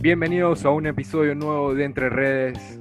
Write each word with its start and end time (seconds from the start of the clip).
Bienvenidos 0.00 0.66
a 0.66 0.70
un 0.70 0.86
episodio 0.86 1.34
nuevo 1.34 1.74
de 1.74 1.84
Entre 1.84 2.10
Redes. 2.10 2.78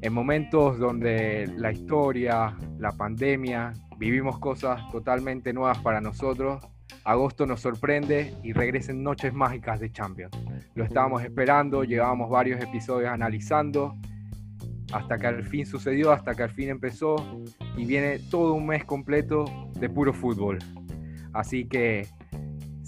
En 0.00 0.12
momentos 0.12 0.78
donde 0.78 1.52
la 1.56 1.72
historia, 1.72 2.56
la 2.78 2.92
pandemia, 2.92 3.72
vivimos 3.98 4.38
cosas 4.38 4.80
totalmente 4.92 5.52
nuevas 5.52 5.78
para 5.78 6.00
nosotros, 6.00 6.64
agosto 7.02 7.44
nos 7.44 7.60
sorprende 7.60 8.34
y 8.44 8.52
regresen 8.52 9.02
noches 9.02 9.34
mágicas 9.34 9.80
de 9.80 9.90
Champions. 9.90 10.32
Lo 10.74 10.84
estábamos 10.84 11.24
esperando, 11.24 11.82
llevábamos 11.82 12.30
varios 12.30 12.60
episodios 12.62 13.10
analizando, 13.10 13.96
hasta 14.92 15.18
que 15.18 15.26
al 15.26 15.44
fin 15.44 15.66
sucedió, 15.66 16.12
hasta 16.12 16.34
que 16.34 16.44
al 16.44 16.50
fin 16.50 16.68
empezó 16.68 17.16
y 17.76 17.84
viene 17.84 18.20
todo 18.30 18.54
un 18.54 18.66
mes 18.66 18.84
completo 18.84 19.44
de 19.78 19.90
puro 19.90 20.14
fútbol. 20.14 20.58
Así 21.32 21.66
que 21.66 22.06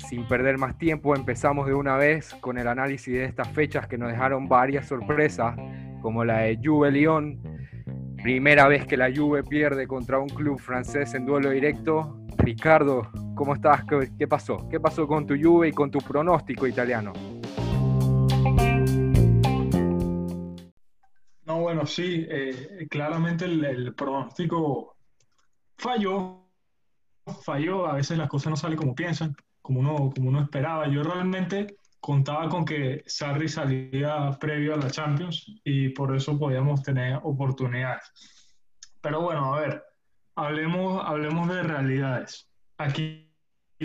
sin 0.09 0.27
perder 0.27 0.59
más 0.59 0.79
tiempo, 0.79 1.15
empezamos 1.15 1.67
de 1.67 1.75
una 1.75 1.97
vez 1.97 2.35
con 2.41 2.59
el 2.59 2.67
análisis 2.67 3.15
de 3.15 3.25
estas 3.25 3.49
fechas 3.49 3.87
que 3.87 3.99
nos 3.99 4.11
dejaron 4.11 4.49
varias 4.49 4.89
sorpresas, 4.89 5.57
como 6.01 6.25
la 6.25 6.39
de 6.39 6.59
Juve 6.63 6.91
Lyon. 6.91 7.41
Primera 8.23 8.69
vez 8.69 8.87
que 8.87 8.97
la 8.97 9.11
Juve 9.15 9.43
pierde 9.45 9.87
contra 9.87 10.19
un 10.19 10.29
club 10.29 10.59
francés 10.59 11.15
en 11.15 11.27
duelo 11.27 11.51
directo. 11.51 12.19
Ricardo, 12.39 13.11
¿cómo 13.35 13.55
estás? 13.55 13.85
¿Qué, 14.19 14.27
pasó? 14.27 14.69
¿Qué 14.69 14.81
pasó 14.81 15.07
con 15.07 15.27
tu 15.27 15.35
Juve 15.41 15.69
y 15.69 15.73
con 15.73 15.91
tu 15.91 15.99
pronóstico 15.99 16.67
italiano? 16.67 17.13
No, 21.45 21.61
bueno, 21.61 21.85
sí, 21.87 22.27
eh, 22.29 22.87
claramente 22.89 23.45
el 23.45 23.95
pronóstico 23.95 24.97
falló, 25.77 26.47
falló, 27.43 27.87
a 27.87 27.95
veces 27.95 28.19
las 28.19 28.29
cosas 28.29 28.51
no 28.51 28.57
salen 28.57 28.79
como 28.79 28.95
piensan 28.95 29.35
como 29.63 29.81
uno, 29.81 30.11
como 30.15 30.29
uno 30.29 30.43
esperaba. 30.43 30.89
Yo 30.89 31.03
realmente 31.03 31.77
contaba 32.01 32.49
con 32.49 32.65
que 32.65 33.03
Sarri 33.07 33.49
salía 33.49 34.37
previo 34.41 34.75
a 34.75 34.79
la 34.79 34.91
Champions 34.91 35.45
y 35.65 35.91
por 35.91 36.15
eso 36.17 36.39
podíamos 36.39 36.83
tener 36.83 37.21
oportunidades. 37.23 38.03
Pero 39.01 39.21
bueno, 39.21 39.55
a 39.55 39.61
ver, 39.61 39.83
hablemos, 40.35 41.03
hablemos 41.05 41.49
de 41.49 41.63
realidades. 41.63 42.49
Aquí, 42.79 43.31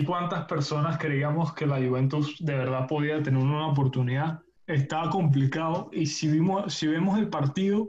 ¿cuántas 0.06 0.46
personas 0.46 0.98
creíamos 0.98 1.52
que 1.54 1.66
la 1.66 1.76
Juventus 1.76 2.36
de 2.40 2.56
verdad 2.56 2.86
podía 2.86 3.22
tener 3.22 3.42
una 3.42 3.68
oportunidad? 3.68 4.40
Estaba 4.66 5.10
complicado 5.10 5.90
y 5.92 6.06
si, 6.06 6.28
vimos, 6.28 6.74
si 6.74 6.86
vemos 6.86 7.18
el 7.18 7.28
partido, 7.28 7.88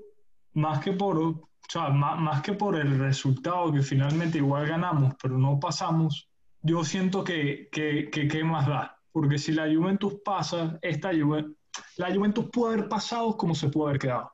más 0.54 0.80
que 0.80 0.92
por, 0.92 1.18
o 1.18 1.50
sea, 1.70 1.90
más, 1.90 2.20
más 2.20 2.42
que 2.42 2.54
por 2.54 2.76
el 2.76 3.00
resultado, 3.00 3.72
que 3.72 3.82
finalmente 3.82 4.38
igual 4.38 4.68
ganamos, 4.68 5.16
pero 5.22 5.38
no 5.38 5.60
pasamos, 5.60 6.30
yo 6.62 6.84
siento 6.84 7.24
que, 7.24 7.70
que, 7.72 8.10
que, 8.10 8.44
más 8.44 8.68
da. 8.68 9.00
Porque 9.12 9.38
si 9.38 9.52
la 9.52 9.64
Juventus 9.64 10.16
pasa, 10.24 10.78
esta 10.82 11.10
Juventus, 11.10 11.56
la 11.98 12.14
Juventus 12.14 12.46
pudo 12.52 12.68
haber 12.68 12.88
pasado 12.88 13.36
como 13.38 13.56
se 13.56 13.70
pudo 13.70 13.88
haber 13.88 14.00
quedado. 14.00 14.32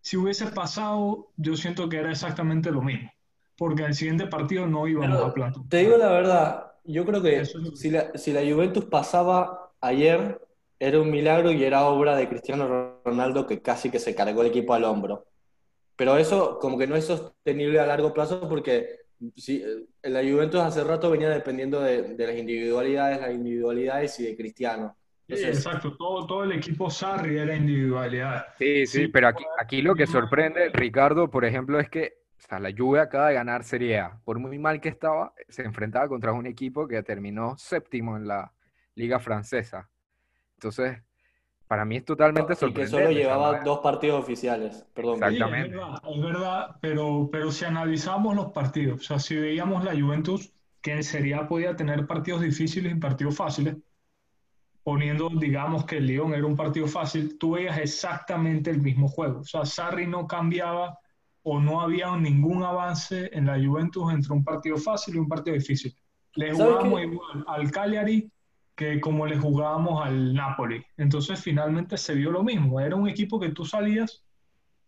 Si 0.00 0.16
hubiese 0.16 0.46
pasado, 0.46 1.28
yo 1.36 1.56
siento 1.56 1.88
que 1.88 1.98
era 1.98 2.10
exactamente 2.10 2.70
lo 2.70 2.82
mismo. 2.82 3.10
Porque 3.56 3.84
el 3.84 3.94
siguiente 3.94 4.26
partido 4.26 4.66
no 4.66 4.86
íbamos 4.88 5.20
a 5.20 5.34
plato. 5.34 5.64
Te 5.68 5.78
digo 5.78 5.96
la 5.96 6.10
verdad, 6.10 6.72
yo 6.84 7.04
creo 7.04 7.22
que 7.22 7.44
si 7.44 7.90
la, 7.90 8.16
si 8.16 8.32
la 8.32 8.40
Juventus 8.40 8.86
pasaba 8.86 9.72
ayer, 9.80 10.40
era 10.78 11.00
un 11.00 11.10
milagro 11.10 11.52
y 11.52 11.62
era 11.62 11.84
obra 11.84 12.16
de 12.16 12.28
Cristiano 12.28 13.00
Ronaldo 13.04 13.46
que 13.46 13.60
casi 13.60 13.90
que 13.90 13.98
se 13.98 14.14
cargó 14.14 14.40
el 14.40 14.48
equipo 14.48 14.72
al 14.72 14.84
hombro. 14.84 15.26
Pero 15.96 16.16
eso 16.16 16.58
como 16.58 16.78
que 16.78 16.86
no 16.86 16.96
es 16.96 17.04
sostenible 17.04 17.78
a 17.78 17.86
largo 17.86 18.14
plazo 18.14 18.48
porque 18.48 18.99
sí, 19.36 19.62
eh, 19.64 20.10
la 20.10 20.20
Juventus 20.20 20.60
hace 20.60 20.84
rato 20.84 21.10
venía 21.10 21.28
dependiendo 21.30 21.80
de, 21.80 22.14
las 22.16 22.36
individualidades, 22.36 23.20
las 23.20 23.32
individualidades 23.32 24.18
y 24.20 24.24
de 24.24 24.36
Cristiano. 24.36 24.96
sí, 25.28 25.44
exacto, 25.44 25.96
todo, 25.96 26.26
todo 26.26 26.44
el 26.44 26.52
equipo 26.52 26.90
Sarri 26.90 27.38
era 27.38 27.54
individualidad. 27.54 28.46
Sí, 28.58 28.86
sí, 28.86 29.08
pero 29.08 29.28
aquí, 29.28 29.44
aquí 29.58 29.82
lo 29.82 29.94
que 29.94 30.06
sorprende, 30.06 30.70
Ricardo, 30.70 31.30
por 31.30 31.44
ejemplo, 31.44 31.78
es 31.78 31.88
que 31.88 32.20
la 32.48 32.72
Juve 32.76 33.00
acaba 33.00 33.28
de 33.28 33.34
ganar 33.34 33.64
Serie 33.64 33.98
A. 34.00 34.20
Por 34.24 34.38
muy 34.38 34.58
mal 34.58 34.80
que 34.80 34.88
estaba, 34.88 35.32
se 35.48 35.62
enfrentaba 35.62 36.08
contra 36.08 36.32
un 36.32 36.46
equipo 36.46 36.88
que 36.88 37.02
terminó 37.02 37.56
séptimo 37.56 38.16
en 38.16 38.26
la 38.26 38.52
Liga 38.94 39.20
Francesa. 39.20 39.88
Entonces, 40.54 40.98
para 41.70 41.84
mí 41.84 41.98
es 41.98 42.04
totalmente 42.04 42.56
sorprendente. 42.56 42.96
Y 42.96 42.98
que 42.98 43.04
solo 43.04 43.16
llevaba 43.16 43.60
dos 43.60 43.78
partidos 43.78 44.20
oficiales, 44.20 44.84
perdón. 44.92 45.22
Exactamente. 45.22 45.76
es, 45.76 46.20
verdad, 46.20 46.76
pero, 46.80 47.28
pero 47.30 47.52
si 47.52 47.64
analizamos 47.64 48.34
los 48.34 48.50
partidos, 48.50 49.02
o 49.02 49.04
sea, 49.04 49.20
si 49.20 49.36
veíamos 49.36 49.84
la 49.84 49.92
Juventus, 49.92 50.52
que 50.80 50.94
en 50.94 51.04
Serie 51.04 51.36
A 51.36 51.46
podía 51.46 51.76
tener 51.76 52.08
partidos 52.08 52.40
difíciles 52.40 52.92
y 52.92 52.96
partidos 52.96 53.36
fáciles, 53.36 53.76
poniendo, 54.82 55.28
digamos, 55.28 55.84
que 55.84 55.98
el 55.98 56.08
Lyon 56.08 56.34
era 56.34 56.44
un 56.44 56.56
partido 56.56 56.88
fácil, 56.88 57.38
tú 57.38 57.52
veías 57.52 57.78
exactamente 57.78 58.70
el 58.70 58.82
mismo 58.82 59.06
juego. 59.06 59.38
O 59.38 59.44
sea, 59.44 59.64
Sarri 59.64 60.08
no 60.08 60.26
cambiaba 60.26 60.98
o 61.44 61.60
no 61.60 61.82
había 61.82 62.16
ningún 62.16 62.64
avance 62.64 63.30
en 63.32 63.46
la 63.46 63.64
Juventus 63.64 64.12
entre 64.12 64.32
un 64.32 64.42
partido 64.42 64.76
fácil 64.76 65.14
y 65.14 65.18
un 65.18 65.28
partido 65.28 65.54
difícil. 65.54 65.94
Le 66.34 66.52
jugábamos 66.52 67.00
igual 67.00 67.44
al 67.46 67.70
Cagliari 67.70 68.28
que 68.80 68.98
como 68.98 69.26
le 69.26 69.36
jugábamos 69.36 70.06
al 70.06 70.32
Napoli. 70.32 70.82
Entonces 70.96 71.38
finalmente 71.38 71.98
se 71.98 72.14
vio 72.14 72.30
lo 72.30 72.42
mismo. 72.42 72.80
Era 72.80 72.96
un 72.96 73.10
equipo 73.10 73.38
que 73.38 73.50
tú 73.50 73.66
salías 73.66 74.24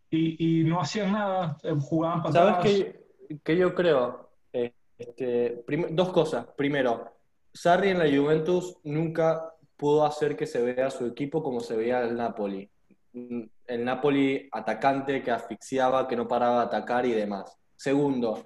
y, 0.09 0.61
y 0.61 0.65
no 0.65 0.81
hacían 0.81 1.13
nada, 1.13 1.59
eh, 1.63 1.75
jugaban 1.79 2.33
¿Sabes 2.33 2.95
qué, 3.45 3.55
yo 3.55 3.75
creo? 3.75 4.31
Este, 4.51 5.63
dos 5.91 6.11
cosas. 6.11 6.47
Primero, 6.57 7.13
Sarri 7.53 7.91
en 7.91 7.99
la 7.99 8.07
Juventus 8.07 8.79
nunca 8.83 9.53
pudo 9.77 10.07
hacer 10.07 10.39
que 10.39 10.47
se 10.47 10.63
vea 10.63 10.89
su 10.89 11.05
equipo 11.05 11.43
como 11.43 11.61
se 11.61 11.77
veía 11.77 12.01
el 12.01 12.17
Napoli. 12.17 12.71
El 13.13 13.85
Napoli 13.85 14.49
atacante 14.53 15.23
que 15.23 15.33
asfixiaba, 15.33 16.09
que 16.09 16.17
no 16.17 16.27
paraba 16.27 16.61
de 16.61 16.65
atacar 16.65 17.05
y 17.05 17.13
demás. 17.13 17.59
Segundo, 17.77 18.43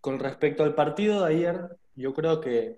con 0.00 0.20
respecto 0.20 0.62
al 0.62 0.76
partido 0.76 1.24
de 1.24 1.34
ayer, 1.34 1.76
yo 1.96 2.14
creo 2.14 2.40
que 2.40 2.76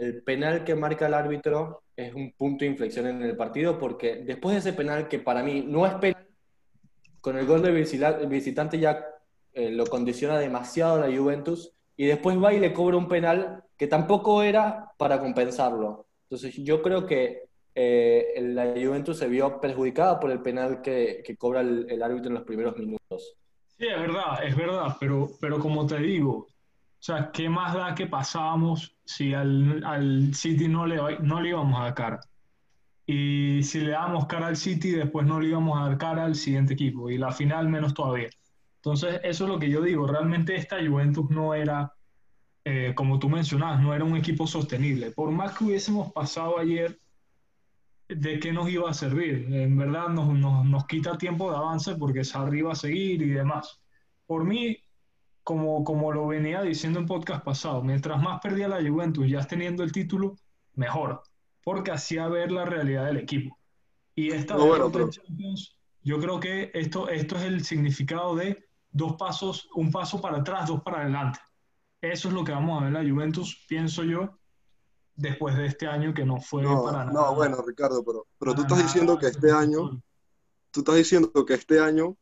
el 0.00 0.22
penal 0.22 0.64
que 0.64 0.74
marca 0.74 1.06
el 1.06 1.14
árbitro 1.14 1.82
es 1.96 2.14
un 2.14 2.32
punto 2.32 2.64
de 2.64 2.70
inflexión 2.70 3.06
en 3.06 3.22
el 3.22 3.36
partido 3.36 3.78
porque 3.78 4.16
después 4.16 4.54
de 4.54 4.60
ese 4.60 4.72
penal 4.72 5.08
que 5.08 5.18
para 5.18 5.42
mí 5.42 5.64
no 5.66 5.86
es 5.86 5.94
penal, 5.94 6.26
con 7.20 7.38
el 7.38 7.46
gol 7.46 7.62
del 7.62 7.74
visitante 8.28 8.78
ya 8.78 9.04
eh, 9.52 9.70
lo 9.70 9.86
condiciona 9.86 10.38
demasiado 10.38 10.98
la 10.98 11.16
Juventus 11.16 11.72
y 11.96 12.06
después 12.06 12.42
va 12.42 12.52
y 12.52 12.60
le 12.60 12.72
cobra 12.72 12.96
un 12.96 13.08
penal 13.08 13.64
que 13.76 13.86
tampoco 13.86 14.42
era 14.42 14.92
para 14.96 15.20
compensarlo. 15.20 16.06
Entonces 16.24 16.56
yo 16.56 16.82
creo 16.82 17.06
que 17.06 17.44
eh, 17.74 18.34
la 18.40 18.72
Juventus 18.72 19.18
se 19.18 19.28
vio 19.28 19.60
perjudicada 19.60 20.18
por 20.18 20.30
el 20.30 20.40
penal 20.40 20.82
que, 20.82 21.22
cobra 21.38 21.60
el, 21.60 21.86
el, 21.90 22.02
árbitro 22.02 22.28
en 22.28 22.34
los 22.34 22.44
primeros 22.44 22.76
minutos. 22.76 23.36
Sí, 23.78 23.86
es 23.86 24.00
verdad, 24.00 24.44
es 24.44 24.56
verdad, 24.56 24.96
pero, 25.00 25.30
pero 25.40 25.58
como 25.58 25.86
te 25.86 25.98
digo, 25.98 26.48
o 27.02 27.04
sea, 27.04 27.32
¿qué 27.32 27.48
más 27.48 27.74
da 27.74 27.96
que 27.96 28.06
pasábamos 28.06 28.96
si 29.04 29.34
al, 29.34 29.82
al 29.84 30.32
City 30.36 30.68
no 30.68 30.86
le, 30.86 31.18
no 31.18 31.40
le 31.40 31.48
íbamos 31.48 31.80
a 31.80 31.82
dar 31.82 31.94
cara? 31.94 32.20
Y 33.04 33.60
si 33.64 33.80
le 33.80 33.90
damos 33.90 34.26
cara 34.26 34.46
al 34.46 34.56
City, 34.56 34.92
después 34.92 35.26
no 35.26 35.40
le 35.40 35.48
íbamos 35.48 35.76
a 35.76 35.88
dar 35.88 35.98
cara 35.98 36.24
al 36.24 36.36
siguiente 36.36 36.74
equipo. 36.74 37.10
Y 37.10 37.18
la 37.18 37.32
final 37.32 37.68
menos 37.68 37.92
todavía. 37.92 38.30
Entonces, 38.76 39.20
eso 39.24 39.44
es 39.44 39.50
lo 39.50 39.58
que 39.58 39.68
yo 39.68 39.82
digo. 39.82 40.06
Realmente 40.06 40.54
esta 40.54 40.76
Juventus 40.76 41.28
no 41.28 41.54
era, 41.54 41.92
eh, 42.64 42.92
como 42.94 43.18
tú 43.18 43.28
mencionabas, 43.28 43.80
no 43.82 43.92
era 43.92 44.04
un 44.04 44.16
equipo 44.16 44.46
sostenible. 44.46 45.10
Por 45.10 45.32
más 45.32 45.58
que 45.58 45.64
hubiésemos 45.64 46.12
pasado 46.12 46.56
ayer, 46.60 47.00
¿de 48.08 48.38
qué 48.38 48.52
nos 48.52 48.70
iba 48.70 48.88
a 48.88 48.94
servir? 48.94 49.52
En 49.52 49.76
verdad 49.76 50.06
nos, 50.08 50.28
nos, 50.28 50.64
nos 50.64 50.86
quita 50.86 51.18
tiempo 51.18 51.50
de 51.50 51.56
avance 51.56 51.96
porque 51.96 52.22
Sarri 52.22 52.60
iba 52.60 52.70
a 52.70 52.76
seguir 52.76 53.22
y 53.22 53.30
demás. 53.30 53.80
Por 54.24 54.44
mí, 54.44 54.81
como, 55.42 55.84
como 55.84 56.12
lo 56.12 56.26
venía 56.26 56.62
diciendo 56.62 56.98
en 56.98 57.06
podcast 57.06 57.44
pasado, 57.44 57.82
mientras 57.82 58.20
más 58.22 58.40
perdía 58.40 58.68
la 58.68 58.82
Juventus 58.82 59.28
ya 59.28 59.44
teniendo 59.44 59.82
el 59.82 59.92
título, 59.92 60.36
mejor, 60.74 61.22
porque 61.64 61.90
hacía 61.90 62.28
ver 62.28 62.52
la 62.52 62.64
realidad 62.64 63.06
del 63.06 63.18
equipo. 63.18 63.58
Y 64.14 64.30
esta 64.30 64.56
Champions, 64.56 65.76
yo 66.02 66.20
creo 66.20 66.38
que 66.38 66.70
esto, 66.74 67.08
esto 67.08 67.36
es 67.36 67.42
el 67.42 67.64
significado 67.64 68.36
de 68.36 68.68
dos 68.90 69.14
pasos, 69.16 69.68
un 69.74 69.90
paso 69.90 70.20
para 70.20 70.38
atrás, 70.38 70.68
dos 70.68 70.82
para 70.82 71.00
adelante. 71.00 71.40
Eso 72.00 72.28
es 72.28 72.34
lo 72.34 72.44
que 72.44 72.52
vamos 72.52 72.76
a 72.76 72.84
ver 72.84 72.94
en 72.96 73.06
la 73.06 73.12
Juventus, 73.12 73.64
pienso 73.68 74.04
yo, 74.04 74.38
después 75.14 75.56
de 75.56 75.66
este 75.66 75.86
año 75.86 76.12
que 76.14 76.24
no 76.24 76.40
fue 76.40 76.64
para 76.64 77.04
nada. 77.04 77.12
No, 77.12 77.34
bueno, 77.34 77.62
Ricardo, 77.66 78.04
pero, 78.04 78.26
pero 78.38 78.54
tú 78.54 78.62
estás 78.62 78.82
diciendo 78.82 79.18
que 79.18 79.26
este 79.26 79.50
año, 79.50 80.02
tú 80.70 80.80
estás 80.80 80.96
diciendo 80.96 81.30
que 81.46 81.54
este 81.54 81.80
año 81.80 82.16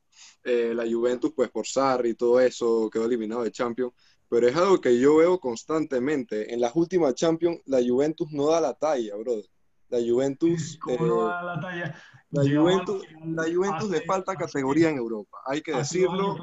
eh, 0.45 0.73
la 0.75 0.85
Juventus, 0.91 1.33
pues 1.35 1.51
por 1.51 1.67
Sarri 1.67 2.11
y 2.11 2.15
todo 2.15 2.41
eso, 2.41 2.89
quedó 2.91 3.05
eliminado 3.07 3.43
de 3.43 3.53
Champions, 3.53 3.93
pero 4.29 4.47
es 4.49 4.57
algo 4.57 4.81
que 4.81 4.99
yo 4.99 5.17
veo 5.17 5.39
constantemente. 5.39 6.53
En 6.53 6.61
las 6.61 6.75
últimas 6.77 7.15
Champions, 7.15 7.61
la 7.67 7.79
Juventus 7.87 8.31
no 8.31 8.51
da 8.51 8.61
la 8.61 8.75
talla, 8.75 9.17
brother. 9.17 9.45
La 9.89 9.99
Juventus... 9.99 10.79
¿Cómo 10.83 11.05
no 11.05 11.25
da 11.25 11.43
la 11.43 11.61
talla? 11.61 11.95
La 12.31 12.43
Juventus, 12.43 13.05
la 13.25 13.43
Juventus 13.43 13.91
le 13.91 14.03
falta 14.03 14.37
categoría 14.37 14.89
en 14.89 14.99
Europa, 14.99 15.39
hay 15.47 15.61
que 15.63 15.75
decirlo. 15.75 16.37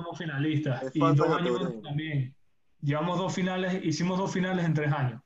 Y 0.93 0.99
dos 0.99 1.81
también. 1.81 2.35
Llevamos 2.81 3.17
dos 3.17 3.33
finales, 3.33 3.83
hicimos 3.85 4.19
dos 4.19 4.31
finales 4.31 4.65
en 4.65 4.73
tres 4.73 4.91
años. 4.91 5.21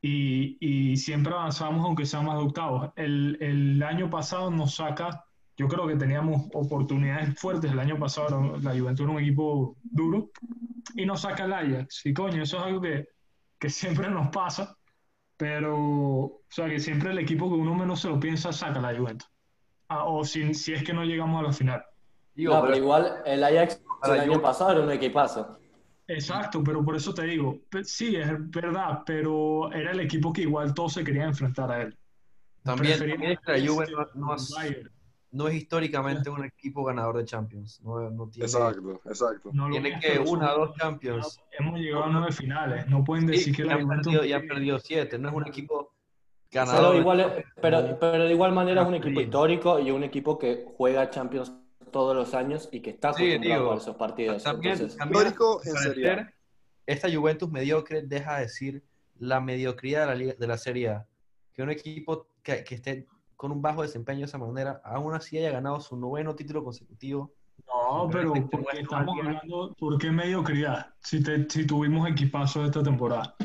y, 0.00 0.56
y 0.60 0.96
siempre 0.96 1.32
avanzamos 1.32 1.84
aunque 1.84 2.06
sea 2.06 2.20
más 2.20 2.38
de 2.38 2.44
octavos. 2.44 2.90
El, 2.94 3.38
el 3.40 3.82
año 3.82 4.08
pasado 4.08 4.52
nos 4.52 4.76
saca, 4.76 5.24
yo 5.58 5.66
creo 5.66 5.88
que 5.88 5.96
teníamos 5.96 6.48
oportunidades 6.54 7.38
fuertes, 7.38 7.72
el 7.72 7.80
año 7.80 7.98
pasado 7.98 8.56
la 8.62 8.78
Juventus 8.78 9.00
era 9.00 9.10
un 9.12 9.18
equipo 9.18 9.76
duro, 9.82 10.30
y 10.94 11.04
nos 11.04 11.22
saca 11.22 11.46
el 11.46 11.52
Ajax. 11.52 12.06
Y 12.06 12.14
coño, 12.14 12.44
eso 12.44 12.58
es 12.58 12.62
algo 12.62 12.80
que, 12.80 13.08
que 13.58 13.68
siempre 13.68 14.08
nos 14.08 14.28
pasa, 14.28 14.76
pero, 15.36 15.76
o 15.76 16.42
sea, 16.48 16.68
que 16.68 16.78
siempre 16.78 17.10
el 17.10 17.18
equipo 17.18 17.48
que 17.48 17.56
uno 17.56 17.74
menos 17.74 18.00
se 18.00 18.08
lo 18.08 18.20
piensa 18.20 18.52
saca 18.52 18.80
la 18.80 18.96
Juventus. 18.96 19.28
Ah, 19.88 20.04
o 20.04 20.24
si, 20.24 20.54
si 20.54 20.74
es 20.74 20.84
que 20.84 20.92
no 20.92 21.04
llegamos 21.04 21.40
a 21.40 21.48
la 21.48 21.52
final. 21.52 21.82
Digo, 22.36 22.54
no, 22.54 22.62
pero, 22.62 22.76
igual 22.76 23.16
el 23.26 23.42
Ajax 23.42 23.82
el 24.04 24.20
año 24.20 24.40
pasado 24.40 24.72
era 24.72 24.82
un 24.82 24.92
equipazo. 24.92 25.58
Exacto, 26.06 26.62
pero 26.62 26.84
por 26.84 26.94
eso 26.94 27.12
te 27.12 27.24
digo, 27.24 27.58
sí, 27.82 28.14
es 28.14 28.28
verdad, 28.50 29.02
pero 29.04 29.72
era 29.72 29.90
el 29.90 29.98
equipo 29.98 30.32
que 30.32 30.42
igual 30.42 30.72
todos 30.72 30.92
se 30.92 31.04
querían 31.04 31.30
enfrentar 31.30 31.70
a 31.72 31.82
él. 31.82 31.98
También, 32.62 32.98
también 32.98 33.22
es 33.24 33.40
que 33.40 33.58
la 33.58 33.68
Juve 33.68 33.86
no, 34.14 34.28
no, 34.28 34.34
es, 34.36 34.54
no, 35.30 35.48
es, 35.48 35.54
históricamente 35.54 36.30
un 36.30 36.44
equipo 36.44 36.84
ganador 36.84 37.18
de 37.18 37.24
Champions. 37.24 37.80
No, 37.82 38.10
no 38.10 38.28
tiene, 38.28 38.46
exacto, 38.46 39.00
exacto. 39.04 39.50
tiene 39.70 39.98
que 40.00 40.18
una 40.18 40.54
o 40.54 40.66
dos 40.66 40.76
Champions. 40.76 41.40
Hemos 41.58 41.78
llegado 41.78 42.04
a 42.04 42.08
nueve 42.08 42.32
finales, 42.32 42.86
no 42.88 43.04
pueden 43.04 43.26
decir 43.26 43.54
que 43.54 43.70
han 43.70 43.86
perdido, 43.88 44.24
y 44.24 44.32
han 44.32 44.46
perdido 44.46 44.78
siete, 44.78 45.18
no 45.18 45.28
es 45.28 45.34
un 45.34 45.46
equipo 45.46 45.94
ganador. 46.50 46.90
Pero, 46.90 47.00
igual, 47.00 47.44
pero, 47.60 47.98
pero 47.98 48.24
de 48.24 48.32
igual 48.32 48.52
manera 48.52 48.82
es 48.82 48.88
un 48.88 48.94
equipo 48.94 49.20
histórico 49.20 49.78
y 49.78 49.90
un 49.90 50.04
equipo 50.04 50.38
que 50.38 50.66
juega 50.76 51.10
Champions 51.10 51.52
todos 51.90 52.14
los 52.14 52.34
años 52.34 52.68
y 52.72 52.80
que 52.80 52.90
está 52.90 53.10
acostumbrado 53.10 53.72
a 53.72 53.76
esos 53.76 53.96
partidos. 53.96 54.42
También, 54.42 54.74
Entonces, 54.74 54.98
también 54.98 55.26
en 56.18 56.34
esta 56.86 57.10
Juventus 57.10 57.50
mediocre 57.50 58.02
deja 58.02 58.36
de 58.36 58.42
decir 58.42 58.84
la 59.18 59.40
mediocridad 59.40 60.00
de 60.02 60.06
la, 60.06 60.14
liga, 60.14 60.34
de 60.38 60.46
la 60.46 60.58
Serie 60.58 60.88
A. 60.88 61.06
Que 61.52 61.62
un 61.62 61.70
equipo 61.70 62.28
que, 62.42 62.62
que, 62.64 62.76
esté 62.76 63.06
con 63.38 63.52
un 63.52 63.62
bajo 63.62 63.82
desempeño 63.82 64.18
de 64.18 64.24
esa 64.24 64.36
manera, 64.36 64.82
aún 64.84 65.14
así 65.14 65.38
haya 65.38 65.52
ganado 65.52 65.80
su 65.80 65.96
noveno 65.96 66.34
título 66.34 66.64
consecutivo. 66.64 67.32
No, 67.68 68.08
pero 68.10 68.34
porque 68.50 68.80
estamos 68.80 69.16
hablando, 69.16 69.76
¿por 69.78 69.96
qué 69.96 70.10
mediocridad? 70.10 70.92
Si, 71.00 71.22
te, 71.22 71.48
si 71.48 71.64
tuvimos 71.64 72.10
equipazo 72.10 72.64
esta 72.64 72.82
temporada. 72.82 73.36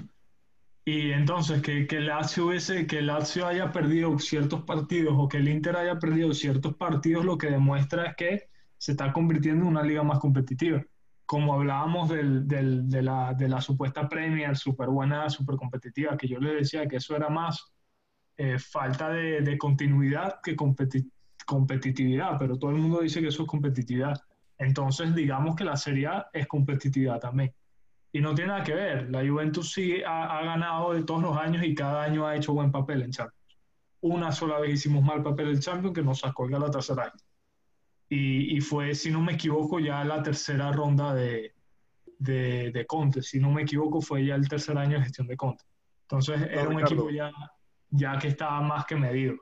Y 0.84 1.12
entonces, 1.12 1.62
que, 1.62 1.86
que, 1.86 2.00
Lazio 2.00 2.48
hubiese, 2.48 2.88
que 2.88 3.04
Lazio 3.04 3.46
haya 3.46 3.72
perdido 3.72 4.18
ciertos 4.18 4.64
partidos 4.64 5.14
o 5.16 5.30
que 5.30 5.38
el 5.38 5.48
Inter 5.48 5.78
haya 5.78 6.00
perdido 6.00 6.34
ciertos 6.34 6.76
partidos, 6.76 7.24
lo 7.24 7.38
que 7.38 7.52
demuestra 7.52 8.08
es 8.08 8.16
que 8.16 8.50
se 8.80 8.94
está 8.94 9.14
convirtiendo 9.14 9.62
en 9.62 9.70
una 9.74 9.84
liga 9.84 10.02
más 10.02 10.18
competitiva. 10.18 10.84
Como 11.28 11.54
hablábamos 11.54 12.10
del, 12.10 12.48
del, 12.48 12.90
de, 12.90 13.04
la, 13.04 13.36
de, 13.36 13.48
la, 13.48 13.62
supuesta 13.62 14.10
Premier, 14.10 14.58
súper 14.58 14.90
buena, 14.90 15.30
súper 15.30 15.56
competitiva, 15.56 16.18
que 16.18 16.28
yo 16.28 16.40
le 16.40 16.56
decía 16.56 16.88
que 16.88 16.96
eso 16.96 17.16
era 17.16 17.30
más 17.30 17.73
eh, 18.38 18.58
falta 18.60 19.10
de, 19.10 19.42
de, 19.42 19.58
continuidad 19.58 20.40
que 20.42 20.56
competi 20.56 21.10
competitividad, 21.46 22.38
pero 22.40 22.58
todo 22.58 22.72
el 22.72 22.78
mundo 22.78 23.02
dice 23.02 23.22
que 23.22 23.28
eso 23.28 23.44
es 23.44 23.50
competitividad. 23.50 24.20
Entonces, 24.58 25.14
digamos 25.14 25.56
que 25.56 25.66
la 25.66 25.76
Serie 25.76 26.08
A 26.08 26.28
es 26.32 26.48
competitividad 26.48 27.20
también. 27.20 27.54
Y 28.12 28.22
no 28.22 28.34
tiene 28.36 28.52
nada 28.52 28.64
que 28.64 28.74
ver. 28.74 29.10
La 29.10 29.28
Juventus 29.28 29.74
sí 29.74 30.04
ha, 30.04 30.38
ha, 30.38 30.46
ganado 30.46 30.94
de 30.94 31.04
todos 31.04 31.22
los 31.22 31.38
años 31.38 31.64
y 31.64 31.74
cada 31.74 32.04
año 32.04 32.28
ha 32.28 32.36
hecho 32.36 32.54
buen 32.54 32.72
papel 32.72 33.02
en 33.02 33.12
Champions. 33.12 33.58
Una 34.02 34.32
sola 34.32 34.60
vez 34.60 34.74
hicimos 34.74 35.04
mal 35.04 35.24
papel 35.24 35.50
en 35.50 35.60
Champions 35.60 35.96
que 35.96 36.04
nos 36.04 36.20
sacó 36.20 36.46
el 36.46 36.52
Galatasaray. 36.52 37.10
Y, 38.10 38.56
y 38.56 38.62
fue, 38.62 38.94
si 38.94 39.10
no 39.10 39.22
me 39.22 39.34
equivoco, 39.34 39.80
ya 39.80 40.04
la 40.04 40.22
tercera 40.22 40.72
ronda 40.72 41.14
de, 41.16 41.56
de, 42.20 42.72
de, 42.72 42.86
Conte. 42.86 43.24
Si 43.24 43.40
no 43.40 43.52
me 43.52 43.64
equivoco, 43.64 44.02
fue 44.02 44.26
ya 44.26 44.36
el 44.36 44.48
tercer 44.48 44.78
año 44.78 44.98
de 44.98 45.06
gestión 45.06 45.28
de 45.28 45.36
Conte. 45.36 45.64
Entonces 46.04 46.40
no, 46.40 46.46
era 46.46 46.70
un 46.70 46.76
Ricardo. 46.78 46.94
equipo 46.94 47.10
ya, 47.10 47.32
ya 47.94 48.18
que 48.20 48.28
estaba 48.28 48.62
más 48.62 48.86
que 48.86 48.96
medido. 48.96 49.36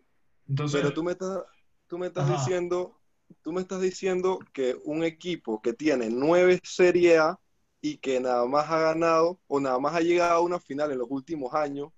Entonces, 0.48 0.82
Pero 0.82 0.94
tú 0.94 1.04
me 1.04 1.14
estás, 1.14 1.44
tú 1.88 1.98
me 1.98 2.08
estás 2.08 2.30
diciendo 2.30 3.02
tú 3.42 3.52
me 3.54 3.62
estás 3.62 3.82
diciendo 3.82 4.40
que 4.54 4.76
un 4.86 5.04
equipo 5.04 5.62
que 5.62 5.74
tiene 5.74 6.10
nueve 6.10 6.60
Serie 6.64 7.18
A 7.18 7.40
y 7.82 7.98
que 7.98 8.20
nada 8.20 8.46
más 8.46 8.70
ha 8.70 8.80
ganado 8.80 9.40
o 9.48 9.60
nada 9.60 9.80
más 9.80 9.96
ha 9.96 10.02
llegado 10.02 10.34
a 10.34 10.42
una 10.42 10.60
final 10.60 10.92
en 10.92 11.00
los 11.00 11.08
últimos 11.10 11.54
años, 11.54 11.90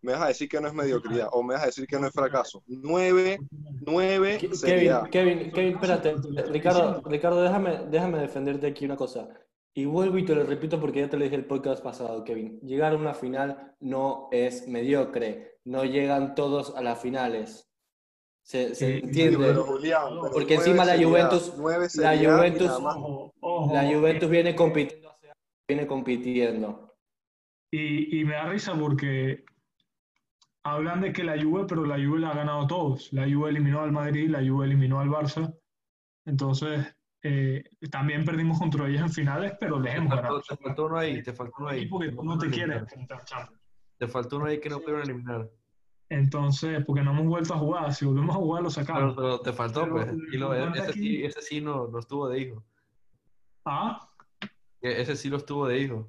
me 0.00 0.12
vas 0.12 0.22
a 0.22 0.28
decir 0.28 0.48
que 0.48 0.60
no 0.60 0.68
es 0.68 0.74
mediocridad 0.74 1.28
o 1.32 1.42
me 1.42 1.54
vas 1.54 1.64
a 1.64 1.66
decir 1.66 1.86
que 1.86 1.98
no 1.98 2.06
es 2.06 2.12
fracaso. 2.12 2.62
Nueve, 2.66 3.38
nueve. 3.84 4.38
Kevin, 4.38 4.92
Kevin, 5.10 5.50
Kevin, 5.50 5.74
espérate. 5.74 6.14
Ricardo, 6.50 7.02
Ricardo 7.04 7.42
déjame, 7.42 7.86
déjame 7.90 8.18
defenderte 8.20 8.66
aquí 8.66 8.84
una 8.84 8.96
cosa. 8.96 9.28
Y 9.74 9.84
vuelvo 9.84 10.16
y 10.16 10.24
te 10.24 10.34
lo 10.34 10.44
repito 10.44 10.80
porque 10.80 11.00
ya 11.00 11.10
te 11.10 11.18
lo 11.18 11.24
dije 11.24 11.36
el 11.36 11.44
podcast 11.44 11.82
pasado, 11.82 12.24
Kevin. 12.24 12.60
Llegar 12.60 12.94
a 12.94 12.96
una 12.96 13.12
final 13.12 13.74
no 13.80 14.28
es 14.30 14.66
mediocre. 14.68 15.55
No 15.66 15.84
llegan 15.84 16.34
todos 16.34 16.74
a 16.74 16.82
las 16.82 17.00
finales. 17.00 17.68
Se, 18.42 18.68
entiende. 18.98 19.38
Pero, 19.38 19.64
Julián, 19.64 20.04
pero 20.22 20.32
porque 20.32 20.54
encima 20.54 20.84
la 20.84 20.96
Juventus, 20.96 21.52
la 21.96 22.16
Juventus, 22.16 22.70
ojo, 22.70 23.34
ojo, 23.40 23.74
la 23.74 23.92
Juventus 23.92 24.30
viene 24.30 24.54
compitiendo 24.54 25.06
viene 25.68 25.86
compitiendo. 25.86 26.96
Y, 27.70 28.20
y, 28.20 28.24
me 28.24 28.34
da 28.34 28.48
risa 28.48 28.74
porque 28.78 29.44
hablan 30.62 31.00
de 31.00 31.12
que 31.12 31.24
la 31.24 31.40
Juve, 31.40 31.64
pero 31.68 31.84
la 31.84 31.96
Juve 31.96 32.20
la 32.20 32.30
ha 32.30 32.36
ganado 32.36 32.66
todos. 32.66 33.12
La 33.12 33.24
Juve 33.24 33.50
eliminó 33.50 33.80
al 33.80 33.92
Madrid, 33.92 34.30
la 34.30 34.38
Juve 34.38 34.66
eliminó 34.66 35.00
al 35.00 35.08
Barça. 35.08 35.52
Entonces, 36.24 36.94
eh, 37.22 37.64
también 37.90 38.24
perdimos 38.24 38.58
contra 38.58 38.88
ellos 38.88 39.02
en 39.02 39.10
finales, 39.10 39.54
pero 39.58 39.80
les 39.80 39.96
hemos 39.96 40.14
ganado. 40.14 40.40
Te 40.40 40.56
faltó 40.56 40.86
uno 40.86 40.98
ahí, 40.98 41.22
te 41.22 41.32
faltó 41.32 41.54
uno 41.58 41.68
ahí. 41.68 41.86
Porque 41.86 42.12
tú 42.12 42.22
no 42.22 42.38
te 42.38 42.48
quieres 42.50 42.82
Te 43.98 44.06
faltó 44.08 44.36
uno 44.36 44.46
ahí 44.46 44.60
que 44.60 44.68
no 44.68 44.80
pudieron 44.80 45.02
eliminar. 45.02 45.50
Entonces, 46.08 46.84
porque 46.84 47.02
no 47.02 47.10
hemos 47.10 47.26
vuelto 47.26 47.54
a 47.54 47.58
jugar, 47.58 47.92
si 47.92 48.04
volvemos 48.04 48.36
a 48.36 48.38
jugar 48.38 48.62
lo 48.62 48.70
sacamos. 48.70 49.14
Pero, 49.14 49.16
pero 49.16 49.40
te 49.40 49.52
faltó, 49.52 49.82
pero, 49.82 49.94
pues. 49.94 50.12
Y 50.32 50.36
lo, 50.36 50.54
ese, 50.54 50.92
sí, 50.92 51.24
ese 51.24 51.42
sí 51.42 51.60
no, 51.60 51.88
no 51.88 51.98
estuvo 51.98 52.28
de 52.28 52.40
hijo. 52.40 52.64
¿Ah? 53.64 54.08
Ese 54.80 55.16
sí 55.16 55.28
lo 55.28 55.38
estuvo 55.38 55.66
de 55.66 55.80
hijo. 55.80 56.08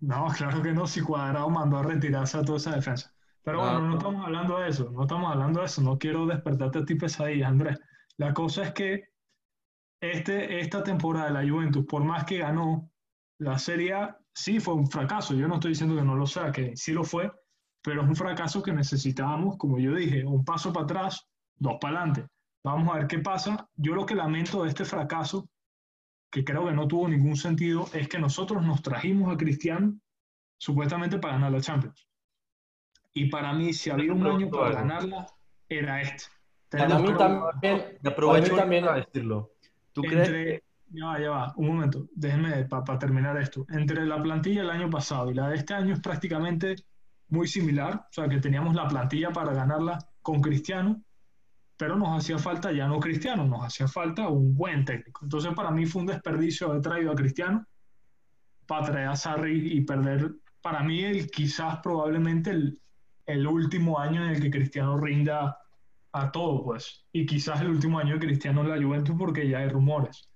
No, 0.00 0.26
claro 0.36 0.62
que 0.62 0.72
no, 0.72 0.86
si 0.86 1.00
Cuadrado 1.00 1.48
mandó 1.48 1.78
a 1.78 1.82
retirarse 1.82 2.38
a 2.38 2.44
toda 2.44 2.58
esa 2.58 2.76
defensa. 2.76 3.12
Pero 3.42 3.58
bueno, 3.58 3.80
no, 3.80 3.96
estamos 3.96 4.24
hablando 4.24 4.58
de 4.58 4.68
eso, 4.68 4.90
no 4.90 5.02
estamos 5.02 5.30
hablando 5.30 5.60
de 5.60 5.66
eso, 5.66 5.82
no 5.82 5.98
quiero 5.98 6.24
despertarte 6.26 6.78
a 6.78 6.84
ti 6.84 6.94
pesadillas, 6.94 7.48
Andrés. 7.48 7.78
La 8.16 8.32
cosa 8.32 8.62
es 8.62 8.72
que 8.72 9.08
este, 10.00 10.60
esta 10.60 10.82
temporada 10.82 11.26
de 11.26 11.32
la 11.32 11.50
Juventus, 11.50 11.84
por 11.86 12.04
más 12.04 12.24
que 12.24 12.38
ganó 12.38 12.90
la 13.44 13.58
Serie 13.58 13.92
A, 13.92 14.18
sí 14.32 14.60
fue 14.60 14.74
un 14.74 14.88
fracaso. 14.88 15.34
Yo 15.34 15.46
no 15.46 15.54
estoy 15.54 15.70
diciendo 15.70 15.96
que 15.96 16.02
no 16.02 16.16
lo 16.16 16.26
sea, 16.26 16.50
que 16.50 16.76
sí 16.76 16.92
lo 16.92 17.04
fue, 17.04 17.30
pero 17.82 18.02
es 18.02 18.08
un 18.08 18.16
fracaso 18.16 18.62
que 18.62 18.72
necesitábamos, 18.72 19.56
como 19.56 19.78
yo 19.78 19.94
dije, 19.94 20.24
un 20.24 20.44
paso 20.44 20.72
para 20.72 20.84
atrás, 20.84 21.28
dos 21.56 21.76
para 21.80 21.98
adelante. 21.98 22.26
Vamos 22.64 22.94
a 22.94 22.98
ver 22.98 23.06
qué 23.06 23.18
pasa. 23.18 23.68
Yo 23.76 23.94
lo 23.94 24.06
que 24.06 24.14
lamento 24.14 24.62
de 24.62 24.70
este 24.70 24.84
fracaso 24.84 25.48
que 26.34 26.44
creo 26.44 26.66
que 26.66 26.72
no 26.72 26.88
tuvo 26.88 27.06
ningún 27.08 27.36
sentido, 27.36 27.88
es 27.92 28.08
que 28.08 28.18
nosotros 28.18 28.60
nos 28.60 28.82
trajimos 28.82 29.32
a 29.32 29.36
Cristiano 29.36 29.96
supuestamente 30.58 31.20
para 31.20 31.34
ganar 31.34 31.52
la 31.52 31.60
Champions. 31.60 32.08
Y 33.12 33.26
para 33.26 33.52
mí, 33.52 33.72
si 33.72 33.90
había 33.90 34.12
un 34.12 34.26
año 34.26 34.50
para 34.50 34.72
ganarla, 34.72 35.28
era 35.68 36.02
este. 36.02 36.24
Para 36.70 36.98
mí 36.98 37.16
también. 37.16 37.98
Me 38.02 38.10
aprovecho 38.10 38.56
también 38.56 38.84
a 38.88 38.94
decirlo. 38.94 39.52
¿Tú 39.92 40.02
entre, 40.02 40.24
crees? 40.24 40.62
Ya 40.90 41.06
va, 41.06 41.20
ya 41.20 41.30
va, 41.30 41.52
un 41.56 41.66
momento, 41.66 42.08
déjenme 42.14 42.64
para 42.66 42.84
pa 42.84 42.98
terminar 42.98 43.36
esto. 43.36 43.66
Entre 43.70 44.04
la 44.06 44.22
plantilla 44.22 44.60
del 44.60 44.70
año 44.70 44.90
pasado 44.90 45.30
y 45.30 45.34
la 45.34 45.48
de 45.48 45.56
este 45.56 45.74
año 45.74 45.94
es 45.94 46.00
prácticamente 46.00 46.76
muy 47.28 47.48
similar, 47.48 47.94
o 47.96 48.12
sea 48.12 48.28
que 48.28 48.38
teníamos 48.40 48.74
la 48.74 48.86
plantilla 48.86 49.32
para 49.32 49.52
ganarla 49.52 49.98
con 50.22 50.40
Cristiano, 50.40 51.02
pero 51.76 51.96
nos 51.96 52.16
hacía 52.16 52.38
falta 52.38 52.70
ya 52.70 52.86
no 52.86 53.00
Cristiano, 53.00 53.44
nos 53.44 53.64
hacía 53.64 53.88
falta 53.88 54.28
un 54.28 54.54
buen 54.54 54.84
técnico. 54.84 55.24
Entonces 55.24 55.52
para 55.54 55.70
mí 55.70 55.86
fue 55.86 56.02
un 56.02 56.06
desperdicio 56.06 56.68
haber 56.68 56.82
traído 56.82 57.12
a 57.12 57.16
Cristiano 57.16 57.66
para 58.66 58.86
traer 58.86 59.08
a 59.08 59.16
Sarri 59.16 59.76
y 59.76 59.80
perder, 59.82 60.32
para 60.62 60.82
mí, 60.82 61.02
el, 61.04 61.30
quizás 61.30 61.80
probablemente 61.82 62.50
el, 62.50 62.80
el 63.26 63.46
último 63.46 63.98
año 63.98 64.24
en 64.24 64.30
el 64.30 64.40
que 64.40 64.50
Cristiano 64.50 64.96
rinda 64.98 65.58
a 66.12 66.30
todo, 66.30 66.64
pues. 66.64 67.04
Y 67.12 67.26
quizás 67.26 67.60
el 67.60 67.68
último 67.68 67.98
año 67.98 68.14
de 68.14 68.20
Cristiano 68.20 68.62
en 68.62 68.70
la 68.70 68.82
Juventus 68.82 69.16
porque 69.18 69.48
ya 69.48 69.58
hay 69.58 69.68
rumores. 69.68 70.30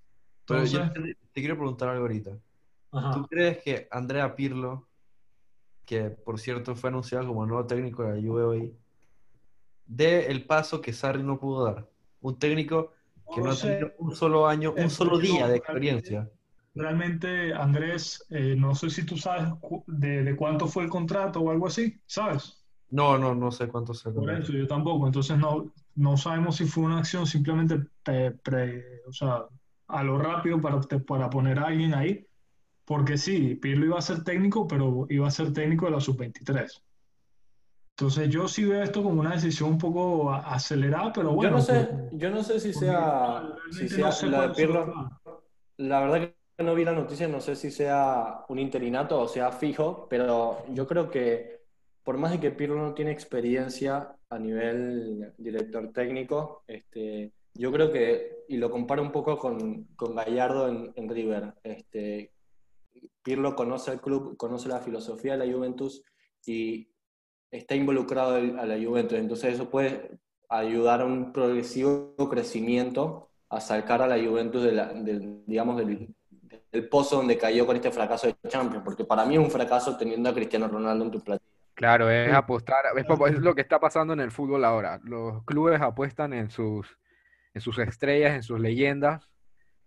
Entonces, 0.48 0.78
Pero 0.78 0.86
yo 0.86 0.92
te, 0.92 1.14
te, 1.32 1.40
quiero 1.40 1.56
preguntar 1.56 1.88
algo 1.90 2.02
ahorita. 2.02 2.38
Ajá. 2.92 3.12
¿Tú 3.12 3.26
crees 3.26 3.58
que 3.58 3.88
Andrea 3.90 4.34
Pirlo, 4.34 4.88
que 5.84 6.10
por 6.10 6.38
cierto 6.38 6.74
fue 6.74 6.90
anunciado 6.90 7.28
como 7.28 7.46
nuevo 7.46 7.66
técnico 7.66 8.02
de 8.02 8.14
la 8.14 8.26
Juve 8.26 8.42
hoy, 8.42 8.78
dé 9.86 10.26
el 10.26 10.44
paso 10.44 10.80
que 10.80 10.92
Sarri 10.92 11.22
no 11.22 11.38
pudo 11.38 11.64
dar. 11.64 11.88
Un 12.20 12.38
técnico 12.38 12.92
que 13.34 13.40
no, 13.40 13.50
ha 13.50 13.56
tenido 13.56 13.92
un 13.98 14.14
solo 14.14 14.46
año, 14.46 14.74
un 14.76 14.90
solo 14.90 15.18
día 15.18 15.48
de 15.48 15.56
experiencia. 15.56 16.30
Realmente, 16.74 17.52
Andrés, 17.52 18.24
eh, 18.30 18.54
no 18.56 18.74
sé 18.74 18.88
si 18.90 19.04
tú 19.04 19.16
sabes 19.16 19.52
de, 19.86 20.22
de, 20.22 20.36
cuánto 20.36 20.66
fue 20.68 20.84
el 20.84 20.90
contrato 20.90 21.40
o 21.40 21.50
algo 21.50 21.66
así, 21.66 22.00
¿sabes? 22.06 22.64
No, 22.90 23.18
no, 23.18 23.34
no 23.34 23.50
sé 23.50 23.68
cuánto 23.68 23.92
se 23.92 24.10
Por 24.10 24.30
eso, 24.30 24.52
yo 24.52 24.66
tampoco. 24.66 25.06
Entonces, 25.06 25.36
no, 25.36 25.72
no 25.96 26.16
sabemos 26.16 26.56
si 26.56 26.64
fue 26.66 26.84
una 26.84 26.98
acción 26.98 27.26
simplemente 27.26 27.80
pre, 28.02 28.30
pre, 28.30 29.02
o 29.06 29.12
sea, 29.12 29.46
a 29.88 30.02
lo 30.02 30.18
rápido 30.18 30.60
para, 30.60 30.80
para 30.80 31.30
poner 31.30 31.58
a 31.58 31.66
alguien 31.66 31.94
ahí. 31.94 32.24
porque 32.84 33.18
sí, 33.18 33.54
Pirlo 33.56 33.86
iba 33.86 33.98
a 33.98 34.02
ser 34.02 34.24
técnico, 34.24 34.66
pero 34.66 35.06
iba 35.10 35.28
a 35.28 35.30
ser 35.30 35.52
técnico 35.52 35.86
de 35.86 35.92
la 35.92 36.00
sub-23. 36.00 36.82
Entonces 37.90 38.28
yo 38.28 38.46
sí 38.46 38.64
veo 38.64 38.82
esto 38.82 39.02
como 39.02 39.20
una 39.20 39.32
decisión 39.32 39.70
un 39.70 39.78
poco 39.78 40.30
acelerada, 40.30 41.12
pero 41.12 41.32
bueno. 41.32 41.50
Yo 41.50 41.56
no 41.56 41.62
sé, 41.62 41.88
yo 42.12 42.30
no 42.30 42.42
sé 42.44 42.60
si 42.60 42.72
sea, 42.72 43.42
si 43.72 43.88
sea 43.88 44.10
la 44.28 44.48
de 44.48 44.54
Pirlo. 44.54 45.10
La 45.78 46.00
verdad 46.00 46.32
que 46.56 46.64
no 46.64 46.74
vi 46.74 46.84
la 46.84 46.92
noticia, 46.92 47.28
no 47.28 47.40
sé 47.40 47.56
si 47.56 47.70
sea 47.70 48.44
un 48.48 48.58
interinato 48.58 49.20
o 49.20 49.28
sea 49.28 49.50
fijo, 49.52 50.06
pero 50.08 50.64
yo 50.70 50.86
creo 50.86 51.10
que 51.10 51.58
por 52.04 52.16
más 52.18 52.30
de 52.30 52.40
que 52.40 52.50
Pirlo 52.50 52.76
no 52.76 52.94
tiene 52.94 53.10
experiencia 53.10 54.16
a 54.30 54.38
nivel 54.38 55.34
director 55.36 55.92
técnico, 55.92 56.62
este, 56.66 57.32
yo 57.58 57.72
creo 57.72 57.90
que, 57.92 58.44
y 58.48 58.56
lo 58.56 58.70
comparo 58.70 59.02
un 59.02 59.12
poco 59.12 59.36
con, 59.36 59.84
con 59.96 60.14
Gallardo 60.14 60.68
en, 60.68 60.92
en 60.94 61.08
River, 61.08 61.54
este, 61.64 62.32
Pirlo 63.22 63.54
conoce 63.54 63.92
el 63.92 64.00
club, 64.00 64.36
conoce 64.36 64.68
la 64.68 64.80
filosofía 64.80 65.36
de 65.36 65.44
la 65.44 65.52
Juventus 65.52 66.02
y 66.46 66.88
está 67.50 67.74
involucrado 67.74 68.36
a 68.36 68.64
la 68.64 68.82
Juventus. 68.82 69.18
Entonces 69.18 69.54
eso 69.54 69.68
puede 69.68 70.18
ayudar 70.48 71.02
a 71.02 71.04
un 71.04 71.32
progresivo 71.32 72.14
crecimiento 72.30 73.30
a 73.50 73.60
sacar 73.60 74.02
a 74.02 74.06
la 74.06 74.16
Juventus 74.16 74.62
de 74.62 75.42
digamos, 75.46 75.76
del, 75.78 76.14
pozo 76.88 77.16
donde 77.16 77.36
cayó 77.36 77.66
con 77.66 77.76
este 77.76 77.90
fracaso 77.90 78.28
de 78.28 78.36
Champions, 78.48 78.84
porque 78.84 79.04
para 79.04 79.24
mí 79.24 79.34
es 79.34 79.40
un 79.40 79.50
fracaso 79.50 79.96
teniendo 79.96 80.28
a 80.30 80.34
Cristiano 80.34 80.68
Ronaldo 80.68 81.04
en 81.04 81.10
tu 81.10 81.20
platilla. 81.20 81.52
Claro, 81.74 82.10
es 82.10 82.32
apostar, 82.32 82.84
es, 82.96 83.38
lo 83.38 83.54
que 83.54 83.60
está 83.60 83.78
pasando 83.78 84.12
en 84.12 84.20
el 84.20 84.30
fútbol 84.30 84.64
ahora. 84.64 85.00
Los 85.04 85.44
clubes 85.44 85.80
apuestan 85.80 86.32
en 86.32 86.50
sus, 86.50 86.98
en 87.54 87.60
sus 87.60 87.78
estrellas, 87.78 88.34
en 88.34 88.42
sus 88.42 88.60
leyendas, 88.60 89.28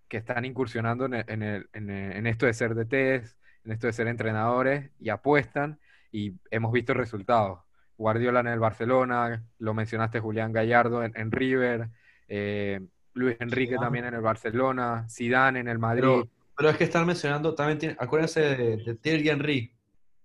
que 0.08 0.18
están 0.18 0.46
incursionando 0.46 1.06
en, 1.06 2.27
esto 2.27 2.46
de 2.46 2.53
ser 2.53 2.75
DTs, 2.75 3.38
en 3.63 3.72
esto 3.72 3.88
de 3.88 3.94
ser 3.94 4.08
entrenadores, 4.08 4.91
y 5.00 5.10
apuestan, 5.10 5.80
y 6.12 6.34
hemos 6.50 6.72
visto 6.72 6.94
resultados. 6.94 7.60
Guardiola 7.98 8.41
en 8.41 8.48
el 8.48 8.60
Barcelona, 8.60 9.44
lo 9.60 9.74
mencionaste 9.74 10.20
Julián 10.20 10.51
Gallardo 10.51 11.03
en, 11.03 11.32
River, 11.32 11.89
eh, 12.27 12.82
Luis 13.13 13.38
Enrique 13.39 13.75
también 13.75 14.06
en 14.06 14.15
el 14.15 14.22
Barcelona, 14.22 15.08
Zidane 15.10 15.60
en 15.60 15.68
el 15.68 15.80
Madrid. 15.80 16.25
Pero, 16.58 16.70
es 16.70 16.77
que 16.77 16.84
están 16.84 17.08
mencionando, 17.08 17.56
también 17.56 17.80
tiene, 17.80 17.96
acuérdense 17.98 18.41
de, 18.41 18.77
de 18.77 18.96
Thierry 18.96 19.30
Henry, 19.30 19.74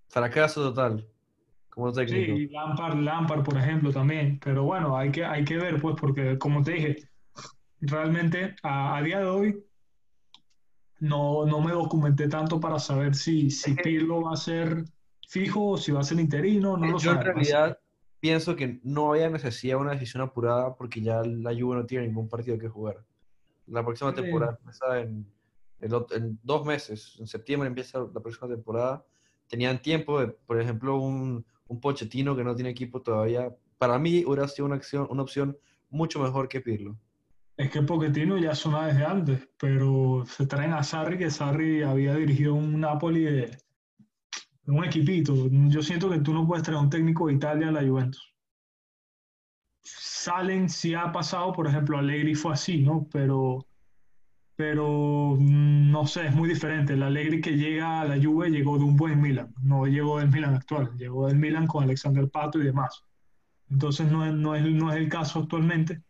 fracaso 0.09 0.63
total. 0.63 1.07
Como 1.77 1.93
técnico. 1.93 2.35
Sí, 2.35 2.49
Lampard, 2.49 2.97
Lampard, 2.97 3.43
por 3.43 3.59
ejemplo, 3.59 3.93
también. 3.93 4.41
Pero 4.43 4.65
bueno, 4.65 4.97
hay 4.97 5.11
que, 5.11 5.27
hay 5.27 5.45
que 5.45 5.59
ver, 5.59 5.79
pues, 5.79 5.95
porque 6.01 6.39
como 6.39 6.63
te 6.63 6.73
dije, 6.73 6.97
realmente 7.81 8.57
a 8.63 9.01
día 9.03 9.21
de 9.21 9.27
hoy 9.27 9.65
no, 11.01 11.45
no 11.47 11.61
me 11.61 11.73
documenté 11.73 12.29
tanto 12.29 12.59
para 12.59 12.79
saber 12.79 13.15
si, 13.15 13.51
si 13.51 13.75
Pirlo 13.75 14.23
va 14.23 14.33
a 14.33 14.37
ser 14.37 14.85
fijo 15.29 15.71
o 15.71 15.77
si 15.77 15.93
va 15.93 16.01
a 16.01 16.05
ser 16.05 16.19
interino, 16.21 16.77
no 16.77 16.93
lo 16.93 16.99
Yo 16.99 17.13
en 17.13 17.21
realidad 17.23 17.79
pienso 18.21 18.57
que 18.57 18.81
no 18.83 19.13
había 19.13 19.29
necesidad 19.29 19.77
de 19.77 19.83
una 19.83 19.93
decisión 19.93 20.23
apurada 20.23 20.75
porque 20.75 21.01
ya 21.03 21.23
la 21.23 21.51
Juve 21.51 21.77
no 21.77 21.87
tiene 21.87 22.07
ningún 22.07 22.29
partido 22.29 22.59
que 22.59 22.69
jugar. 22.69 23.05
La 23.67 23.85
próxima 23.85 24.15
temporada 24.15 24.59
empieza 24.59 25.01
en, 25.01 25.27
en, 25.81 26.39
dos 26.43 26.65
meses, 26.65 27.17
en 27.19 27.27
septiembre 27.27 27.69
empieza 27.69 27.99
la 27.99 28.21
próxima 28.21 28.49
temporada. 28.49 29.05
Tenían 29.49 29.83
tiempo, 29.83 30.21
de, 30.21 30.29
por 30.29 30.61
ejemplo, 30.61 30.97
un, 30.99 31.45
un 31.69 31.81
Pochettino 31.81 32.37
que 32.37 32.45
no 32.45 32.55
tiene 32.55 32.71
equipo 32.71 33.03
todavía. 33.03 33.55
Para 33.79 33.99
mí 33.99 34.25
hubiera 34.25 34.49
sido 34.49 34.67
una, 34.67 34.77
acción, 34.77 35.07
una 35.11 35.23
opción 35.23 35.59
mucho 35.91 36.21
mejor 36.21 36.49
que 36.49 36.61
Pirlo. 36.61 36.97
Es 37.57 37.71
que 37.71 37.83
Pochettino 37.83 38.37
ya 38.37 38.55
suena 38.55 38.87
desde 38.87 39.05
antes, 39.05 39.49
pero 39.59 40.25
se 40.27 40.47
traen 40.47 40.75
a 40.75 40.83
Sarri, 40.83 41.17
que 41.17 41.31
Sarri 41.31 41.83
había 41.83 42.15
dirigido 42.15 42.55
un 42.55 42.81
Napoli 42.81 43.25
de, 43.25 43.59
un 44.67 44.85
equipito. 44.85 45.35
Yo 45.51 45.83
siento 45.83 46.11
que 46.11 46.21
tú 46.21 46.35
no 46.35 46.47
puedes 46.47 46.65
traer 46.65 46.81
un 46.81 46.91
técnico 46.91 47.29
de 47.29 47.35
Italia 47.35 47.69
a 47.69 47.73
la 47.73 47.87
Juventus. 47.87 48.35
Salen, 49.83 50.69
si 50.69 50.95
ha 50.95 51.13
pasado, 51.13 51.53
por 51.53 51.67
ejemplo, 51.67 51.97
Allegri 51.97 52.35
fue 52.35 52.53
así, 52.53 52.83
¿no? 52.83 53.09
Pero, 53.11 53.67
pero 54.57 55.37
mm, 55.39 55.91
no 55.91 56.07
sé, 56.07 56.27
es 56.27 56.35
muy 56.35 56.49
diferente. 56.51 56.93
El 56.93 57.05
Allegri 57.05 57.41
que 57.41 57.57
llega 57.57 58.03
a 58.03 58.05
la 58.05 58.23
Juve 58.23 58.51
llegó 58.51 58.77
de 58.77 58.85
un 58.85 58.97
buen 58.97 59.21
Milan, 59.21 59.55
no 59.63 59.87
llegó 59.87 60.19
del 60.19 60.31
Milan 60.31 60.57
actual, 60.57 60.91
llegó 60.99 61.29
del 61.29 61.37
Milan 61.37 61.67
con 61.67 61.85
Alexander 61.85 62.29
Pato 62.29 62.61
y 62.61 62.65
demás. 62.65 63.03
Entonces 63.71 64.11
no 64.11 64.31
no 64.33 64.55
es, 64.55 64.65
no 64.65 64.93
es 64.93 64.97
el 64.99 65.09
caso 65.09 65.41
actualmente 65.41 66.03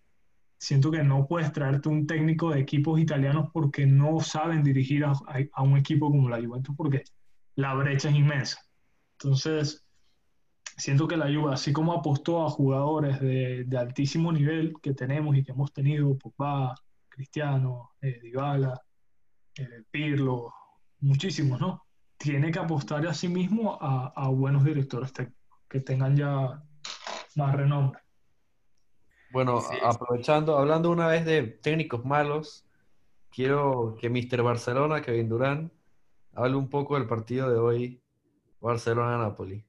siento 0.59 0.91
que 0.91 1.03
no 1.03 1.27
puedes 1.27 1.53
traerte 1.53 1.89
un 1.89 2.07
técnico 2.07 2.51
de 2.51 2.61
equipos 2.61 3.01
italianos 3.01 3.51
porque 3.53 3.87
no 3.87 4.21
saben 4.21 4.63
dirigir 4.63 5.05
a, 5.05 5.63
un 5.63 5.77
equipo 5.77 6.11
como 6.11 6.29
la 6.29 6.41
Juventus 6.41 6.75
porque 6.77 7.05
la 7.57 7.75
brecha 7.75 8.09
es 8.09 8.15
inmensa. 8.15 8.61
Entonces, 9.19 9.87
siento 10.77 11.09
que 11.09 11.17
la 11.17 11.27
Juve, 11.27 11.55
así 11.55 11.73
como 11.73 11.93
apostó 11.93 12.45
a 12.45 12.51
jugadores 12.51 13.21
de, 13.21 13.67
altísimo 13.79 14.33
nivel 14.33 14.75
que 14.83 14.95
tenemos 14.95 15.37
y 15.37 15.43
que 15.43 15.53
hemos 15.53 15.73
tenido, 15.73 16.17
Pogba, 16.19 16.75
Cristiano, 17.09 17.93
eh, 18.01 18.21
Dybala, 18.23 18.81
eh, 19.57 19.83
Pirlo, 19.91 20.53
muchísimos, 21.01 21.61
¿no? 21.61 21.83
Tiene 22.19 22.51
que 22.51 22.59
apostar 22.59 23.07
a 23.07 23.15
sí 23.15 23.29
mismo 23.29 23.79
a, 23.81 24.13
a 24.15 24.29
buenos 24.29 24.65
directores 24.65 25.13
técnicos 25.13 25.61
que 25.69 25.81
tengan 25.81 26.17
ya 26.17 26.63
más 27.37 27.55
renombre. 27.55 28.06
Bueno, 29.37 29.63
aprovechando, 29.83 30.57
hablando 30.57 30.91
una 30.91 31.09
vez 31.09 31.27
de 31.27 31.43
técnicos 31.43 32.07
malos, 32.07 32.65
quiero 33.31 33.95
que 34.01 34.09
Mr. 34.09 34.43
Barcelona, 34.43 35.03
Kevin 35.03 35.29
Durán, 35.29 35.73
hable 36.33 36.57
un 36.57 36.71
poco 36.71 36.95
del 36.95 37.07
partido 37.07 37.51
de 37.51 37.59
hoy, 37.59 38.03
Barcelona-Napoli. 38.61 39.63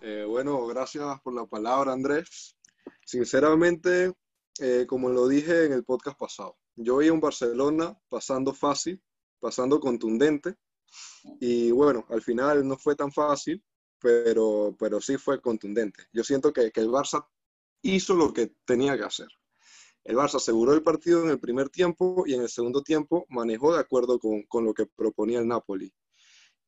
Eh, 0.00 0.24
bueno, 0.28 0.64
gracias 0.68 1.20
por 1.22 1.34
la 1.34 1.44
palabra, 1.46 1.92
Andrés. 1.92 2.56
Sinceramente, 3.04 4.12
eh, 4.60 4.86
como 4.88 5.08
lo 5.08 5.26
dije 5.26 5.64
en 5.64 5.72
el 5.72 5.82
podcast 5.82 6.16
pasado, 6.16 6.56
yo 6.76 6.98
vi 6.98 7.10
un 7.10 7.18
Barcelona 7.18 7.98
pasando 8.08 8.54
fácil, 8.54 9.02
pasando 9.40 9.80
contundente, 9.80 10.54
y 11.40 11.72
bueno, 11.72 12.06
al 12.10 12.22
final 12.22 12.64
no 12.64 12.76
fue 12.76 12.94
tan 12.94 13.10
fácil, 13.10 13.60
pero, 13.98 14.76
pero 14.78 15.00
sí 15.00 15.16
fue 15.16 15.40
contundente. 15.40 16.04
Yo 16.12 16.22
siento 16.22 16.52
que, 16.52 16.70
que 16.70 16.80
el 16.80 16.90
Barça 16.90 17.26
hizo 17.82 18.14
lo 18.14 18.32
que 18.32 18.52
tenía 18.64 18.96
que 18.96 19.04
hacer. 19.04 19.28
El 20.04 20.16
Barça 20.16 20.36
aseguró 20.36 20.72
el 20.72 20.82
partido 20.82 21.22
en 21.22 21.30
el 21.30 21.38
primer 21.38 21.68
tiempo 21.68 22.24
y 22.26 22.34
en 22.34 22.42
el 22.42 22.48
segundo 22.48 22.82
tiempo 22.82 23.26
manejó 23.28 23.74
de 23.74 23.80
acuerdo 23.80 24.18
con, 24.18 24.64
lo 24.64 24.72
que 24.72 24.86
proponía 24.86 25.38
el 25.38 25.48
Napoli. 25.48 25.92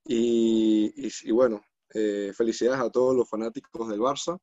Y, 0.04 1.30
bueno, 1.32 1.62
eh, 1.94 2.32
felicidades 2.34 2.80
a 2.80 2.90
todos 2.90 3.16
los 3.16 3.28
fanáticos 3.28 3.88
del 3.88 4.00
Barça. 4.00 4.38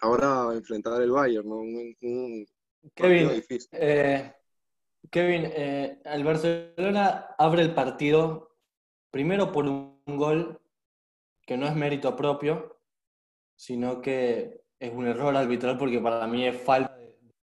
Ahora 0.00 0.48
enfrentar 0.54 1.00
el 1.00 1.12
Bayern, 1.12 1.48
¿no? 1.48 1.58
Un, 1.58 2.46
Kevin, 2.94 3.44
eh, 3.72 4.32
Kevin 5.10 5.42
eh, 5.44 6.00
el 6.04 6.24
Barcelona 6.24 7.34
abre 7.38 7.62
el 7.62 7.74
partido 7.74 8.56
primero 9.10 9.52
por 9.52 9.66
un 9.66 10.00
gol 10.04 10.60
que 11.46 11.56
no 11.56 11.66
es 11.66 11.74
mérito 11.74 12.16
propio, 12.16 12.80
sino 13.54 14.00
que 14.00 14.65
es 14.78 14.92
un 14.92 15.06
error 15.06 15.36
arbitral 15.36 15.78
porque 15.78 16.00
para 16.00 16.26
mí 16.26 16.46
es 16.46 16.60
falta 16.60 16.96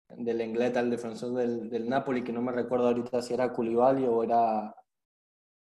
del 0.10 0.42
inglés 0.42 0.76
al 0.76 0.90
defensor 0.90 1.34
del, 1.34 1.70
del, 1.70 1.88
Napoli, 1.88 2.24
que 2.24 2.34
no 2.34 2.42
me 2.42 2.52
recuerdo 2.52 2.88
ahorita 2.88 3.22
si 3.22 3.34
era 3.34 3.52
Koulibaly 3.52 4.06
o 4.06 4.24
era... 4.24 4.76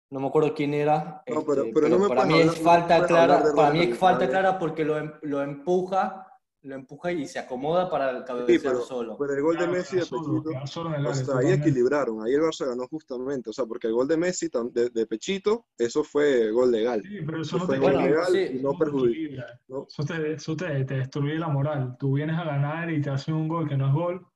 No 0.10 0.22
me 0.22 0.28
acuerdo 0.28 0.54
quién 0.54 0.74
era. 0.74 1.22
No, 1.28 1.44
pero, 1.44 1.64
este, 1.64 2.08
para 2.08 2.26
mí 2.26 2.40
es 2.40 2.62
falta 2.62 3.06
clara, 3.06 3.44
para 3.54 3.72
mí 3.72 3.82
es 3.82 3.98
falta 3.98 4.30
clara 4.30 4.58
porque 4.58 4.86
lo, 4.86 4.98
em, 4.98 5.12
lo 5.24 5.42
empuja 5.42 6.27
lo 6.64 6.76
empuja 6.76 7.12
y 7.12 7.28
se 7.28 7.40
acomoda 7.40 7.90
para 7.90 8.12
el 8.12 8.24
cabecear 8.24 8.78
solo. 8.78 9.18
Pero 9.18 9.34
el 9.34 9.42
gol 9.42 9.58
de 9.58 9.68
Messi 9.68 9.98
de 9.98 10.06
Pechito, 10.06 11.38
ahí 11.38 11.52
equilibraron, 11.52 12.26
ahí 12.26 12.34
el 12.34 12.42
Barça 12.42 12.68
ganó 12.68 12.88
justamente, 12.88 13.50
o 13.50 13.54
sea, 13.54 13.66
porque 13.66 13.88
el 13.88 13.94
gol 13.94 14.08
de 14.08 14.18
Messi 14.18 14.50
de, 14.72 15.06
Pechito, 15.06 15.68
eso 15.78 16.04
fue 16.04 16.52
gol 16.52 16.72
legal. 16.72 17.02
Sí, 17.04 17.20
pero 17.26 17.42
eso, 17.42 17.58
no 17.58 17.66
fue 17.66 17.80
gol 17.80 17.98
legal 17.98 18.36
y 18.36 18.60
no 18.60 18.74
perjudica. 18.74 19.46
Eso, 19.68 20.04
te, 20.04 20.34
eso 20.34 20.56
te, 20.56 20.84
destruye 20.84 21.36
la 21.36 21.48
moral. 21.48 21.96
Tú 22.00 22.14
vienes 22.14 22.38
a 22.38 22.44
ganar 22.44 22.92
y 22.92 23.02
te 23.02 23.10
hacen 23.10 23.36
un 23.36 23.48
gol 23.48 23.68
que 23.68 23.78
no 23.78 23.88
es 23.88 23.94
gol, 23.94 24.28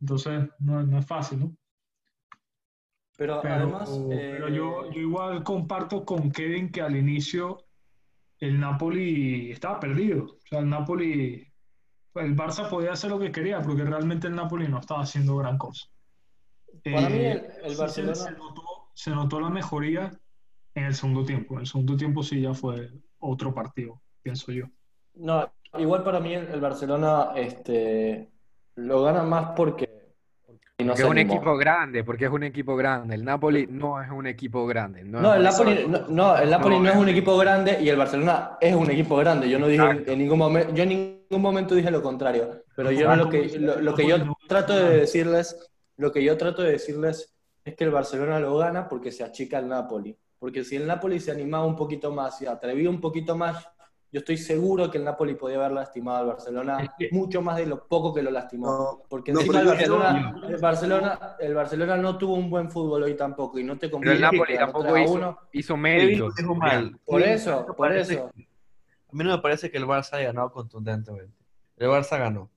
entonces 0.00 0.48
no, 0.60 0.82
no 0.82 0.98
es 0.98 1.06
fácil, 1.06 1.40
¿no? 1.40 1.56
Pero, 3.16 3.40
además... 3.44 3.90
Pero 4.08 4.48
yo, 4.48 4.86
eh, 4.86 4.90
yo 4.92 5.00
igual 5.00 5.44
comparto 5.44 6.04
con 6.04 6.32
Kevin 6.32 6.70
que 6.70 6.80
al 6.80 6.96
inicio 6.96 7.58
el 8.40 8.58
Napoli 8.58 9.52
estaba 9.52 9.78
perdido. 9.78 10.24
O 10.24 10.46
sea, 10.48 10.58
el 10.60 10.68
Napoli 10.68 11.53
el 12.14 12.36
Barça 12.36 12.68
podía 12.68 12.92
hacer 12.92 13.10
lo 13.10 13.18
que 13.18 13.32
quería, 13.32 13.60
porque 13.60 13.84
realmente 13.84 14.28
el 14.28 14.34
Napoli 14.34 14.68
no 14.68 14.78
estaba 14.78 15.02
haciendo 15.02 15.36
gran 15.36 15.58
cosa. 15.58 15.86
Para 16.84 17.08
mí 17.08 17.18
el, 17.18 17.38
eh, 17.38 17.76
Barcelona... 17.78 18.14
Se, 18.94 19.10
notó, 19.10 19.40
la 19.40 19.50
mejoría 19.50 20.12
en 20.74 20.84
el 20.84 20.94
segundo 20.94 21.24
tiempo. 21.24 21.54
En 21.54 21.60
el 21.60 21.66
segundo 21.66 21.96
tiempo 21.96 22.22
sí 22.22 22.40
ya 22.40 22.54
fue 22.54 22.92
otro 23.18 23.52
partido, 23.52 24.00
pienso 24.22 24.52
yo. 24.52 24.66
No, 25.14 25.52
igual 25.78 26.04
para 26.04 26.20
mí 26.20 26.32
el, 26.32 26.60
Barcelona 26.60 27.32
este, 27.34 28.30
lo 28.76 29.02
gana 29.02 29.24
más 29.24 29.50
porque, 29.56 29.88
no 30.78 30.92
es 30.92 31.02
un 31.02 31.18
equipo 31.18 31.56
grande, 31.56 32.04
porque 32.04 32.26
es 32.26 32.30
un 32.30 32.44
equipo 32.44 32.76
grande. 32.76 33.16
El 33.16 33.24
Napoli 33.24 33.66
no 33.68 34.00
es 34.00 34.10
un 34.10 34.26
equipo 34.28 34.64
grande. 34.66 35.02
No, 35.02 35.34
el, 35.34 35.42
Napoli, 35.42 35.86
no, 36.08 36.36
el 36.36 36.50
Napoli 36.50 36.78
no, 36.78 36.90
es 36.90 36.96
un 36.96 37.08
equipo 37.08 37.36
grande 37.36 37.80
y 37.80 37.88
el 37.88 37.96
Barcelona 37.96 38.58
es 38.60 38.74
un 38.74 38.90
equipo 38.90 39.16
grande. 39.16 39.48
Yo 39.48 39.58
no 39.58 39.66
dije 39.66 40.04
en 40.06 40.18
ningún 40.18 40.38
momento, 40.38 40.72
yo 40.72 40.82
en 40.84 40.88
ningún 40.88 41.13
momento 41.42 41.74
dije 41.74 41.90
lo 41.90 42.02
contrario. 42.02 42.64
Pero 42.74 42.90
yo 42.90 43.14
lo 43.14 43.28
que, 43.28 43.58
lo, 43.58 43.94
que 43.94 44.06
yo 44.06 44.16
trato 44.48 44.74
de 44.74 44.98
decirles, 44.98 45.70
lo 45.96 46.12
que 46.12 46.22
yo 46.22 46.36
trato 46.36 46.62
de 46.62 46.72
decirles 46.72 47.34
es 47.64 47.74
que 47.74 47.84
el 47.84 47.90
Barcelona 47.90 48.40
lo 48.40 48.56
gana 48.56 48.88
porque 48.88 49.12
se 49.12 49.24
achica 49.24 49.58
el 49.58 49.68
Napoli. 49.68 50.16
Porque 50.38 50.64
si 50.64 50.76
el 50.76 50.86
Napoli 50.86 51.20
se 51.20 51.30
animaba 51.30 51.64
un 51.64 51.76
poquito 51.76 52.12
más 52.12 52.40
y 52.42 52.46
atrevía 52.46 52.90
un 52.90 53.00
poquito 53.00 53.36
más, 53.36 53.66
yo 54.14 54.20
estoy 54.20 54.36
seguro 54.36 54.90
que 54.90 54.98
el 54.98 55.04
Napoli 55.04 55.34
podía 55.34 55.56
haber 55.56 55.72
lastimado 55.72 56.18
al 56.18 56.26
Barcelona 56.26 56.94
mucho 57.10 57.42
más 57.42 57.56
de 57.56 57.66
lo 57.66 57.84
poco 57.88 58.14
que 58.14 58.22
lo 58.22 58.30
lastimó. 58.30 59.02
porque 59.08 59.32
encima 59.32 59.60
el, 59.60 59.66
Barcelona, 60.60 61.36
el, 61.40 61.54
Barcelona, 61.54 61.96
no 61.96 62.16
tuvo 62.16 62.34
un 62.34 62.48
buen 62.48 62.70
fútbol 62.70 63.02
hoy 63.02 63.16
tampoco 63.16 63.58
y 63.58 63.64
no 63.64 63.76
te 63.76 63.90
conviene. 63.90 64.18
Pero 64.20 64.30
el 64.30 64.38
Napoli 64.38 64.56
tampoco 64.56 64.98
hizo, 64.98 65.12
uno. 65.14 65.38
hizo 65.52 65.76
mérito. 65.76 66.28
Por 67.04 67.22
eso, 67.22 67.66
por 67.76 67.92
eso. 67.92 68.30
A 69.14 69.16
mí 69.16 69.22
no 69.22 69.30
me 69.30 69.38
parece 69.38 69.70
que 69.70 69.78
el 69.78 69.84
Barça 69.84 70.14
haya 70.14 70.26
ganado 70.26 70.50
contundentemente. 70.50 71.32
El 71.76 71.86
Barça 71.86 72.18
ganó. 72.18 72.50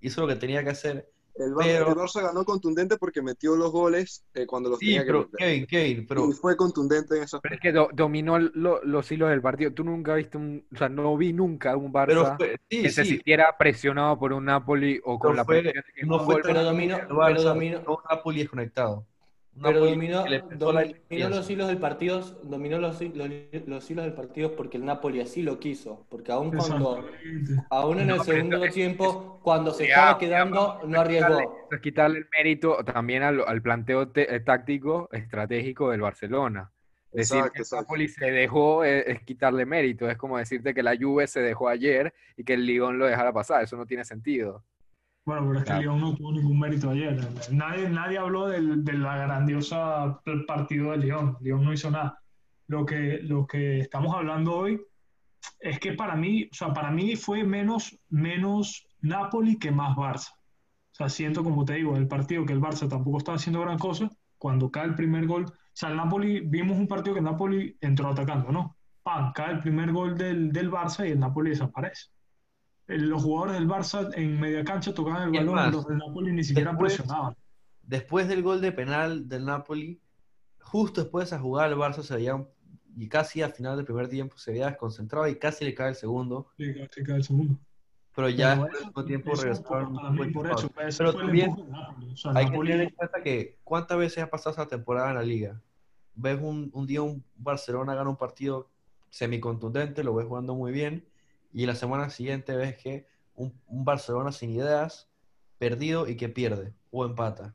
Hizo 0.00 0.20
lo 0.20 0.28
que 0.28 0.36
tenía 0.36 0.62
que 0.62 0.70
hacer 0.70 1.10
el, 1.34 1.54
Barça, 1.54 2.22
ganó 2.22 2.44
contundente 2.44 2.96
porque 2.96 3.22
metió 3.22 3.56
los 3.56 3.72
goles 3.72 4.24
eh, 4.34 4.46
cuando 4.46 4.70
los 4.70 4.78
tenía 4.78 5.04
que 5.04 5.12
meter. 5.12 5.30
Kevin, 5.36 5.66
Kevin, 5.66 6.06
pero... 6.06 6.28
Y 6.28 6.32
fue 6.32 6.56
contundente 6.56 7.16
en 7.16 7.22
esa 7.22 7.40
Pero 7.40 7.54
es 7.54 7.60
que 7.60 7.72
dominó 7.72 8.38
los 8.38 9.10
hilos 9.10 9.30
del 9.30 9.40
partido. 9.40 9.72
Tú 9.72 9.82
nunca 9.82 10.14
viste 10.14 10.36
un... 10.36 10.64
O 10.72 10.76
sea, 10.76 10.88
no 10.88 11.16
vi 11.16 11.32
nunca 11.32 11.76
un 11.76 11.92
Barça 11.92 12.36
que 12.68 12.90
se 12.90 13.04
sintiera 13.04 13.56
presionado 13.58 14.16
por 14.18 14.32
un 14.32 14.44
Napoli 14.44 15.00
o 15.04 15.18
con 15.18 15.34
la 15.34 15.44
presión 15.44 15.74
de 15.74 15.82
que 15.94 16.06
no 16.06 16.24
fue, 16.24 16.40
pero 16.40 16.62
dominó, 16.62 16.98
pero 17.08 17.42
dominó. 17.42 17.78
Un 17.80 17.96
Napoli 18.08 18.40
desconectado. 18.40 19.06
Pero 19.62 19.80
dominó, 19.80 20.24
los 21.28 21.50
hilos 21.50 21.68
del 21.68 21.78
partido, 21.78 22.20
dominó 22.42 22.78
los, 22.78 23.00
los, 23.00 23.90
hilos 23.90 24.04
del 24.04 24.14
partido 24.14 24.56
porque 24.56 24.78
el 24.78 24.84
Napoli 24.84 25.20
así 25.20 25.42
lo 25.42 25.58
quiso. 25.58 26.06
Porque 26.08 26.32
aún 26.32 26.50
cuando, 26.56 27.06
aún 27.68 28.00
en 28.00 28.10
el 28.10 28.20
segundo 28.22 28.60
tiempo, 28.70 29.40
cuando 29.42 29.72
se 29.72 29.84
estaba 29.84 30.18
quedando, 30.18 30.80
no 30.86 31.00
arriesgó. 31.00 31.68
Es 31.70 31.80
quitarle 31.80 32.20
el 32.20 32.28
mérito 32.32 32.82
también 32.84 33.22
al, 33.22 33.44
al 33.46 33.60
planteo 33.60 34.10
eh, 34.14 34.40
táctico 34.40 35.08
estratégico 35.12 35.90
del 35.90 36.00
Barcelona. 36.00 36.70
Decir 37.12 37.42
que 37.52 37.62
el 37.62 37.66
Napoli 37.70 38.08
se 38.08 38.30
dejó 38.30 38.84
es, 38.84 39.04
es, 39.06 39.22
quitarle 39.22 39.66
mérito. 39.66 40.08
Es 40.08 40.16
como 40.16 40.38
decirte 40.38 40.72
que 40.72 40.82
la 40.82 40.96
Juve 40.96 41.26
se 41.26 41.40
dejó 41.40 41.68
ayer 41.68 42.14
y 42.36 42.44
que 42.44 42.54
el 42.54 42.64
Lyon 42.64 42.98
lo 42.98 43.06
dejara 43.06 43.32
pasar. 43.32 43.62
Eso 43.62 43.76
no 43.76 43.84
tiene 43.84 44.04
sentido. 44.04 44.64
Bueno, 45.30 45.46
pero 45.46 45.58
es 45.60 45.64
que 45.64 45.74
León 45.74 46.00
no 46.00 46.16
tuvo 46.16 46.32
ningún 46.32 46.58
mérito 46.58 46.90
ayer. 46.90 47.16
Nadie, 47.52 47.88
nadie 47.88 48.18
habló 48.18 48.48
del, 48.48 48.84
de 48.84 48.94
la 48.94 49.16
grandiosa 49.16 50.20
partido 50.44 50.90
de 50.90 50.96
León. 50.96 51.36
León 51.40 51.64
no 51.64 51.72
hizo 51.72 51.88
nada. 51.88 52.20
Lo 52.66 52.84
que, 52.84 53.20
lo 53.22 53.46
que 53.46 53.78
estamos 53.78 54.12
hablando 54.12 54.56
hoy 54.56 54.80
es 55.60 55.78
que 55.78 55.92
para 55.92 56.16
mí, 56.16 56.48
o 56.50 56.54
sea, 56.56 56.72
para 56.72 56.90
mí 56.90 57.14
fue 57.14 57.44
menos, 57.44 57.96
menos 58.08 58.88
Napoli 59.02 59.56
que 59.56 59.70
más 59.70 59.96
Barça. 59.96 60.32
O 60.32 60.94
sea, 60.94 61.08
siento, 61.08 61.44
como 61.44 61.64
te 61.64 61.74
digo, 61.74 61.92
en 61.92 62.02
el 62.02 62.08
partido 62.08 62.44
que 62.44 62.52
el 62.52 62.60
Barça 62.60 62.88
tampoco 62.88 63.18
estaba 63.18 63.36
haciendo 63.36 63.60
gran 63.60 63.78
cosa. 63.78 64.10
Cuando 64.36 64.68
cae 64.68 64.86
el 64.86 64.96
primer 64.96 65.28
gol, 65.28 65.44
o 65.44 65.52
sea, 65.74 65.90
el 65.90 65.96
Napoli, 65.96 66.40
vimos 66.40 66.76
un 66.76 66.88
partido 66.88 67.14
que 67.14 67.20
el 67.20 67.26
Napoli 67.26 67.76
entró 67.80 68.08
atacando, 68.08 68.50
¿no? 68.50 68.76
Pan, 69.04 69.30
cae 69.32 69.52
el 69.52 69.60
primer 69.60 69.92
gol 69.92 70.18
del, 70.18 70.50
del 70.50 70.72
Barça 70.72 71.06
y 71.06 71.12
el 71.12 71.20
Napoli 71.20 71.50
desaparece 71.50 72.10
los 72.98 73.22
jugadores 73.22 73.54
del 73.54 73.68
Barça 73.68 74.10
en 74.14 74.40
media 74.40 74.64
cancha 74.64 74.92
tocaban 74.92 75.34
el 75.34 75.46
balón, 75.46 75.72
los 75.72 75.86
del 75.86 75.98
Napoli 75.98 76.32
ni 76.32 76.44
siquiera 76.44 76.76
presionaban. 76.76 77.34
Después 77.82 78.28
del 78.28 78.42
gol 78.42 78.60
de 78.60 78.72
penal 78.72 79.28
del 79.28 79.44
Napoli, 79.44 80.00
justo 80.60 81.02
después 81.02 81.24
de 81.24 81.36
esa 81.36 81.42
jugada 81.42 81.68
el 81.68 81.76
Barça 81.76 82.02
se 82.02 82.14
veía, 82.14 82.44
y 82.96 83.08
casi 83.08 83.42
al 83.42 83.52
final 83.52 83.76
del 83.76 83.84
primer 83.86 84.08
tiempo 84.08 84.36
se 84.36 84.52
veía 84.52 84.66
desconcentrado 84.66 85.26
y 85.28 85.38
casi 85.38 85.64
le 85.64 85.74
cae 85.74 85.90
el 85.90 85.94
segundo. 85.94 86.48
Sí, 86.56 86.74
casi 86.74 87.02
cae 87.02 87.16
el 87.16 87.24
segundo. 87.24 87.58
Pero 88.14 88.28
ya 88.28 88.54
en 88.54 88.60
el 88.60 88.66
último 88.66 89.04
tiempo 89.04 89.34
regresaron. 89.34 90.32
Por 90.32 90.50
eso, 90.50 90.70
pero 90.98 91.14
también 91.14 91.54
hay 92.34 92.50
que 92.50 92.58
tener 92.58 92.80
en 92.80 92.90
cuenta 92.90 93.22
que 93.22 93.58
cuántas 93.62 93.98
veces 93.98 94.24
ha 94.24 94.30
pasado 94.30 94.54
esa 94.54 94.66
temporada 94.66 95.10
en 95.10 95.16
la 95.16 95.22
liga. 95.22 95.62
Ves 96.14 96.40
un, 96.42 96.70
un 96.74 96.86
día 96.86 97.02
un 97.02 97.24
Barcelona 97.36 97.94
gana 97.94 98.10
un 98.10 98.16
partido 98.16 98.68
semicontundente, 99.10 100.04
lo 100.04 100.14
ves 100.14 100.26
jugando 100.26 100.54
muy 100.54 100.72
bien, 100.72 101.04
y 101.52 101.66
la 101.66 101.74
semana 101.74 102.10
siguiente 102.10 102.56
ves 102.56 102.76
que 102.76 103.06
un, 103.34 103.52
Barcelona 103.68 104.32
sin 104.32 104.50
ideas, 104.50 105.08
perdido 105.58 106.08
y 106.08 106.16
que 106.16 106.28
pierde 106.28 106.74
o 106.90 107.04
empata. 107.04 107.54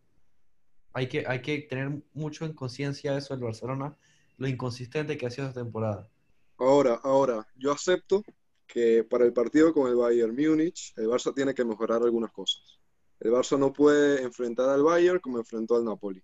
Hay 0.93 1.07
que, 1.07 1.25
hay 1.27 1.41
que 1.41 1.59
tener 1.59 2.01
mucho 2.13 2.45
en 2.45 2.53
conciencia 2.53 3.17
eso 3.17 3.33
del 3.33 3.43
Barcelona, 3.43 3.97
lo 4.37 4.47
inconsistente 4.47 5.17
que 5.17 5.25
ha 5.25 5.31
sido 5.31 5.47
esta 5.47 5.61
temporada. 5.61 6.09
Ahora, 6.57 6.99
ahora, 7.03 7.47
yo 7.55 7.71
acepto 7.71 8.23
que 8.65 9.03
para 9.03 9.25
el 9.25 9.33
partido 9.33 9.73
con 9.73 9.89
el 9.89 9.95
Bayern 9.95 10.35
Múnich, 10.35 10.93
el 10.97 11.07
Barça 11.07 11.33
tiene 11.33 11.53
que 11.53 11.65
mejorar 11.65 12.01
algunas 12.01 12.31
cosas. 12.31 12.79
El 13.19 13.31
Barça 13.31 13.57
no 13.57 13.73
puede 13.73 14.21
enfrentar 14.23 14.69
al 14.69 14.83
Bayern 14.83 15.19
como 15.19 15.39
enfrentó 15.39 15.75
al 15.75 15.85
Napoli. 15.85 16.23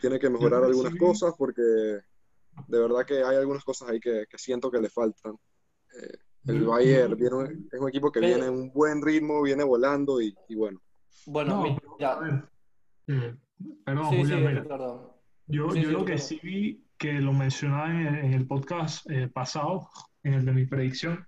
Tiene 0.00 0.18
que 0.18 0.30
mejorar 0.30 0.64
algunas 0.64 0.94
cosas 0.96 1.34
porque 1.36 1.62
de 1.62 2.78
verdad 2.78 3.04
que 3.06 3.22
hay 3.22 3.36
algunas 3.36 3.64
cosas 3.64 3.88
ahí 3.88 4.00
que, 4.00 4.26
siento 4.36 4.70
que 4.70 4.80
le 4.80 4.88
faltan. 4.88 5.38
Eh, 5.94 6.18
el 6.46 6.64
Bayern 6.64 7.68
es 7.70 7.80
un 7.80 7.88
equipo 7.88 8.10
que 8.10 8.20
viene 8.20 8.46
en 8.46 8.54
un 8.54 8.72
buen 8.72 9.02
ritmo, 9.02 9.42
viene 9.42 9.64
volando 9.64 10.20
y, 10.20 10.34
bueno. 10.54 10.80
Bueno, 11.26 11.76
ya. 11.98 12.18
Eh, 13.06 13.34
perdón, 13.84 15.12
Yo, 15.46 15.74
yo 15.74 15.90
lo 15.90 16.04
que 16.04 16.18
sí 16.18 16.40
vi, 16.42 16.84
que 16.96 17.14
lo 17.14 17.32
mencionaba 17.32 17.90
en, 17.90 18.32
el 18.32 18.46
podcast 18.46 19.08
eh, 19.10 19.28
pasado, 19.28 19.88
en 20.22 20.34
el 20.34 20.44
de 20.44 20.52
mi 20.52 20.66
predicción, 20.66 21.26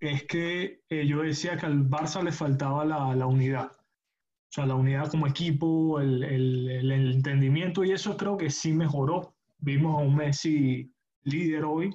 es 0.00 0.24
que 0.24 0.82
eh, 0.88 1.06
yo 1.06 1.22
decía 1.22 1.56
que 1.56 1.66
al 1.66 1.88
Barça 1.88 2.22
le 2.22 2.32
faltaba 2.32 2.84
la, 2.84 3.14
la, 3.14 3.26
unidad. 3.26 3.70
O 3.70 4.54
sea, 4.54 4.66
la 4.66 4.74
unidad 4.74 5.10
como 5.10 5.26
equipo, 5.26 6.00
el, 6.00 6.22
el, 6.24 6.68
el 6.70 7.12
entendimiento, 7.12 7.84
y 7.84 7.92
eso 7.92 8.16
creo 8.16 8.36
que 8.36 8.50
sí 8.50 8.72
mejoró. 8.72 9.34
Vimos 9.58 9.94
a 9.94 10.04
un 10.04 10.16
Messi 10.16 10.92
líder 11.22 11.64
hoy, 11.64 11.94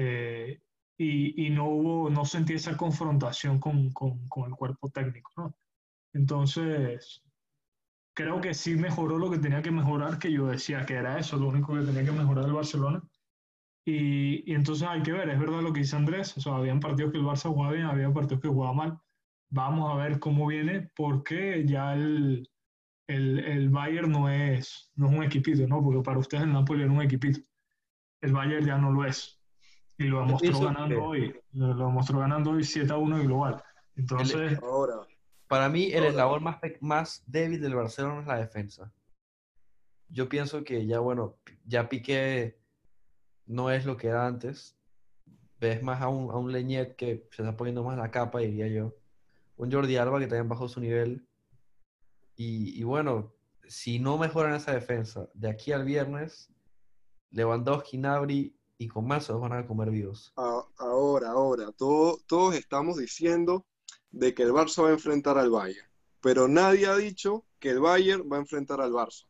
eh, 0.00 0.60
y, 0.96 1.50
no 1.50 1.66
hubo, 1.68 2.10
no 2.10 2.24
sentí 2.24 2.54
esa 2.54 2.76
confrontación 2.76 3.58
con, 3.60 3.90
con, 3.92 4.28
con, 4.28 4.50
el 4.50 4.56
cuerpo 4.56 4.90
técnico, 4.90 5.30
¿no? 5.36 5.56
Entonces, 6.12 7.22
creo 8.14 8.40
que 8.40 8.54
sí 8.54 8.76
mejoró 8.76 9.18
lo 9.18 9.30
que 9.30 9.38
tenía 9.38 9.62
que 9.62 9.70
mejorar, 9.70 10.18
que 10.18 10.32
yo 10.32 10.46
decía 10.46 10.86
que 10.86 10.94
era 10.94 11.18
eso, 11.18 11.36
lo 11.36 11.48
único 11.48 11.74
que 11.74 11.82
tenía 11.82 12.04
que 12.04 12.12
mejorar 12.12 12.46
el 12.46 12.52
Barcelona. 12.52 13.02
Y, 13.84 14.50
y 14.50 14.54
entonces 14.54 14.86
hay 14.88 15.02
que 15.02 15.12
ver, 15.12 15.30
es 15.30 15.38
verdad 15.40 15.62
lo 15.62 15.72
que 15.72 15.80
dice 15.80 15.96
Andrés, 15.96 16.36
o 16.36 16.40
sea, 16.40 16.56
habían 16.56 16.80
partidos 16.80 17.12
que 17.12 17.18
el 17.18 17.24
Barça 17.24 17.48
jugaba 17.48 17.72
bien, 17.72 17.86
había 17.86 18.12
partidos 18.12 18.42
que 18.42 18.48
jugaba 18.48 18.74
mal. 18.74 18.98
Vamos 19.50 19.92
a 19.92 19.96
ver 19.96 20.20
cómo 20.20 20.46
viene, 20.46 20.90
porque 20.94 21.64
ya 21.66 21.94
el, 21.94 22.48
el, 23.08 23.38
el 23.40 23.70
Bayern 23.70 24.12
no 24.12 24.28
es, 24.28 24.92
no 24.96 25.08
es 25.08 25.16
un 25.16 25.24
equipito, 25.24 25.66
¿no? 25.66 25.82
Porque 25.82 26.02
para 26.02 26.18
ustedes 26.18 26.44
el 26.44 26.52
Napoli 26.52 26.82
era 26.82 26.92
un 26.92 27.02
equipito. 27.02 27.40
El 28.20 28.32
Bayern 28.32 28.66
ya 28.66 28.78
no 28.78 28.92
lo 28.92 29.04
es. 29.04 29.37
Y 29.98 30.04
lo 30.04 30.24
mostró 30.24 30.60
ganando 30.60 31.04
hoy. 31.04 31.34
Lo, 31.52 31.90
mostró 31.90 32.20
ganando 32.20 32.52
hoy 32.52 32.62
7 32.62 32.92
a 32.92 32.96
1 32.96 33.24
global. 33.24 33.62
Entonces. 33.96 34.58
ahora. 34.62 35.06
Para 35.48 35.68
mí, 35.68 35.90
el 35.92 36.04
eslabón 36.04 36.44
más, 36.44 36.58
más 36.80 37.24
débil 37.26 37.60
del 37.60 37.74
Barcelona 37.74 38.20
es 38.20 38.26
la 38.26 38.36
defensa. 38.36 38.92
Yo 40.08 40.28
pienso 40.28 40.62
que 40.62 40.86
ya, 40.86 41.00
bueno, 41.00 41.36
ya 41.64 41.88
Piqué 41.88 42.60
no 43.46 43.70
es 43.70 43.86
lo 43.86 43.96
que 43.96 44.08
era 44.08 44.26
antes. 44.26 44.78
Ves 45.58 45.82
más 45.82 46.00
a 46.00 46.08
un, 46.08 46.30
a 46.30 46.36
un 46.36 46.52
Leñet 46.52 46.94
que 46.94 47.26
se 47.32 47.42
está 47.42 47.56
poniendo 47.56 47.82
más 47.82 47.98
la 47.98 48.10
capa, 48.10 48.38
diría 48.38 48.68
yo. 48.68 48.94
Un 49.56 49.72
Jordi 49.72 49.96
Alba 49.96 50.20
que 50.20 50.26
también 50.26 50.48
bajó 50.48 50.68
su 50.68 50.80
nivel. 50.80 51.26
Y, 52.36 52.78
y 52.78 52.84
bueno, 52.84 53.34
si 53.66 53.98
no 53.98 54.16
mejoran 54.16 54.54
esa 54.54 54.72
defensa 54.72 55.28
de 55.34 55.50
aquí 55.50 55.72
al 55.72 55.84
viernes, 55.84 56.52
Lewandowski, 57.30 57.98
Nabri 57.98 58.57
y 58.78 58.86
con 58.86 59.06
más 59.06 59.26
se 59.26 59.32
van 59.32 59.52
a 59.52 59.66
comer 59.66 59.90
vivos. 59.90 60.32
Ahora, 60.36 61.30
ahora, 61.30 61.72
todos 61.72 62.54
estamos 62.54 62.96
diciendo 62.96 63.66
de 64.10 64.32
que 64.32 64.44
el 64.44 64.52
Barça 64.52 64.82
va 64.84 64.90
a 64.90 64.92
enfrentar 64.92 65.36
al 65.36 65.50
Bayern, 65.50 65.88
pero 66.20 66.48
nadie 66.48 66.86
ha 66.86 66.96
dicho 66.96 67.44
que 67.58 67.70
el 67.70 67.80
Bayern 67.80 68.28
va 68.30 68.36
a 68.36 68.40
enfrentar 68.40 68.80
al 68.80 68.92
Barça. 68.92 69.26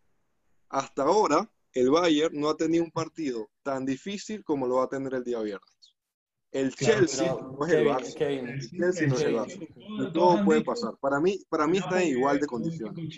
Hasta 0.68 1.02
ahora, 1.02 1.50
el 1.72 1.90
Bayern 1.90 2.38
no 2.38 2.50
ha 2.50 2.56
tenido 2.56 2.84
un 2.84 2.90
partido 2.90 3.50
tan 3.62 3.86
difícil 3.86 4.44
como 4.44 4.66
lo 4.66 4.76
va 4.76 4.84
a 4.84 4.88
tener 4.88 5.14
el 5.14 5.24
día 5.24 5.40
viernes. 5.40 5.96
El 6.50 6.74
Chelsea 6.74 7.34
no 7.34 7.66
es 7.66 7.72
el 7.72 7.86
Barça. 7.86 8.20
el 8.20 8.70
Chelsea 8.70 9.08
no 9.08 9.14
es 9.14 9.22
el 9.22 9.34
Barça. 9.34 9.68
Y 10.08 10.12
todo 10.12 10.44
puede 10.44 10.62
pasar. 10.62 10.94
Para 11.00 11.20
mí, 11.20 11.38
para 11.48 11.66
mí 11.66 11.78
está 11.78 12.02
en 12.02 12.08
igual 12.08 12.38
de 12.38 12.46
condiciones. 12.46 13.14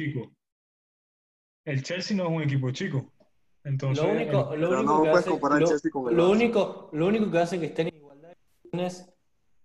El 1.65 1.83
Chelsea 1.83 2.17
no 2.17 2.25
es 2.25 2.31
un 2.31 2.43
equipo 2.43 2.71
chico. 2.71 3.13
Entonces, 3.65 4.05
lo 4.05 4.11
único, 4.11 4.57
lo 4.57 4.71
único 4.71 5.03
que 5.03 5.11
hace, 5.11 5.31
lo, 6.11 6.31
único, 6.31 6.89
lo 6.93 7.07
único 7.07 7.31
que 7.31 7.39
hace 7.39 7.61
que 7.61 7.67
estén 7.67 7.89
en 7.89 7.97
igualdad 7.97 8.33
es 8.73 9.13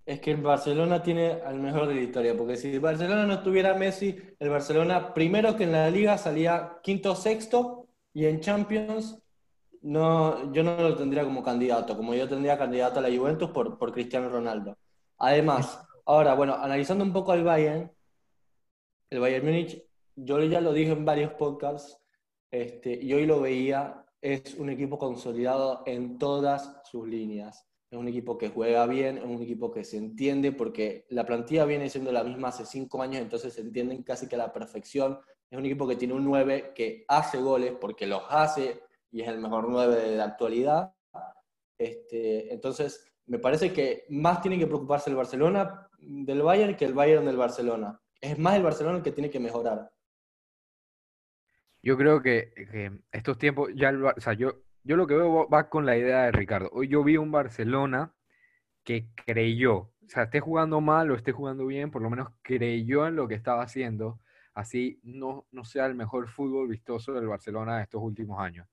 Es 0.06 0.20
que 0.20 0.32
el 0.32 0.42
Barcelona 0.42 1.02
tiene 1.02 1.42
al 1.46 1.60
mejor 1.60 1.88
de 1.88 1.96
la 1.96 2.02
historia, 2.02 2.36
porque 2.36 2.58
si 2.58 2.74
el 2.74 2.80
Barcelona 2.80 3.26
no 3.26 3.42
tuviera 3.42 3.74
Messi, 3.74 4.18
el 4.38 4.50
Barcelona 4.50 5.14
primero 5.14 5.56
que 5.56 5.64
en 5.64 5.72
la 5.72 5.90
liga 5.90 6.18
salía 6.18 6.80
quinto 6.84 7.16
sexto 7.16 7.88
y 8.14 8.26
en 8.26 8.42
Champions 8.42 9.18
no, 9.82 10.52
yo 10.52 10.64
no 10.64 10.76
lo 10.78 10.96
tendría 10.96 11.24
como 11.24 11.44
candidato, 11.44 11.96
como 11.96 12.14
yo 12.14 12.28
tendría 12.28 12.58
candidato 12.58 13.00
a 13.00 13.04
la 13.04 13.16
Juventus 13.16 13.52
por, 13.52 13.78
por 13.78 13.94
Cristiano 13.94 14.30
Ronaldo. 14.30 14.78
Además, 15.18 15.80
ahora, 16.06 16.34
bueno, 16.34 16.56
analizando 16.56 17.04
un 17.04 17.14
poco 17.14 17.32
al 17.32 17.44
Bayern, 17.44 17.92
el 19.10 19.20
Bayern 19.20 19.46
Múnich, 19.46 19.82
yo 20.16 20.42
ya 20.44 20.60
lo 20.60 20.74
dije 20.74 20.92
en 20.92 21.06
varios 21.06 21.34
podcasts, 21.34 22.02
este, 22.52 22.94
y 23.02 23.14
hoy 23.14 23.26
lo 23.26 23.42
veía, 23.42 24.06
es 24.22 24.56
un 24.56 24.70
equipo 24.70 24.98
consolidado 24.98 25.84
en 25.86 26.18
todas 26.18 26.82
sus 26.84 27.08
líneas 27.08 27.66
es 27.96 28.00
un 28.00 28.08
equipo 28.08 28.38
que 28.38 28.50
juega 28.50 28.86
bien, 28.88 29.18
es 29.18 29.24
un 29.24 29.42
equipo 29.42 29.72
que 29.72 29.84
se 29.84 29.98
entiende, 29.98 30.52
porque 30.52 31.06
la 31.10 31.26
plantilla 31.26 31.66
viene 31.66 31.90
siendo 31.90 32.12
la 32.12 32.24
misma 32.24 32.50
hace 32.50 32.66
cinco 32.66 33.02
años, 33.02 33.22
entonces 33.22 33.54
se 33.54 33.62
entienden 33.62 34.04
casi 34.04 34.28
que 34.28 34.36
a 34.36 34.40
la 34.40 34.54
perfección. 34.54 35.20
Es 35.50 35.58
un 35.58 35.66
equipo 35.66 35.88
que 35.88 35.96
tiene 35.96 36.14
un 36.14 36.26
9 36.26 36.74
que 36.76 37.06
hace 37.08 37.38
goles, 37.38 37.74
porque 37.80 38.08
los 38.08 38.24
hace 38.30 38.82
y 39.12 39.22
es 39.22 39.28
el 39.28 39.40
mejor 39.40 39.70
9 39.70 39.96
de 39.96 40.18
la 40.18 40.26
actualidad. 40.26 40.94
Este, 41.78 42.52
entonces, 42.54 43.06
me 43.28 43.40
parece 43.40 43.72
que 43.72 44.06
más 44.10 44.42
tiene 44.42 44.58
que 44.58 44.68
preocuparse 44.68 45.10
el 45.10 45.16
Barcelona 45.16 45.88
del 46.00 46.42
Bayern 46.42 46.76
que 46.76 46.86
el 46.86 46.94
Bayern 46.94 47.26
del 47.26 47.38
Barcelona. 47.38 48.02
Es 48.20 48.38
más 48.38 48.56
el 48.56 48.64
Barcelona 48.64 48.98
el 48.98 49.04
que 49.04 49.12
tiene 49.12 49.30
que 49.30 49.40
mejorar. 49.40 49.90
Yo 51.86 51.98
creo 51.98 52.22
que, 52.22 52.52
estos 53.12 53.38
tiempos, 53.38 53.70
ya, 53.76 53.94
o 53.94 54.20
sea, 54.20 54.34
yo 54.34 54.66
yo 54.86 54.98
lo 54.98 55.08
que 55.08 55.16
veo 55.16 55.50
va 55.50 55.70
con 55.70 55.86
la 55.86 55.98
idea 55.98 56.24
de 56.24 56.32
Ricardo. 56.32 56.70
Hoy 56.72 56.88
yo 56.88 57.04
vi 57.04 57.18
un 57.18 57.32
Barcelona 57.32 58.14
que 58.84 59.10
creyó, 59.26 59.76
o 59.78 59.94
sea, 60.08 60.24
esté 60.24 60.40
jugando 60.40 60.82
mal 60.82 61.12
o 61.12 61.16
esté 61.16 61.32
jugando 61.32 61.66
bien, 61.66 61.92
por 61.92 62.04
lo 62.04 62.10
menos 62.12 62.30
creyó 62.44 63.08
en 63.08 63.16
lo 63.16 63.28
que 63.28 63.36
estaba 63.36 63.64
haciendo, 63.64 64.20
así 64.54 65.00
no, 65.04 65.48
no 65.52 65.66
sea 65.66 65.88
el 65.88 65.96
mejor 65.96 66.30
fútbol 66.30 66.68
vistoso 66.70 67.14
del 67.14 67.28
Barcelona 67.28 67.78
de 67.78 67.84
estos 67.84 68.02
últimos 68.04 68.40
años. 68.40 68.68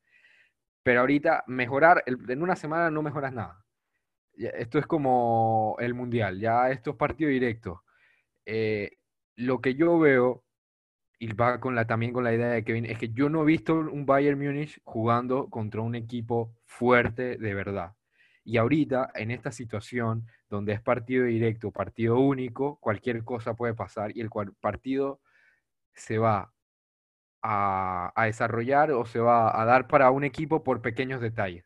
Pero 0.82 1.00
ahorita 1.00 1.44
mejorar, 1.46 2.04
en 2.06 2.42
una 2.42 2.56
semana 2.56 2.90
no 2.90 3.02
mejoras 3.02 3.32
nada. 3.32 3.64
Esto 4.34 4.78
es 4.78 4.86
como 4.86 5.76
el 5.80 5.94
Mundial, 5.94 6.40
ya 6.40 6.70
esto 6.70 6.90
es 6.90 6.96
partido 6.96 7.30
directo. 7.30 7.84
Eh, 8.46 8.98
lo 9.36 9.60
que 9.60 9.74
yo 9.74 9.98
veo 9.98 10.41
y 11.22 11.32
va 11.34 11.60
con 11.60 11.76
la, 11.76 11.86
también 11.86 12.12
con 12.12 12.24
la 12.24 12.34
idea 12.34 12.48
de 12.48 12.64
Kevin, 12.64 12.84
es 12.84 12.98
que 12.98 13.10
yo 13.10 13.28
no 13.28 13.42
he 13.42 13.46
visto 13.46 13.74
un 13.74 14.06
Bayern 14.06 14.36
Múnich 14.40 14.80
jugando 14.82 15.48
contra 15.50 15.80
un 15.80 15.94
equipo 15.94 16.52
fuerte 16.66 17.36
de 17.38 17.54
verdad. 17.54 17.94
Y 18.42 18.56
ahorita, 18.56 19.12
en 19.14 19.30
esta 19.30 19.52
situación 19.52 20.26
donde 20.50 20.72
es 20.72 20.80
partido 20.80 21.26
directo, 21.26 21.70
partido 21.70 22.18
único, 22.18 22.80
cualquier 22.80 23.22
cosa 23.22 23.54
puede 23.54 23.72
pasar 23.72 24.10
y 24.16 24.20
el 24.20 24.30
partido 24.60 25.20
se 25.94 26.18
va 26.18 26.52
a, 27.40 28.12
a 28.16 28.24
desarrollar 28.24 28.90
o 28.90 29.04
se 29.04 29.20
va 29.20 29.62
a 29.62 29.64
dar 29.64 29.86
para 29.86 30.10
un 30.10 30.24
equipo 30.24 30.64
por 30.64 30.82
pequeños 30.82 31.20
detalles. 31.20 31.64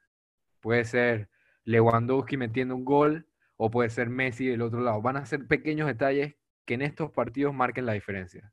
Puede 0.60 0.84
ser 0.84 1.30
Lewandowski 1.64 2.36
metiendo 2.36 2.76
un 2.76 2.84
gol 2.84 3.26
o 3.56 3.70
puede 3.70 3.88
ser 3.88 4.10
Messi 4.10 4.46
del 4.48 4.60
otro 4.60 4.80
lado. 4.80 5.00
Van 5.00 5.16
a 5.16 5.24
ser 5.24 5.46
pequeños 5.46 5.86
detalles 5.86 6.36
que 6.66 6.74
en 6.74 6.82
estos 6.82 7.10
partidos 7.10 7.54
marquen 7.54 7.86
la 7.86 7.94
diferencia. 7.94 8.52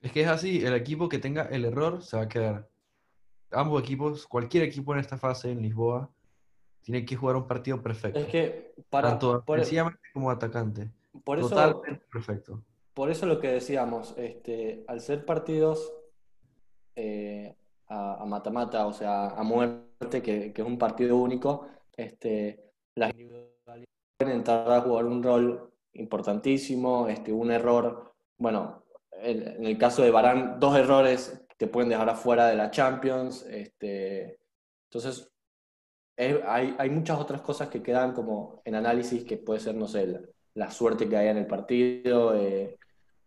Es 0.00 0.12
que 0.12 0.22
es 0.22 0.28
así, 0.28 0.64
el 0.64 0.74
equipo 0.74 1.08
que 1.08 1.18
tenga 1.18 1.42
el 1.42 1.64
error 1.64 2.02
se 2.02 2.16
va 2.16 2.24
a 2.24 2.28
quedar. 2.28 2.68
Ambos 3.50 3.82
equipos, 3.82 4.26
cualquier 4.26 4.64
equipo 4.64 4.94
en 4.94 5.00
esta 5.00 5.18
fase 5.18 5.50
en 5.50 5.60
Lisboa, 5.60 6.08
tiene 6.82 7.04
que 7.04 7.16
jugar 7.16 7.36
un 7.36 7.46
partido 7.46 7.82
perfecto. 7.82 8.20
Es 8.20 8.26
que 8.26 8.74
para 8.88 9.10
tanto 9.10 9.44
como 10.14 10.30
atacante. 10.30 10.90
Por 11.24 11.38
eso, 11.38 11.48
Totalmente 11.50 12.06
perfecto. 12.10 12.62
Por 12.94 13.10
eso 13.10 13.26
lo 13.26 13.40
que 13.40 13.48
decíamos, 13.48 14.14
este, 14.16 14.84
al 14.88 15.00
ser 15.00 15.24
partidos 15.24 15.92
eh, 16.96 17.54
a 17.88 18.24
mata-mata, 18.24 18.86
o 18.86 18.92
sea, 18.92 19.30
a 19.30 19.42
muerte, 19.42 20.22
que, 20.22 20.52
es 20.56 20.64
un 20.64 20.78
partido 20.78 21.16
único, 21.16 21.66
este, 21.96 22.72
las 22.94 23.10
individualidades 23.10 23.88
pueden 24.16 24.36
entrar 24.36 24.70
a 24.70 24.80
jugar 24.80 25.06
un 25.06 25.22
rol 25.22 25.72
importantísimo, 25.94 27.08
este, 27.08 27.32
un 27.32 27.50
error, 27.50 28.14
bueno, 28.38 28.84
en, 29.22 29.64
el 29.64 29.78
caso 29.78 30.02
de 30.02 30.10
Barán, 30.10 30.58
dos 30.58 30.76
errores 30.76 31.46
te 31.56 31.66
pueden 31.66 31.90
dejar 31.90 32.08
afuera 32.08 32.46
de 32.46 32.56
la 32.56 32.70
Champions. 32.70 33.46
Este, 33.48 34.38
entonces, 34.90 35.30
hay, 36.16 36.74
hay, 36.78 36.90
muchas 36.90 37.18
otras 37.18 37.40
cosas 37.40 37.68
que 37.68 37.82
quedan 37.82 38.12
como 38.12 38.60
en 38.64 38.74
análisis 38.74 39.24
que 39.24 39.36
puede 39.36 39.60
ser, 39.60 39.74
no 39.74 39.86
sé, 39.86 40.20
la, 40.54 40.70
suerte 40.70 41.08
que 41.08 41.16
haya 41.16 41.30
en 41.30 41.38
el 41.38 41.46
partido, 41.46 42.34
eh, 42.36 42.76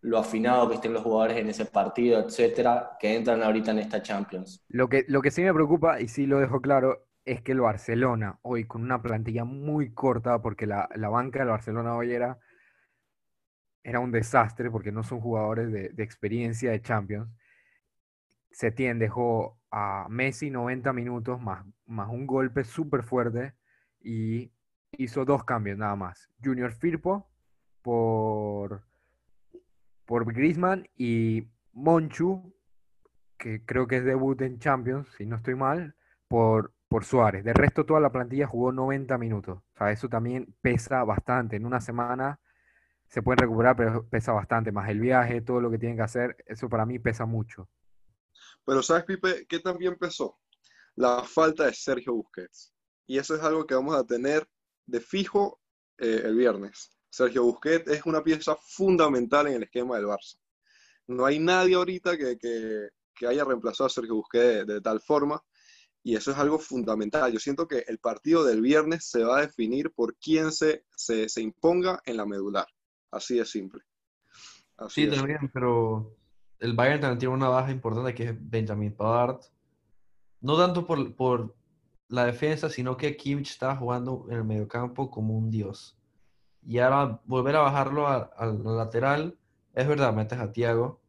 lo 0.02 0.18
afinado 0.18 0.68
que 0.68 0.76
estén 0.76 0.94
los 0.94 1.04
jugadores 1.04 1.38
en 1.38 1.50
ese 1.50 1.66
partido, 1.66 2.20
etcétera, 2.20 2.98
que 3.00 3.16
entran 3.16 3.42
ahorita 3.42 3.72
en 3.72 3.80
esta 3.80 4.02
Champions. 4.02 4.64
Lo 4.68 4.90
que, 4.90 5.06
lo 5.08 5.22
que 5.22 5.32
sí 5.32 5.42
me 5.42 5.54
preocupa, 5.54 6.02
y 6.02 6.08
sí 6.08 6.26
lo 6.26 6.40
dejo 6.40 6.62
claro, 6.62 7.06
es 7.26 7.42
que 7.42 7.54
el 7.54 7.62
Barcelona, 7.62 8.38
hoy 8.42 8.66
con 8.66 8.84
una 8.84 9.02
plantilla 9.02 9.46
muy 9.46 9.94
corta, 9.94 10.42
porque 10.42 10.68
la, 10.68 10.90
la 10.96 11.10
banca 11.10 11.40
del 11.40 11.50
Barcelona 11.50 11.96
hoy 11.96 12.12
era 12.12 12.38
era 13.84 14.00
un 14.00 14.12
desastre 14.12 14.72
porque 14.72 14.91
no 14.91 15.04
son 15.04 15.19
jugadores 15.19 15.72
de, 15.72 16.04
experiencia 16.04 16.72
de 16.72 16.82
Champions. 16.82 17.30
Setién 18.52 18.98
dejó 18.98 19.60
a 19.72 20.08
Messi 20.10 20.50
90 20.50 20.93
minutos 20.93 21.41
más, 21.41 21.65
más 21.86 22.10
un 22.10 22.26
golpe 22.26 22.63
súper 22.63 23.04
fuerte 23.04 23.54
y 24.02 24.52
hizo 24.98 25.26
dos 25.26 25.43
cambios 25.43 25.78
nada 25.78 25.96
más. 25.96 26.30
Junior 26.43 26.72
Firpo 26.72 27.30
por, 27.82 28.84
por 30.06 30.32
Griezmann 30.32 30.88
y 30.96 31.50
Monchu, 31.74 32.54
que 33.38 33.65
creo 33.65 33.88
que 33.88 33.98
es 33.98 34.06
debut 34.06 34.41
en 34.41 34.60
Champions, 34.60 35.10
si 35.17 35.26
no 35.26 35.36
estoy 35.36 35.56
mal, 35.56 35.96
por, 36.28 36.74
por 36.88 37.04
Suárez. 37.04 37.43
De 37.43 37.54
resto, 37.54 37.86
toda 37.86 38.00
la 38.00 38.12
plantilla 38.12 38.48
jugó 38.48 38.72
90 38.72 39.17
minutos. 39.17 39.58
O 39.58 39.78
sea, 39.78 39.91
eso 39.91 40.08
también 40.08 40.56
pesa 40.62 41.04
bastante. 41.04 41.58
En 41.58 41.65
una 41.65 41.82
semana 41.82 42.39
se 43.13 43.21
pueden 43.21 43.38
recuperar, 43.38 43.76
pero 43.76 44.10
pesa 44.10 44.32
bastante. 44.32 44.71
Más 44.71 44.89
el 44.89 44.99
viaje, 44.99 45.41
todo 45.41 45.62
lo 45.62 45.69
que 45.69 45.78
tienen 45.78 45.97
que 45.97 46.02
hacer, 46.02 46.36
eso 46.47 46.67
para 46.67 46.84
mí 46.84 46.97
pesa 46.97 47.28
mucho. 47.28 47.69
Pero 48.65 48.82
¿sabes, 48.82 49.04
Pipe, 49.04 49.45
qué 49.47 49.60
también 49.60 49.99
pesó? 49.99 50.39
La 50.95 51.23
falta 51.23 51.65
de 51.65 51.76
Sergio 51.76 52.15
Busquets. 52.15 52.73
Y 53.06 53.19
eso 53.19 53.36
es 53.36 53.43
algo 53.43 53.67
que 53.67 53.76
vamos 53.76 53.95
a 53.95 54.04
tener 54.04 54.49
de 54.88 54.99
fijo 54.99 55.62
eh, 55.99 56.23
el 56.26 56.36
viernes. 56.36 56.97
Sergio 57.12 57.43
Busquets 57.43 57.88
es 57.91 58.04
una 58.08 58.23
pieza 58.23 58.56
fundamental 58.56 59.45
en 59.45 59.58
el 59.58 59.63
esquema 59.63 59.97
del 59.97 60.08
Barça. 60.08 60.39
No 61.06 61.28
hay 61.28 61.38
nadie 61.38 61.76
ahorita 61.76 62.17
que, 62.17 62.39
que, 62.39 63.28
haya 63.28 63.45
reemplazado 63.45 63.86
a 63.86 63.91
Sergio 63.91 64.15
Busquets 64.15 64.65
de, 64.65 64.82
tal 64.82 64.99
forma. 64.99 65.39
Y 66.02 66.15
eso 66.15 66.32
es 66.32 66.38
algo 66.38 66.58
fundamental. 66.58 67.32
Yo 67.32 67.39
siento 67.39 67.67
que 67.67 67.86
el 67.88 67.99
partido 67.99 68.43
del 68.43 68.62
viernes 68.62 69.08
se 69.08 69.23
va 69.23 69.38
a 69.38 69.41
definir 69.41 69.91
por 69.91 70.17
quién 70.17 70.52
se, 70.52 70.84
se, 70.95 71.30
se 71.30 71.41
imponga 71.43 72.02
en 72.06 72.17
la 72.17 72.26
medular. 72.26 72.65
Así 73.13 73.38
de 73.38 73.45
simple. 73.45 73.82
sí, 74.89 75.08
también, 75.08 75.49
pero 75.54 76.17
el 76.60 76.73
Bayern 76.73 76.99
también 76.99 77.19
tiene 77.19 77.36
una 77.36 77.47
baja 77.47 77.71
importante 77.71 78.15
que 78.15 78.30
es 78.30 78.49
Benjamin 78.49 78.95
Pavard. 78.95 79.39
No 80.41 80.58
tanto 80.58 80.86
por, 80.86 81.15
por 81.15 81.56
la 82.08 82.26
defensa, 82.26 82.69
sino 82.69 82.97
que 82.97 83.15
Kimmich 83.15 83.52
estaba 83.52 83.76
jugando 83.76 84.26
en 84.30 84.38
el 84.38 84.43
mediocampo 84.43 85.12
como 85.12 85.38
un 85.38 85.52
dios. 85.52 85.95
Y 86.63 86.80
ahora 86.80 87.21
volver 87.26 87.56
a 87.56 87.62
bajarlo 87.62 88.08
al 88.08 88.63
lateral, 88.63 89.38
es 89.73 89.88
verdad, 89.88 90.13
metes 90.13 90.39
a 90.39 90.52
Thiago, 90.52 90.99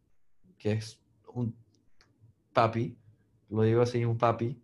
que 0.58 0.72
es 0.72 1.00
un 1.32 1.56
papi, 2.52 2.98
lo 3.48 3.62
digo 3.62 3.80
así, 3.80 4.04
un 4.04 4.18
papi. 4.18 4.62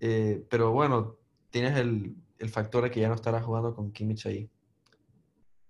Eh, 0.00 0.44
pero 0.50 0.72
bueno, 0.72 1.16
tienes 1.50 1.76
el, 1.78 2.16
el 2.38 2.48
factor 2.48 2.84
de 2.84 2.90
que 2.90 3.00
ya 3.00 3.08
no 3.08 3.14
estará 3.14 3.40
jugando 3.40 3.74
con 3.74 3.92
Kimmich 3.92 4.26
ahí. 4.26 4.50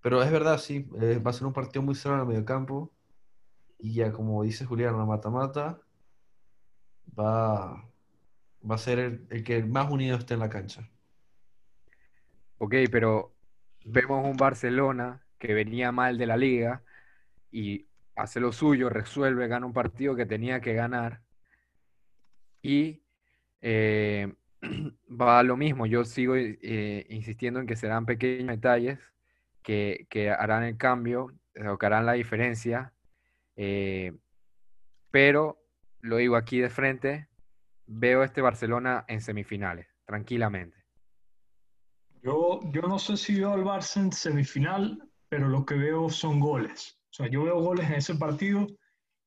Pero 0.06 0.22
es 0.22 0.30
verdad, 0.30 0.58
sí, 0.58 0.88
eh, 1.00 1.18
va 1.18 1.30
a 1.32 1.34
ser 1.34 1.48
un 1.48 1.52
partido 1.52 1.82
muy 1.82 1.96
cerrado 1.96 2.22
en 2.22 2.28
el 2.28 2.34
mediocampo. 2.34 2.92
Y 3.76 3.94
ya 3.94 4.12
como 4.12 4.44
dice 4.44 4.64
Julián, 4.64 4.96
la 4.96 5.04
mata-mata 5.04 5.80
va, 7.18 7.84
va 8.62 8.74
a 8.76 8.78
ser 8.78 9.00
el, 9.00 9.42
que 9.42 9.64
más 9.64 9.90
unido 9.90 10.16
esté 10.16 10.34
en 10.34 10.40
la 10.40 10.48
cancha. 10.48 10.88
Ok, 12.58 12.72
pero 12.92 13.34
vemos 13.84 14.24
un 14.24 14.36
Barcelona 14.36 15.26
que 15.38 15.54
venía 15.54 15.90
mal 15.90 16.18
de 16.18 16.26
la 16.26 16.36
liga 16.36 16.84
y 17.50 17.88
hace 18.14 18.38
lo 18.38 18.52
suyo, 18.52 18.88
resuelve, 18.88 19.48
gana 19.48 19.66
un 19.66 19.72
partido 19.72 20.14
que 20.14 20.24
tenía 20.24 20.60
que 20.60 20.74
ganar. 20.74 21.20
Y 22.62 23.02
eh, 23.60 24.32
va 25.20 25.40
a 25.40 25.42
lo 25.42 25.56
mismo, 25.56 25.84
yo 25.84 26.04
sigo 26.04 26.36
eh, 26.36 27.06
insistiendo 27.10 27.58
en 27.58 27.66
que 27.66 27.74
serán 27.74 28.06
pequeños 28.06 28.50
detalles 28.50 29.15
que, 29.66 30.30
harán 30.30 30.62
el 30.62 30.76
cambio, 30.76 31.32
o 31.68 31.78
que 31.78 31.86
harán 31.86 32.06
la 32.06 32.12
diferencia. 32.12 32.92
Eh, 33.56 34.12
pero, 35.10 35.58
lo 36.00 36.18
digo 36.18 36.36
aquí 36.36 36.60
de 36.60 36.70
frente, 36.70 37.28
veo 37.86 38.22
este 38.22 38.42
Barcelona 38.42 39.04
en 39.08 39.20
semifinales, 39.20 39.88
tranquilamente. 40.04 40.84
Yo, 42.22 42.60
yo 42.72 42.82
no 42.82 42.98
sé 42.98 43.16
si 43.16 43.38
veo 43.38 43.52
al 43.52 43.64
Barça 43.64 44.00
en 44.00 44.12
semifinal, 44.12 45.02
pero 45.28 45.48
lo 45.48 45.64
que 45.64 45.74
veo 45.74 46.08
son 46.10 46.38
goles. 46.38 47.00
O 47.10 47.14
sea, 47.14 47.28
yo 47.28 47.44
veo 47.44 47.60
goles 47.60 47.86
en 47.86 47.94
ese 47.94 48.14
partido 48.14 48.66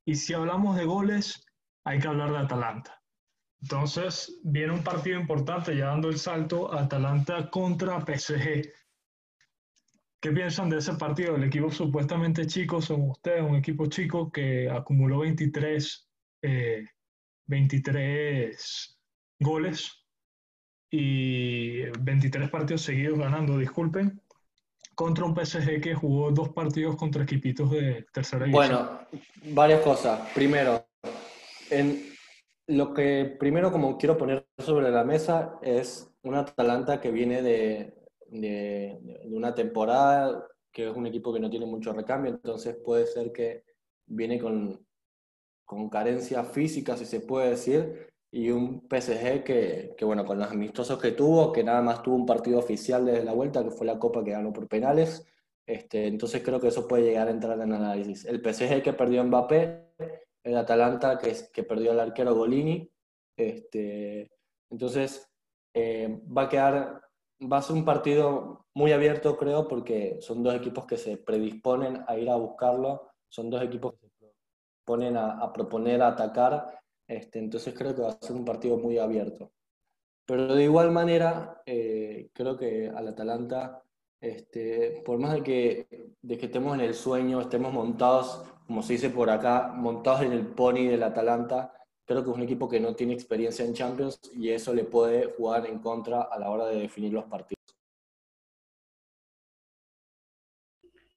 y 0.05 0.15
si 0.15 0.33
hablamos 0.33 0.77
de 0.77 0.85
goles, 0.85 1.45
hay 1.83 1.99
que 1.99 2.07
hablar 2.07 2.31
de 2.31 2.37
Atalanta. 2.37 3.01
Entonces, 3.61 4.39
viene 4.43 4.73
un 4.73 4.83
partido 4.83 5.19
importante 5.19 5.75
ya 5.75 5.87
dando 5.87 6.07
el 6.07 6.17
salto 6.17 6.73
Atalanta 6.73 7.49
contra 7.49 7.99
PSG. 7.99 8.69
¿Qué 10.21 10.31
piensan 10.31 10.69
de 10.69 10.79
ese 10.79 10.93
partido? 10.95 11.35
El 11.35 11.45
equipo 11.45 11.71
supuestamente 11.71 12.45
chico, 12.45 12.81
son 12.81 13.09
ustedes, 13.09 13.41
un 13.41 13.55
equipo 13.55 13.85
chico 13.85 14.29
que 14.31 14.69
acumuló 14.69 15.19
23, 15.19 16.09
23 17.47 17.97
eh, 18.01 18.53
goles 19.39 20.05
y 20.91 21.83
23 22.01 22.49
partidos 22.49 22.81
seguidos 22.81 23.17
ganando, 23.17 23.57
disculpen, 23.57 24.21
contra 24.93 25.23
un 25.23 25.33
PSG 25.33 25.79
que 25.79 25.95
jugó 25.95 26.31
dos 26.31 26.49
partidos 26.49 26.97
contra 26.97 27.23
equipitos 27.23 27.71
de 27.71 28.05
tercera 28.11 28.43
división. 28.43 28.67
Bueno, 28.67 28.99
varias 29.55 29.79
cosas. 29.81 30.19
Primero, 30.35 30.85
en 31.69 32.09
lo 32.67 32.93
que 32.93 33.37
primero 33.39 33.71
como 33.71 33.97
quiero 33.97 34.17
poner 34.17 34.45
sobre 34.57 34.91
la 34.91 35.05
mesa 35.05 35.57
es 35.61 36.11
un 36.23 36.35
Atalanta 36.35 36.99
que 36.99 37.11
viene 37.11 37.41
de, 37.41 37.98
de, 38.31 38.99
una 39.25 39.53
temporada 39.53 40.47
que 40.71 40.87
es 40.89 40.95
un 40.95 41.07
equipo 41.07 41.33
que 41.33 41.39
no 41.39 41.49
tiene 41.49 41.65
mucho 41.65 41.93
recambio, 41.93 42.31
entonces 42.31 42.75
puede 42.75 43.07
ser 43.07 43.31
que 43.31 43.63
viene 44.05 44.39
con, 44.39 44.85
con 45.65 45.89
carencia 45.89 46.43
física, 46.43 46.95
si 46.95 47.05
se 47.05 47.21
puede 47.21 47.51
decir, 47.51 48.07
y 48.31 48.51
un 48.51 48.87
PSG 48.87 49.43
que, 49.43 49.95
que, 49.97 50.05
bueno, 50.05 50.23
con 50.25 50.37
los 50.37 50.51
amistosos 50.51 50.99
que 51.01 51.11
tuvo, 51.11 51.51
que 51.51 51.63
nada 51.63 51.81
más 51.81 52.03
tuvo 52.03 52.15
un 52.15 52.25
partido 52.25 52.59
oficial 52.59 53.05
desde 53.05 53.23
la 53.23 53.33
vuelta, 53.33 53.63
que 53.63 53.71
fue 53.71 53.87
la 53.87 53.97
Copa 53.97 54.23
que 54.23 54.31
ganó 54.31 54.53
por 54.53 54.67
penales. 54.67 55.25
Este, 55.65 56.07
entonces 56.07 56.43
creo 56.43 56.59
que 56.59 56.67
eso 56.67 56.87
puede 56.87 57.03
llegar 57.03 57.27
a 57.27 57.31
entrar 57.31 57.59
en 57.59 57.73
análisis. 57.73 58.25
El 58.25 58.41
PSG 58.41 58.83
que 58.83 58.93
perdió 58.93 59.23
Mbappé, 59.23 59.93
el 60.43 60.57
Atalanta 60.57 61.17
que, 61.17 61.35
que 61.51 61.63
perdió 61.63 61.91
al 61.91 61.99
arquero 61.99 62.35
Golini. 62.35 62.91
Este, 63.35 64.31
entonces 64.69 65.29
eh, 65.73 66.21
va 66.25 66.43
a 66.43 66.49
quedar, 66.49 67.01
va 67.41 67.57
a 67.57 67.61
ser 67.61 67.75
un 67.75 67.85
partido 67.85 68.65
muy 68.73 68.91
abierto 68.91 69.37
creo, 69.37 69.67
porque 69.67 70.17
son 70.21 70.43
dos 70.43 70.55
equipos 70.55 70.85
que 70.85 70.97
se 70.97 71.17
predisponen 71.17 72.03
a 72.07 72.17
ir 72.17 72.29
a 72.29 72.35
buscarlo, 72.35 73.11
son 73.29 73.49
dos 73.49 73.61
equipos 73.61 73.93
que 73.99 74.09
se 74.09 74.33
ponen 74.85 75.17
a, 75.17 75.39
a 75.39 75.53
proponer, 75.53 76.01
a 76.01 76.09
atacar 76.09 76.79
este, 77.09 77.39
entonces 77.39 77.73
creo 77.75 77.95
que 77.95 78.03
va 78.03 78.09
a 78.09 78.25
ser 78.25 78.35
un 78.35 78.45
partido 78.45 78.77
muy 78.77 78.99
abierto. 78.99 79.51
Pero 80.25 80.53
de 80.53 80.63
igual 80.63 80.91
manera, 80.91 81.59
eh, 81.65 82.29
creo 82.33 82.55
que 82.55 82.87
al 82.87 83.07
Atalanta, 83.07 83.81
este, 84.21 85.01
por 85.03 85.17
más 85.17 85.33
de 85.33 85.43
que, 85.43 85.87
de 86.21 86.37
que 86.37 86.45
estemos 86.45 86.75
en 86.75 86.81
el 86.81 86.93
sueño, 86.93 87.41
estemos 87.41 87.73
montados, 87.73 88.43
como 88.67 88.83
se 88.83 88.93
dice 88.93 89.09
por 89.09 89.31
acá, 89.31 89.73
montados 89.75 90.21
en 90.21 90.33
el 90.33 90.45
pony 90.45 90.85
del 90.85 91.01
Atalanta, 91.01 91.73
creo 92.09 92.23
que 92.23 92.31
es 92.31 92.35
un 92.35 92.41
equipo 92.41 92.67
que 92.67 92.79
no 92.79 92.95
tiene 92.95 93.13
experiencia 93.13 93.63
en 93.63 93.75
Champions 93.75 94.19
y 94.33 94.49
eso 94.49 94.73
le 94.73 94.83
puede 94.83 95.31
jugar 95.33 95.67
en 95.67 95.77
contra 95.77 96.23
a 96.23 96.39
la 96.39 96.49
hora 96.49 96.65
de 96.65 96.79
definir 96.79 97.13
los 97.13 97.25
partidos. 97.25 97.59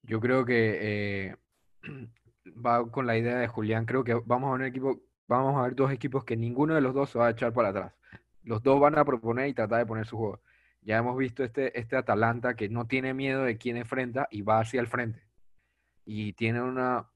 Yo 0.03 0.21
creo 0.21 0.45
que 0.45 1.31
eh, 1.31 1.37
va 2.67 2.87
con 2.91 3.07
la 3.07 3.17
idea 3.17 3.39
de 3.39 3.49
Julián. 3.49 3.87
Creo 3.87 4.05
que 4.05 4.21
vamos 4.27 4.51
a 4.51 4.53
un 4.53 4.65
equipo 4.65 5.01
vamos 5.27 5.59
a 5.59 5.63
ver 5.63 5.75
dos 5.75 5.91
equipos 5.91 6.25
que 6.25 6.37
ninguno 6.37 6.75
de 6.75 6.83
los 6.83 6.93
dos 6.93 7.09
se 7.09 7.19
va 7.19 7.29
a 7.29 7.31
echar 7.31 7.55
para 7.55 7.71
atrás. 7.71 7.95
Los 8.43 8.63
dos 8.63 8.79
van 8.79 8.99
a 8.99 9.05
proponer 9.07 9.49
y 9.49 9.55
tratar 9.55 9.79
de 9.79 9.87
poner 9.87 10.05
su 10.07 10.19
juego. 10.19 10.43
Ya 10.83 10.99
hemos 10.99 11.17
visto 11.17 11.43
este, 11.43 11.79
este 11.79 11.97
Atalanta 11.97 12.55
que 12.55 12.69
no 12.69 12.87
tiene 12.87 13.15
miedo 13.15 13.45
de 13.45 13.57
quién 13.57 13.79
enfrenta 13.79 14.29
y 14.31 14.43
va 14.43 14.61
hacia 14.61 14.81
el 14.81 14.89
frente. 14.89 15.23
Y 16.05 16.35
tiene 16.35 16.61
una, 16.61 17.12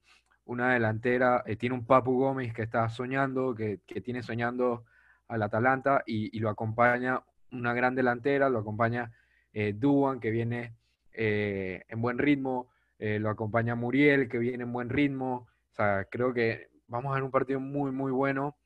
una 0.47 0.73
delantera, 0.73 1.43
eh, 1.45 1.55
tiene 1.55 1.75
un 1.75 1.85
Papu 1.85 2.17
Gómez 2.17 2.53
que 2.53 2.63
está 2.63 2.89
soñando, 2.89 3.53
que, 3.53 3.79
tiene 4.03 4.23
soñando 4.23 4.85
al 5.27 5.43
Atalanta 5.43 6.03
y, 6.05 6.39
lo 6.39 6.49
acompaña 6.49 7.21
una 7.51 7.73
gran 7.73 7.95
delantera, 7.95 8.49
lo 8.49 8.59
acompaña 8.59 9.11
eh, 9.53 9.73
Duan 9.73 10.19
que 10.19 10.31
viene 10.31 10.75
eh, 11.13 11.83
en 11.87 12.01
buen 12.01 12.17
ritmo, 12.17 12.69
lo 12.99 13.29
acompaña 13.29 13.75
Muriel 13.75 14.27
que 14.27 14.39
viene 14.39 14.63
en 14.63 14.73
buen 14.73 14.89
ritmo. 14.89 15.47
O 15.71 15.75
sea, 15.75 16.05
creo 16.05 16.33
que 16.33 16.69
vamos 16.87 17.11
a 17.11 17.15
ver 17.15 17.23
un 17.23 17.31
partido 17.31 17.59
muy, 17.59 17.91
muy 17.91 18.11
bueno. 18.11 18.57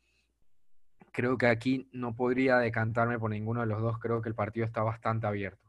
Creo 1.12 1.38
que 1.38 1.48
aquí 1.48 1.90
no 1.92 2.16
podría 2.16 2.58
decantarme 2.58 3.20
por 3.20 3.32
ninguno 3.32 3.60
de 3.60 3.68
los 3.68 3.82
dos. 3.82 4.00
Creo 4.00 4.22
que 4.22 4.30
el 4.30 4.36
partido 4.36 4.66
está 4.66 4.84
bastante 4.84 5.28
abierto. 5.28 5.61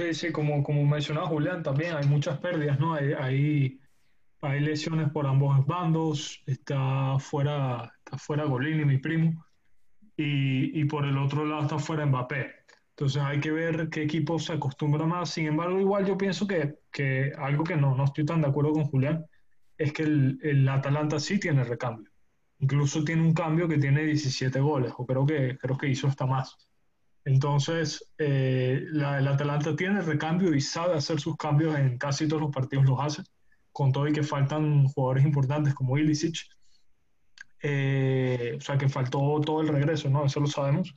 Sí, 0.00 0.14
sí, 0.14 0.32
como, 0.32 0.62
como 0.62 0.82
mencionaba 0.86 1.26
Julián, 1.26 1.62
también 1.62 1.94
hay 1.94 2.06
muchas 2.06 2.38
pérdidas, 2.38 2.80
¿no? 2.80 2.94
Hay, 2.94 3.78
hay, 4.40 4.60
lesiones 4.60 5.10
por 5.10 5.26
ambos 5.26 5.66
bandos, 5.66 6.42
está 6.46 7.18
fuera, 7.18 7.92
está 7.98 8.16
fuera 8.16 8.44
Golini, 8.44 8.86
mi 8.86 8.96
primo, 8.96 9.44
y, 10.16 10.80
y 10.80 10.84
por 10.86 11.04
el 11.04 11.18
otro 11.18 11.44
lado 11.44 11.62
está 11.62 11.78
fuera 11.78 12.06
Mbappé. 12.06 12.50
Entonces 12.90 13.20
hay 13.22 13.40
que 13.40 13.50
ver 13.50 13.90
qué 13.90 14.02
equipo 14.04 14.38
se 14.38 14.54
acostumbra 14.54 15.04
más. 15.04 15.30
Sin 15.30 15.46
embargo, 15.46 15.78
igual 15.78 16.06
yo 16.06 16.16
pienso 16.16 16.46
que, 16.46 16.78
que 16.90 17.34
algo 17.36 17.62
que 17.62 17.76
no, 17.76 17.94
no 17.94 18.04
estoy 18.04 18.24
tan 18.24 18.40
de 18.40 18.48
acuerdo 18.48 18.72
con 18.72 18.84
Julián 18.84 19.26
es 19.76 19.92
que 19.92 20.04
el, 20.04 20.38
el, 20.42 20.66
Atalanta 20.68 21.20
sí 21.20 21.38
tiene 21.38 21.62
recambio. 21.62 22.10
Incluso 22.58 23.04
tiene 23.04 23.20
un 23.20 23.34
cambio 23.34 23.68
que 23.68 23.76
tiene 23.76 24.04
17 24.04 24.60
goles, 24.60 24.92
o 24.96 25.04
creo 25.04 25.26
que, 25.26 25.58
creo 25.58 25.76
que 25.76 25.88
hizo 25.88 26.06
hasta 26.06 26.24
más. 26.24 26.69
Entonces, 27.24 28.12
eh, 28.18 28.84
la, 28.90 29.18
el 29.18 29.28
Atalanta 29.28 29.76
tiene 29.76 30.00
recambio 30.00 30.54
y 30.54 30.60
sabe 30.60 30.96
hacer 30.96 31.20
sus 31.20 31.36
cambios 31.36 31.78
en 31.78 31.98
casi 31.98 32.26
todos 32.26 32.42
los 32.42 32.50
partidos, 32.50 32.86
los 32.86 32.98
hace, 33.00 33.22
con 33.72 33.92
todo 33.92 34.08
y 34.08 34.12
que 34.12 34.22
faltan 34.22 34.86
jugadores 34.88 35.24
importantes 35.24 35.74
como 35.74 35.98
Ilicic. 35.98 36.36
Eh, 37.62 38.54
o 38.56 38.60
sea, 38.60 38.78
que 38.78 38.88
faltó 38.88 39.40
todo 39.40 39.60
el 39.60 39.68
regreso, 39.68 40.08
¿no? 40.08 40.24
Eso 40.24 40.40
lo 40.40 40.46
sabemos 40.46 40.94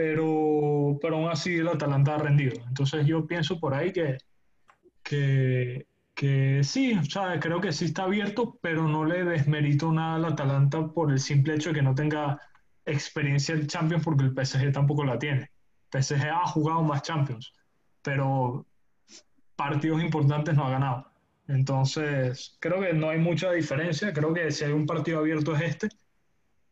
pero, 0.00 0.98
pero 1.02 1.16
aún 1.16 1.28
así 1.28 1.56
el 1.56 1.68
Atalanta 1.68 2.14
ha 2.14 2.18
rendido. 2.18 2.54
Entonces 2.66 3.06
yo 3.06 3.26
pienso 3.26 3.60
por 3.60 3.74
ahí 3.74 3.92
que, 3.92 4.16
que, 5.02 5.86
que 6.14 6.62
sí, 6.64 6.94
o 6.94 7.04
sea, 7.04 7.38
creo 7.40 7.60
que 7.60 7.72
sí 7.72 7.86
está 7.86 8.04
abierto, 8.04 8.58
pero 8.62 8.88
no 8.88 9.04
le 9.04 9.24
desmerito 9.24 9.92
nada 9.92 10.16
al 10.16 10.24
Atalanta 10.24 10.88
por 10.88 11.12
el 11.12 11.20
simple 11.20 11.54
hecho 11.54 11.70
de 11.70 11.76
que 11.76 11.82
no 11.82 11.94
tenga 11.94 12.40
experiencia 12.90 13.54
en 13.54 13.66
Champions 13.66 14.04
porque 14.04 14.24
el 14.24 14.34
PSG 14.34 14.72
tampoco 14.72 15.04
la 15.04 15.18
tiene. 15.18 15.50
PSG 15.92 16.28
ha 16.28 16.46
jugado 16.46 16.82
más 16.82 17.02
Champions, 17.02 17.52
pero 18.02 18.66
partidos 19.56 20.02
importantes 20.02 20.54
no 20.54 20.66
ha 20.66 20.70
ganado. 20.70 21.06
Entonces, 21.48 22.56
creo 22.60 22.80
que 22.80 22.92
no 22.92 23.10
hay 23.10 23.18
mucha 23.18 23.50
diferencia. 23.50 24.12
Creo 24.12 24.32
que 24.32 24.50
si 24.52 24.64
hay 24.64 24.72
un 24.72 24.86
partido 24.86 25.18
abierto 25.18 25.54
es 25.56 25.62
este 25.62 25.88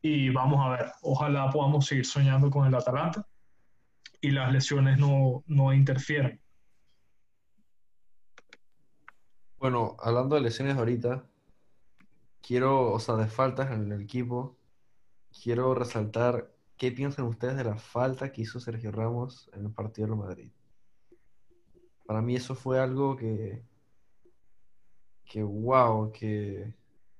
y 0.00 0.30
vamos 0.30 0.64
a 0.64 0.70
ver, 0.70 0.92
ojalá 1.02 1.50
podamos 1.50 1.86
seguir 1.86 2.06
soñando 2.06 2.50
con 2.50 2.66
el 2.66 2.74
Atalanta 2.74 3.26
y 4.20 4.30
las 4.30 4.52
lesiones 4.52 4.98
no, 4.98 5.42
no 5.46 5.72
interfieran. 5.72 6.40
Bueno, 9.58 9.96
hablando 9.98 10.36
de 10.36 10.42
lesiones 10.42 10.76
ahorita, 10.76 11.24
quiero, 12.40 12.92
o 12.92 13.00
sea, 13.00 13.16
de 13.16 13.26
faltas 13.26 13.72
en 13.72 13.90
el 13.90 14.00
equipo, 14.00 14.56
quiero 15.42 15.74
resaltar 15.74 16.50
qué 16.76 16.92
piensan 16.92 17.26
ustedes 17.26 17.56
de 17.56 17.64
la 17.64 17.76
falta 17.76 18.32
que 18.32 18.42
hizo 18.42 18.60
Sergio 18.60 18.92
Ramos 18.92 19.50
en 19.54 19.66
el 19.66 19.72
partido 19.72 20.08
de 20.08 20.16
Madrid. 20.16 20.52
Para 22.06 22.22
mí 22.22 22.36
eso 22.36 22.54
fue 22.54 22.80
algo 22.80 23.16
que, 23.16 23.62
que 25.24 25.42
wow, 25.42 26.10
que 26.12 26.74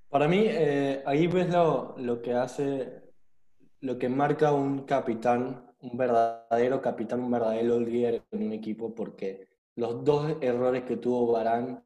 para 0.08 0.26
mí, 0.26 0.44
eh, 0.46 1.02
ahí 1.04 1.26
ves 1.26 1.50
lo, 1.50 1.94
lo, 1.98 2.22
que 2.22 2.32
hace, 2.32 3.02
lo 3.80 3.98
que 3.98 4.08
marca 4.08 4.52
un 4.52 4.84
capitán, 4.84 5.74
un 5.82 5.98
verdadero 5.98 6.80
capitán, 6.80 7.20
un 7.20 7.30
verdadero 7.30 7.78
líder 7.78 8.22
en 8.30 8.46
un 8.46 8.52
equipo, 8.52 8.94
porque 8.94 9.48
los 9.76 10.02
dos 10.04 10.36
errores 10.40 10.84
que 10.84 10.96
tuvo 10.96 11.32
Barán, 11.32 11.84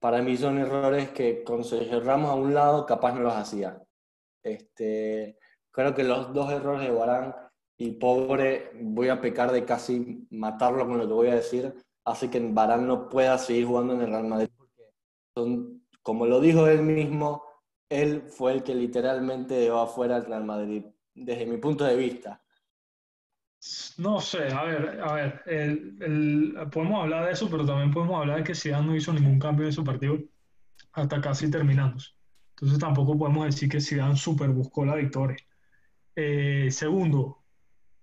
para 0.00 0.20
mí 0.20 0.36
son 0.36 0.58
errores 0.58 1.10
que 1.10 1.42
con 1.42 1.64
Sergio 1.64 2.00
Ramos 2.00 2.30
a 2.30 2.34
un 2.34 2.52
lado 2.52 2.84
capaz 2.84 3.14
no 3.14 3.22
los 3.22 3.34
hacía. 3.34 3.82
Este, 4.42 5.38
creo 5.70 5.94
que 5.94 6.04
los 6.04 6.32
dos 6.32 6.52
errores 6.52 6.88
de 6.88 6.94
Barán, 6.94 7.34
y 7.76 7.92
pobre, 7.92 8.70
voy 8.74 9.08
a 9.08 9.20
pecar 9.20 9.52
de 9.52 9.64
casi 9.64 10.26
matarlo 10.30 10.86
con 10.86 10.98
lo 10.98 11.06
que 11.06 11.12
voy 11.12 11.28
a 11.28 11.36
decir, 11.36 11.74
hace 12.04 12.30
que 12.30 12.40
Barán 12.40 12.86
no 12.86 13.08
pueda 13.08 13.38
seguir 13.38 13.66
jugando 13.66 13.94
en 13.94 14.02
el 14.02 14.08
Real 14.08 14.24
Madrid, 14.24 14.48
porque 14.56 14.82
son 15.34 15.80
como 16.02 16.26
lo 16.26 16.40
dijo 16.40 16.66
él 16.66 16.82
mismo, 16.82 17.44
él 17.88 18.22
fue 18.22 18.52
el 18.52 18.62
que 18.62 18.74
literalmente 18.74 19.54
dejó 19.54 19.80
afuera 19.80 20.16
al 20.16 20.26
Real 20.26 20.44
Madrid, 20.44 20.84
desde 21.14 21.46
mi 21.46 21.58
punto 21.58 21.84
de 21.84 21.96
vista. 21.96 22.42
No 23.98 24.20
sé, 24.20 24.48
a 24.48 24.64
ver, 24.64 25.00
a 25.02 25.12
ver, 25.12 25.42
podemos 26.70 27.02
hablar 27.02 27.26
de 27.26 27.32
eso, 27.32 27.48
pero 27.50 27.66
también 27.66 27.90
podemos 27.90 28.18
hablar 28.18 28.38
de 28.38 28.44
que 28.44 28.54
Zidane 28.54 28.86
no 28.86 28.96
hizo 28.96 29.12
ningún 29.12 29.38
cambio 29.38 29.66
en 29.66 29.72
su 29.72 29.84
partido 29.84 30.18
hasta 30.92 31.20
casi 31.20 31.50
terminando. 31.50 32.02
Entonces 32.60 32.78
tampoco 32.78 33.16
podemos 33.16 33.46
decir 33.46 33.70
que 33.70 33.80
Zidane 33.80 34.16
super 34.16 34.50
buscó 34.50 34.84
la 34.84 34.96
victoria. 34.96 35.38
Eh, 36.14 36.68
segundo, 36.70 37.42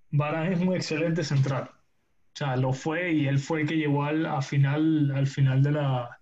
Barán 0.10 0.52
es 0.52 0.60
un 0.60 0.74
excelente 0.74 1.24
central. 1.24 1.70
O 1.70 2.38
sea, 2.38 2.56
lo 2.56 2.74
fue 2.74 3.12
y 3.12 3.28
él 3.28 3.38
fue 3.38 3.62
el 3.62 3.68
que 3.68 3.78
llevó 3.78 4.04
al, 4.04 4.44
final, 4.44 5.12
al 5.16 5.28
final 5.28 5.62
de 5.62 5.72
la... 5.72 6.20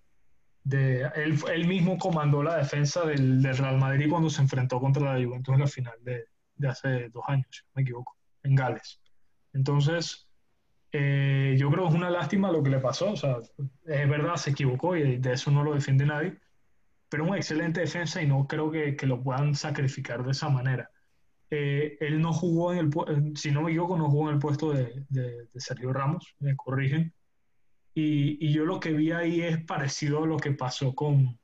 De, 0.64 1.04
él, 1.16 1.40
él 1.54 1.68
mismo 1.68 1.98
comandó 1.98 2.44
la 2.44 2.58
defensa 2.58 3.06
del, 3.06 3.44
Real 3.44 3.78
Madrid 3.78 4.10
cuando 4.10 4.30
se 4.30 4.42
enfrentó 4.42 4.80
contra 4.80 5.14
la 5.14 5.26
Juventus 5.26 5.54
en 5.54 5.60
la 5.62 5.68
final 5.68 5.96
de, 6.02 6.26
de 6.56 6.68
hace 6.68 7.10
dos 7.10 7.24
años, 7.28 7.48
si 7.52 7.62
no 7.64 7.72
me 7.76 7.82
equivoco, 7.84 8.18
en 8.44 8.56
Gales. 8.56 9.00
Entonces, 9.54 10.28
eh, 10.92 11.56
yo 11.58 11.70
creo 11.70 11.84
que 11.84 11.90
es 11.90 11.96
una 11.96 12.10
lástima 12.10 12.52
lo 12.52 12.64
que 12.64 12.70
le 12.70 12.80
pasó. 12.80 13.12
O 13.12 13.16
sea, 13.16 13.38
es 13.86 14.10
verdad, 14.10 14.36
se 14.36 14.52
equivocó 14.52 14.98
y 14.98 15.18
de 15.18 15.34
eso 15.34 15.52
no 15.52 15.64
lo 15.64 15.74
defiende 15.74 16.06
nadie, 16.06 16.38
pero 17.16 17.24
una 17.24 17.38
excelente 17.38 17.80
defensa 17.80 18.22
y 18.22 18.28
no 18.28 18.46
creo 18.46 18.70
que, 18.70 18.98
que 18.98 19.08
lo 19.08 19.24
puedan 19.24 19.56
sacrificar 19.56 20.22
de 20.26 20.32
esa 20.32 20.50
manera. 20.50 20.92
Eh, 21.50 21.96
él 22.02 22.20
no 22.20 22.34
jugó 22.34 22.74
en 22.74 22.80
el, 22.80 23.38
si 23.38 23.52
no 23.52 23.62
me 23.62 23.72
equivoco, 23.72 23.98
no 23.98 24.10
jugó 24.10 24.28
en 24.28 24.34
el 24.34 24.42
puesto 24.42 24.74
de, 24.74 25.06
de, 25.08 25.48
Sergio 25.56 25.94
Ramos, 25.94 26.36
me 26.40 26.58
corrigen. 26.58 27.14
Y, 27.94 28.46
y, 28.46 28.52
yo 28.52 28.66
lo 28.66 28.82
que 28.82 28.92
vi 28.92 29.12
ahí 29.12 29.40
es 29.40 29.64
parecido 29.64 30.26
a 30.26 30.28
lo 30.28 30.36
que 30.36 30.52
pasó 30.52 30.94
con, 30.94 31.40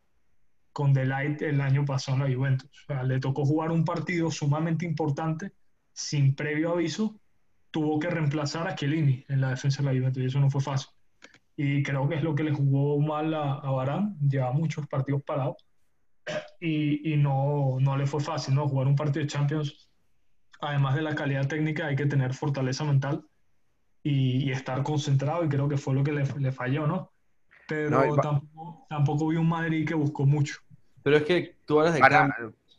con 0.74 0.92
Delight 0.92 1.42
el 1.42 1.62
año 1.62 1.86
pasado 1.86 2.18
en 2.18 2.30
la 2.30 2.36
Juventus. 2.38 2.70
O 2.70 2.88
sea, 2.88 3.04
le 3.04 3.22
tocó 3.22 3.46
jugar 3.46 3.72
un 3.72 3.86
partido 3.86 4.30
sumamente 4.30 4.86
importante 4.86 5.54
sin 5.94 6.36
previo 6.36 6.74
aviso. 6.74 7.18
Tuvo 7.72 7.98
que 7.98 8.10
reemplazar 8.10 8.68
a 8.68 8.76
Chiellini 8.76 9.24
en 9.30 9.40
la 9.40 9.52
defensa 9.52 9.82
de 9.82 9.94
la 9.94 9.98
Juventus 9.98 10.22
y 10.22 10.26
eso 10.26 10.42
no 10.42 10.50
fue 10.50 10.60
fácil. 10.60 10.90
Y 11.64 11.84
creo 11.84 12.08
que 12.08 12.16
es 12.16 12.24
lo 12.24 12.34
que 12.34 12.44
le 12.44 12.54
jugó 12.54 13.00
mal 13.00 13.34
a, 13.34 13.54
a 13.56 13.72
Barán. 13.72 14.18
Lleva 14.20 14.52
muchos 14.52 14.88
partidos 14.88 15.22
parados 15.24 15.58
y, 16.60 17.14
y 17.14 17.18
no, 17.18 17.78
no 17.80 17.98
le 17.98 18.06
fue 18.06 18.20
fácil, 18.20 18.56
¿no? 18.56 18.68
Jugar 18.68 18.88
un 18.88 18.96
partido 18.96 19.24
de 19.24 19.28
Champions 19.28 19.92
además 20.62 20.96
de 20.96 21.02
la 21.02 21.16
calidad 21.16 21.48
técnica, 21.48 21.88
hay 21.88 21.96
que 21.96 22.06
tener 22.06 22.34
fortaleza 22.34 22.84
mental 22.84 23.26
y, 24.04 24.52
estar 24.52 24.82
concentrado, 24.84 25.44
y 25.44 25.50
creo 25.50 25.68
que 25.68 25.78
fue 25.78 25.94
lo 25.94 26.04
que 26.04 26.12
le, 26.12 26.24
le 26.40 26.52
falló, 26.52 26.88
¿no? 26.88 27.12
Pero 27.68 28.16
tampoco, 28.16 28.86
tampoco, 28.90 29.28
vi 29.28 29.38
un 29.38 29.50
Madrid 29.50 29.88
que 29.88 29.94
buscó 29.94 30.26
mucho. 30.26 30.60
Pero 31.04 31.18
es 31.18 31.24
que 31.24 31.56
tú 31.66 31.80
hablas 31.80 31.96
de 31.96 32.02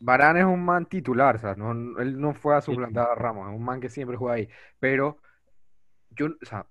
Barán, 0.01 0.37
es 0.37 0.45
un 0.45 0.65
man 0.65 0.87
titular, 0.87 1.37
o 1.37 1.39
sea, 1.39 1.55
no, 1.55 1.71
él 2.01 2.21
no 2.21 2.35
fue 2.35 2.57
a 2.57 2.61
suplantar 2.61 3.09
a 3.09 3.15
Ramos, 3.15 3.49
es 3.49 3.57
un 3.57 3.65
man 3.65 3.81
que 3.81 3.89
siempre 3.89 4.17
juega 4.17 4.35
ahí. 4.35 4.49
Pero 4.81 5.19
yo, 6.11 6.27
o 6.27 6.45
sea, 6.45 6.67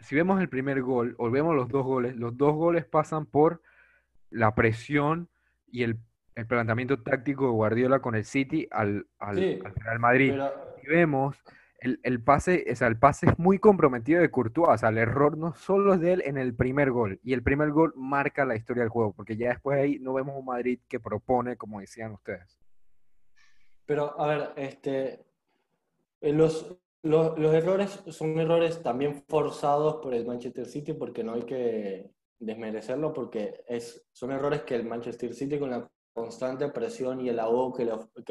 si 0.00 0.14
vemos 0.14 0.40
el 0.40 0.48
primer 0.48 0.82
gol 0.82 1.14
o 1.18 1.30
vemos 1.30 1.54
los 1.54 1.68
dos 1.68 1.84
goles, 1.84 2.16
los 2.16 2.36
dos 2.36 2.54
goles 2.54 2.84
pasan 2.84 3.26
por 3.26 3.62
la 4.30 4.54
presión 4.54 5.28
y 5.66 5.82
el 5.82 5.98
el 6.36 6.46
planteamiento 6.46 7.02
táctico 7.02 7.46
de 7.46 7.50
Guardiola 7.50 8.00
con 8.00 8.14
el 8.14 8.24
City 8.24 8.68
al, 8.70 9.06
al, 9.18 9.36
Real 9.74 9.98
Madrid. 9.98 10.34
Y 10.82 10.86
vemos 10.86 11.42
el, 11.80 12.22
pase, 12.22 12.66
o 12.70 12.76
sea, 12.76 12.88
el 12.88 12.98
pase 12.98 13.26
es 13.26 13.38
muy 13.38 13.58
comprometido 13.58 14.20
de 14.20 14.30
Courtois, 14.30 14.68
o 14.68 14.78
sea, 14.78 14.90
el 14.90 14.98
error 14.98 15.38
no 15.38 15.54
solo 15.54 15.94
es 15.94 16.00
de 16.00 16.12
él 16.14 16.22
en 16.26 16.36
el 16.36 16.54
primer 16.54 16.90
gol, 16.90 17.20
y 17.22 17.32
el 17.32 17.42
primer 17.42 17.70
gol 17.70 17.92
marca 17.96 18.44
la 18.44 18.56
historia 18.56 18.82
del 18.82 18.90
juego, 18.90 19.12
porque 19.12 19.36
ya 19.36 19.50
después 19.50 19.76
de 19.76 19.84
ahí 19.84 19.98
no 19.98 20.12
vemos 20.12 20.36
un 20.36 20.44
Madrid 20.44 20.80
que 20.88 21.00
propone, 21.00 21.56
como 21.56 21.80
decían 21.80 22.12
ustedes. 22.12 22.58
Pero, 23.86 24.20
a 24.20 24.26
ver, 24.26 24.50
este, 24.56 25.24
eh, 26.20 26.32
los, 26.32 26.76
los, 27.02 27.38
errores 27.38 28.02
son 28.08 28.38
errores 28.38 28.82
también 28.82 29.24
forzados 29.28 29.96
por 29.96 30.14
el 30.14 30.26
Manchester 30.26 30.66
City, 30.66 30.92
porque 30.92 31.22
no 31.22 31.34
hay 31.34 31.42
que 31.42 32.10
desmerecerlo, 32.38 33.12
porque 33.12 33.62
es, 33.66 34.06
son 34.12 34.32
errores 34.32 34.62
que 34.62 34.74
el 34.74 34.84
Manchester 34.84 35.34
City 35.34 35.58
con 35.58 35.70
la 35.70 35.88
constante 36.12 36.68
presión 36.68 37.20
y 37.20 37.28
el 37.28 37.38
ahogo 37.38 37.74
que, 37.74 37.84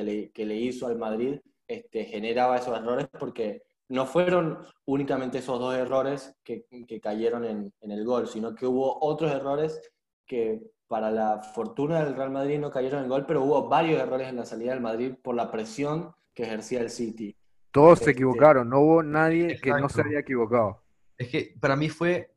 le, 0.03 0.55
hizo 0.55 0.87
al 0.87 0.97
Madrid 0.97 1.39
este, 1.67 2.05
generaba 2.05 2.57
esos 2.57 2.77
errores 2.77 3.07
porque 3.19 3.63
no 3.89 4.05
fueron 4.05 4.59
únicamente 4.85 5.37
esos 5.37 5.59
dos 5.59 5.75
errores 5.75 6.35
que, 6.43 6.65
que 6.87 6.99
cayeron 6.99 7.45
en, 7.45 7.73
en, 7.81 7.91
el 7.91 8.03
gol, 8.03 8.27
sino 8.27 8.55
que 8.55 8.65
hubo 8.65 8.97
otros 9.03 9.31
errores 9.31 9.79
que 10.25 10.61
para 10.87 11.11
la 11.11 11.41
fortuna 11.41 12.03
del 12.03 12.15
Real 12.15 12.31
Madrid 12.31 12.59
no 12.59 12.71
cayeron 12.71 12.99
en 12.99 13.05
el 13.05 13.09
gol, 13.09 13.25
pero 13.25 13.43
hubo 13.43 13.67
varios 13.67 14.01
errores 14.01 14.29
en 14.29 14.37
la 14.37 14.45
salida 14.45 14.71
del 14.71 14.81
Madrid 14.81 15.13
por 15.21 15.35
la 15.35 15.51
presión 15.51 16.13
que 16.33 16.43
ejercía 16.43 16.81
el 16.81 16.89
City. 16.89 17.35
Todos 17.75 17.99
se 17.99 18.03
este, 18.05 18.11
equivocaron, 18.11 18.69
no 18.69 18.79
hubo 18.79 19.03
nadie 19.03 19.59
que 19.59 19.69
no 19.71 19.89
se 19.89 20.01
haya 20.01 20.19
equivocado. 20.19 20.81
Es 21.17 21.27
que 21.27 21.53
para 21.59 21.75
mí 21.75 21.89
fue 21.89 22.33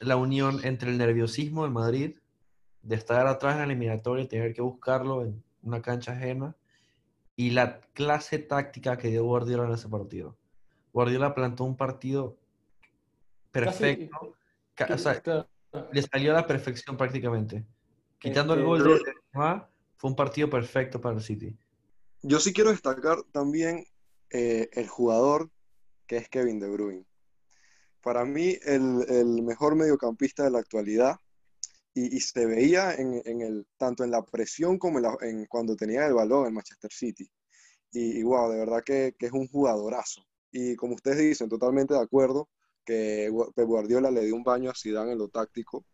la 0.00 0.16
unión 0.16 0.60
entre 0.64 0.90
el 0.90 0.98
nerviosismo 0.98 1.62
del 1.62 1.72
Madrid 1.72 2.18
de 2.82 2.94
estar 2.94 3.26
atrás 3.26 3.54
en 3.54 3.60
la 3.60 3.64
eliminatoria 3.64 4.22
y 4.22 4.28
tener 4.28 4.52
que 4.52 4.60
buscarlo 4.60 5.22
en 5.22 5.42
una 5.62 5.80
cancha 5.80 6.12
ajena, 6.12 6.54
y 7.36 7.52
la 7.52 7.80
clase 7.94 8.38
táctica 8.38 8.98
que 8.98 9.08
dio 9.08 9.24
Guardiola 9.24 9.64
en 9.64 9.72
ese 9.72 9.88
partido. 9.88 10.36
Guardiola 10.92 11.34
plantó 11.34 11.64
un 11.64 11.78
partido 11.78 12.36
perfecto, 13.50 14.36
le 15.90 16.02
salió 16.02 16.32
a 16.32 16.34
la 16.34 16.46
perfección 16.46 16.98
prácticamente. 16.98 17.64
Quitando 18.18 18.52
el 18.52 18.60
este, 18.60 18.68
gol 18.68 18.84
de 18.84 19.62
fue 19.96 20.10
un 20.10 20.16
partido 20.16 20.50
perfecto 20.50 21.00
para 21.00 21.16
el 21.16 21.22
City. 21.22 21.56
Yo 22.20 22.38
sí 22.40 22.52
quiero 22.52 22.68
destacar 22.68 23.22
también 23.32 23.86
eh, 24.30 24.68
el 24.72 24.88
jugador 24.88 25.50
que 26.06 26.16
es 26.16 26.28
Kevin 26.28 26.58
De 26.58 26.68
Bruyne. 26.68 27.06
Para 28.02 28.24
mí, 28.24 28.56
el, 28.64 29.04
el 29.08 29.42
mejor 29.42 29.76
mediocampista 29.76 30.44
de 30.44 30.50
la 30.50 30.58
actualidad 30.58 31.16
y, 31.94 32.20
se 32.20 32.46
veía 32.46 32.94
en, 32.94 33.20
en, 33.24 33.40
el, 33.40 33.66
tanto 33.76 34.04
en 34.04 34.10
la 34.10 34.24
presión 34.24 34.78
como 34.78 35.00
en, 35.22 35.46
cuando 35.46 35.76
tenía 35.76 36.06
el 36.06 36.14
balón 36.14 36.46
en 36.46 36.54
Manchester 36.54 36.90
City. 36.92 37.30
Y, 37.92 38.22
wow, 38.22 38.50
de 38.50 38.58
verdad 38.58 38.82
que, 38.84 39.14
que, 39.18 39.26
es 39.26 39.32
un 39.32 39.48
jugadorazo. 39.48 40.24
Y 40.52 40.76
como 40.76 40.94
ustedes 40.94 41.18
dicen, 41.18 41.48
totalmente 41.48 41.94
de 41.94 42.00
acuerdo 42.00 42.48
que 42.84 43.30
Pep 43.54 43.66
Guardiola 43.66 44.10
le 44.10 44.24
dio 44.24 44.36
un 44.36 44.44
baño 44.44 44.70
a 44.70 44.74
Zidane 44.74 45.12
en 45.12 45.18
lo 45.18 45.28
táctico. 45.28 45.84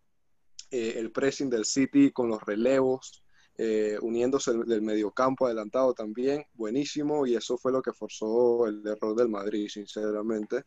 Eh, 0.70 0.94
el 0.96 1.12
pressing 1.12 1.48
del 1.48 1.64
City 1.64 2.12
con 2.12 2.28
los 2.28 2.42
relevos, 2.42 3.24
eh, 3.58 3.96
uniéndose 4.02 4.50
el, 4.50 4.66
del 4.66 4.82
mediocampo 4.82 5.46
adelantado 5.46 5.94
también, 5.94 6.44
buenísimo. 6.52 7.26
Y 7.26 7.36
eso 7.36 7.56
fue 7.56 7.72
lo 7.72 7.80
que 7.80 7.92
forzó 7.92 8.66
el 8.66 8.86
error 8.86 9.16
del 9.16 9.28
Madrid, 9.28 9.68
sinceramente. 9.68 10.64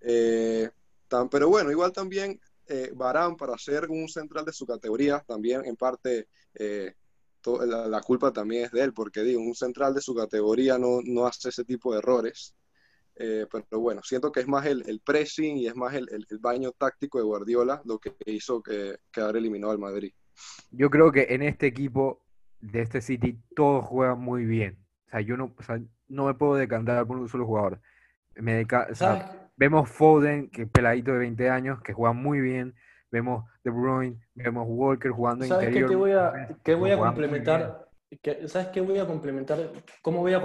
Eh, 0.00 0.68
tan, 1.08 1.30
pero 1.30 1.48
bueno, 1.48 1.70
igual 1.70 1.92
también 1.92 2.38
eh, 2.66 2.92
Barán 2.94 3.36
para 3.36 3.56
ser 3.56 3.88
un 3.88 4.08
central 4.08 4.44
de 4.44 4.52
su 4.52 4.66
categoría, 4.66 5.24
también 5.26 5.64
en 5.64 5.76
parte 5.76 6.28
la, 6.58 8.00
culpa 8.00 8.32
también 8.32 8.64
es 8.64 8.72
de 8.72 8.82
él, 8.82 8.92
porque 8.92 9.22
digo, 9.22 9.40
un 9.40 9.54
central 9.54 9.94
de 9.94 10.00
su 10.02 10.14
categoría 10.14 10.78
no, 10.78 11.00
no 11.04 11.26
hace 11.26 11.48
ese 11.48 11.64
tipo 11.64 11.92
de 11.92 12.00
errores. 12.00 12.54
Pero 13.14 13.80
bueno, 13.80 14.02
siento 14.04 14.30
que 14.30 14.40
es 14.40 14.48
más 14.48 14.66
el, 14.66 14.82
el 14.86 15.00
pressing 15.00 15.56
y 15.56 15.68
es 15.68 15.74
más 15.74 15.94
el, 15.94 16.06
el, 16.10 16.38
baño 16.38 16.72
táctico 16.72 17.16
de 17.16 17.24
Guardiola 17.24 17.80
lo 17.86 17.98
que 17.98 18.14
hizo 18.26 18.62
que 18.62 18.98
quedar 19.10 19.38
eliminado 19.38 19.72
al 19.72 19.78
Madrid. 19.78 20.12
Yo 20.70 20.90
creo 20.90 21.10
que 21.10 21.26
en 21.30 21.42
este 21.42 21.66
equipo 21.66 22.25
de 22.70 22.82
este 22.82 23.00
City 23.00 23.38
todos 23.54 23.84
juegan 23.84 24.20
muy 24.20 24.44
bien. 24.44 24.78
O 25.06 25.10
sea, 25.10 25.20
yo 25.20 25.36
no, 25.36 25.52
o 25.56 25.62
sea, 25.62 25.80
no 26.08 26.26
me 26.26 26.34
puedo 26.34 26.54
decantar 26.54 27.06
por 27.06 27.16
un 27.16 27.28
solo 27.28 27.46
jugador. 27.46 27.80
Me 28.34 28.62
o 28.62 28.94
sea, 28.94 29.50
Vemos 29.56 29.88
Foden, 29.88 30.50
que 30.50 30.66
peladito 30.66 31.12
de 31.12 31.18
20 31.18 31.48
años, 31.48 31.80
que 31.80 31.94
juega 31.94 32.12
muy 32.12 32.40
bien. 32.40 32.74
Vemos 33.10 33.44
De 33.64 33.70
Bruyne, 33.70 34.20
vemos 34.34 34.66
Walker 34.68 35.10
jugando 35.10 35.46
¿Sabes 35.46 35.68
interior. 35.68 35.90
Qué, 35.90 35.96
voy 35.96 36.10
a, 36.12 36.58
qué 36.62 36.74
voy 36.74 36.90
a 36.90 36.98
complementar? 36.98 37.88
¿Sabes 38.46 38.68
qué 38.68 38.80
voy 38.80 38.98
a 38.98 39.06
complementar? 39.06 39.72
¿Cómo 40.02 40.20
voy 40.20 40.34
a, 40.34 40.42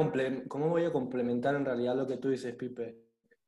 ¿Cómo 0.47 0.69
voy 0.69 0.86
a 0.86 0.91
complementar 0.91 1.55
en 1.55 1.65
realidad 1.65 1.95
lo 1.95 2.07
que 2.07 2.17
tú 2.17 2.29
dices, 2.29 2.55
Pipe? 2.55 2.97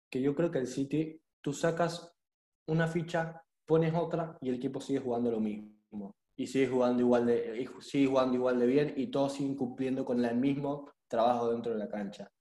Que 0.09 0.21
yo 0.21 0.35
creo 0.35 0.51
que 0.51 0.59
el 0.59 0.67
City, 0.67 1.21
tú 1.41 1.53
sacas 1.53 2.13
una 2.67 2.87
ficha, 2.87 3.41
pones 3.65 3.93
otra 3.95 4.37
y 4.41 4.49
el 4.49 4.55
equipo 4.55 4.81
sigue 4.81 4.99
jugando 4.99 5.31
lo 5.31 5.39
mismo. 5.39 6.15
Y 6.35 6.47
sigue 6.47 6.67
jugando 6.67 7.01
igual 7.01 7.25
de, 7.25 7.69
sigue 7.81 8.07
jugando 8.07 8.35
igual 8.35 8.59
de 8.59 8.65
bien 8.65 8.93
y 8.97 9.07
todos 9.07 9.33
siguen 9.33 9.55
cumpliendo 9.55 10.03
con 10.03 10.23
el 10.23 10.35
mismo 10.35 10.91
trabajo 11.07 11.51
dentro 11.51 11.73
de 11.73 11.79
la 11.79 11.87
cancha. 11.87 12.31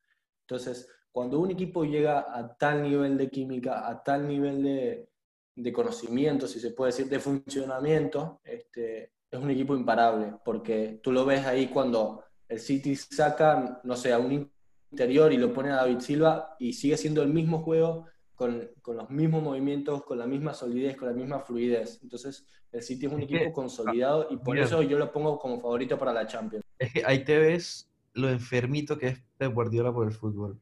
Entonces, 0.47 0.89
cuando 1.11 1.39
un 1.41 1.51
equipo 1.51 1.85
llega 1.85 2.27
a 2.35 2.57
tal 2.57 2.83
nivel 2.83 3.19
de 3.19 3.29
química, 3.29 3.87
a 3.87 4.03
tal 4.03 4.27
nivel 4.27 4.63
de, 4.63 5.09
de 5.55 5.73
conocimiento, 5.73 6.47
si 6.47 6.59
se 6.59 6.71
puede 6.71 6.93
decir, 6.93 7.09
de 7.09 7.21
funcionamiento, 7.21 8.40
este, 8.45 9.13
es 9.31 9.40
un 9.40 9.51
equipo 9.51 9.75
imparable, 9.75 10.35
porque 10.45 11.01
tú 11.03 11.13
lo 11.13 11.25
ves 11.25 11.47
ahí 11.47 11.69
cuando 11.69 12.25
el 12.49 12.61
City 12.61 12.97
saca, 12.97 13.81
no 13.85 13.97
sé, 13.97 14.13
a 14.13 14.19
un 14.19 14.51
interior 14.90 15.33
y 15.33 15.38
lo 15.38 15.53
pone 15.53 15.71
a 15.71 15.77
David 15.77 16.01
Silva 16.01 16.57
y 16.59 16.75
sigue 16.75 16.97
siendo 16.97 17.23
el 17.23 17.29
mismo 17.29 17.63
juego, 17.63 18.07
con, 18.35 18.69
con, 18.81 18.97
los 18.97 19.11
mismos 19.11 19.43
movimientos, 19.43 20.05
con 20.05 20.19
la 20.19 20.27
misma 20.27 20.55
solidez, 20.55 20.97
con 20.97 21.09
la 21.09 21.15
misma 21.15 21.41
fluidez. 21.41 22.01
Entonces, 22.03 22.47
el 22.73 22.83
City 22.83 23.07
es 23.07 23.13
un 23.13 23.23
equipo 23.23 23.53
consolidado 23.53 24.27
y 24.31 24.37
por 24.37 24.59
eso 24.59 24.83
yo 24.83 24.99
lo 24.99 25.13
pongo 25.13 25.39
como 25.39 25.61
favorito 25.61 25.99
para 25.99 26.13
la 26.13 26.27
Champions. 26.27 26.65
Es 26.79 26.93
que 26.93 27.05
ahí 27.05 27.25
te 27.25 27.39
ves 27.39 27.91
lo 28.15 28.29
enfermito 28.29 28.99
que 28.99 29.09
es 29.09 29.23
Pep 29.39 29.55
Guardiola 29.55 29.93
por 29.93 30.07
el 30.07 30.13
fútbol 30.13 30.59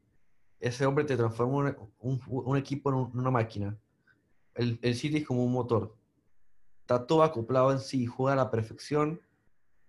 ese 0.61 0.85
hombre 0.85 1.05
te 1.05 1.16
transforma 1.16 1.75
un, 1.99 2.21
un, 2.27 2.57
equipo 2.57 2.91
en, 2.91 3.18
una 3.18 3.31
máquina. 3.31 3.77
El, 4.55 4.79
el, 4.83 4.95
City 4.95 5.18
es 5.18 5.27
como 5.27 5.45
un 5.45 5.53
motor. 5.53 5.97
Está 6.83 7.07
todo 7.07 7.23
acoplado 7.23 7.73
en 7.73 7.79
sí, 7.79 8.07
juega 8.07 8.35
a 8.35 8.45
la 8.45 8.51
perfección, 8.51 9.21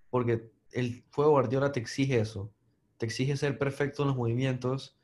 porque 0.10 0.50
el 0.72 1.04
juego 1.14 1.32
Guardiola 1.32 1.72
te 1.72 1.82
exige 1.82 2.20
eso. 2.20 2.54
te 2.98 3.06
exige 3.06 3.36
ser 3.36 3.58
perfecto 3.58 4.04
en 4.04 4.10
los 4.10 4.18
movimientos, 4.18 4.98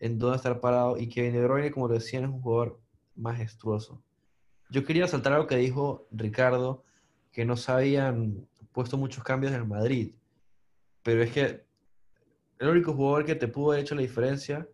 en 0.00 0.18
dónde 0.18 0.36
estar 0.36 0.60
parado, 0.60 0.98
y 0.98 1.08
Kevin 1.08 1.32
De 1.32 1.44
Bruyne, 1.44 1.70
como 1.70 1.88
decían, 1.88 2.24
es 2.24 2.30
un 2.30 2.40
jugador 2.40 2.80
majestuoso. 3.16 4.02
Yo 4.70 4.84
quería 4.84 5.08
saltar 5.08 5.32
algo 5.32 5.46
que 5.46 5.56
dijo 5.56 6.06
Ricardo, 6.10 6.84
que 7.32 7.44
no 7.44 7.56
se 7.56 7.72
habían 7.72 8.46
puesto 8.72 8.96
muchos 8.96 9.24
cambios 9.24 9.52
en 9.52 9.68
Madrid, 9.68 10.14
pero 11.02 11.22
es 11.22 11.32
que 11.32 11.64
el 12.58 12.68
único 12.68 12.92
jugador 12.92 13.24
que 13.24 13.34
te 13.34 13.48
pudo 13.48 13.72
haber 13.72 13.84
hecho 13.84 13.94
la 13.94 14.02
diferencia, 14.02 14.68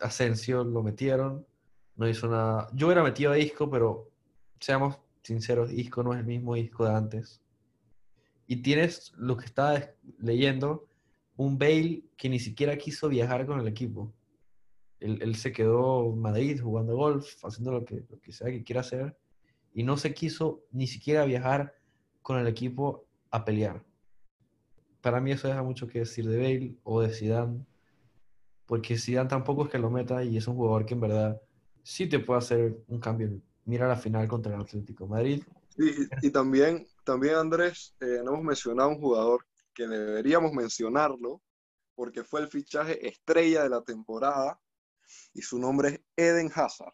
Asensio, 0.00 0.64
lo 0.64 0.82
metieron, 0.82 1.46
no 1.96 2.08
hizo 2.08 2.28
nada. 2.28 2.68
Yo 2.72 2.86
hubiera 2.86 3.02
metido 3.02 3.32
a 3.32 3.38
Isco, 3.38 3.70
pero 3.70 4.10
seamos 4.58 4.98
sinceros, 5.22 5.72
Isco 5.72 6.02
no 6.02 6.12
es 6.12 6.20
el 6.20 6.26
mismo 6.26 6.56
Isco 6.56 6.84
de 6.84 6.94
antes. 6.94 7.40
Y 8.46 8.56
tienes 8.56 9.12
lo 9.16 9.36
que 9.36 9.46
estaba 9.46 9.80
leyendo, 10.18 10.86
un 11.36 11.58
Bale 11.58 12.04
que 12.16 12.28
ni 12.28 12.38
siquiera 12.38 12.76
quiso 12.76 13.08
viajar 13.08 13.46
con 13.46 13.60
el 13.60 13.68
equipo. 13.68 14.12
Él, 15.00 15.34
se 15.36 15.52
quedó 15.52 16.12
en 16.12 16.18
Madrid 16.18 16.60
jugando 16.62 16.96
golf, 16.96 17.44
haciendo 17.44 17.72
lo 17.72 17.84
que, 17.84 18.04
lo 18.08 18.18
que 18.20 18.32
sea 18.32 18.50
que 18.50 18.64
quiera 18.64 18.80
hacer, 18.80 19.14
y 19.74 19.82
no 19.82 19.98
se 19.98 20.14
quiso 20.14 20.62
ni 20.70 20.86
siquiera 20.86 21.26
viajar 21.26 21.74
con 22.22 22.38
el 22.38 22.46
equipo 22.46 23.04
a 23.30 23.44
pelear. 23.44 23.82
Para 25.02 25.20
mí 25.20 25.32
eso 25.32 25.48
deja 25.48 25.62
mucho 25.62 25.86
que 25.86 25.98
decir 26.00 26.26
de 26.26 26.38
Bale 26.38 26.76
o 26.84 27.02
de 27.02 27.10
Zidane, 27.10 27.66
porque 28.64 28.96
Zidane 28.96 29.28
tampoco 29.28 29.64
es 29.64 29.70
que 29.70 29.78
lo 29.78 29.90
meta 29.90 30.24
y 30.24 30.38
es 30.38 30.48
un 30.48 30.56
jugador 30.56 30.86
que 30.86 30.94
en 30.94 31.00
verdad 31.00 31.42
sí 31.82 32.08
te 32.08 32.20
puede 32.20 32.38
hacer 32.38 32.78
un 32.88 32.98
cambio. 32.98 33.28
Mira 33.66 33.86
la 33.86 33.96
final 33.96 34.26
contra 34.26 34.54
el 34.54 34.62
Atlético 34.62 35.06
Madrid. 35.06 35.42
Y, 35.76 36.30
también, 36.30 36.86
también, 37.04 37.34
Andrés, 37.34 37.94
eh, 38.00 38.20
no 38.24 38.32
hemos 38.32 38.44
mencionado 38.44 38.90
un 38.90 39.00
jugador 39.00 39.44
que 39.74 39.86
deberíamos 39.86 40.52
mencionarlo, 40.52 41.42
porque 41.94 42.24
fue 42.24 42.40
el 42.40 42.48
fichaje 42.48 43.06
estrella 43.06 43.62
de 43.62 43.68
la 43.68 43.82
temporada, 43.82 44.58
y 45.32 45.42
su 45.42 45.58
nombre 45.58 45.88
es 45.88 46.00
Eden 46.16 46.50
Hazard. 46.54 46.92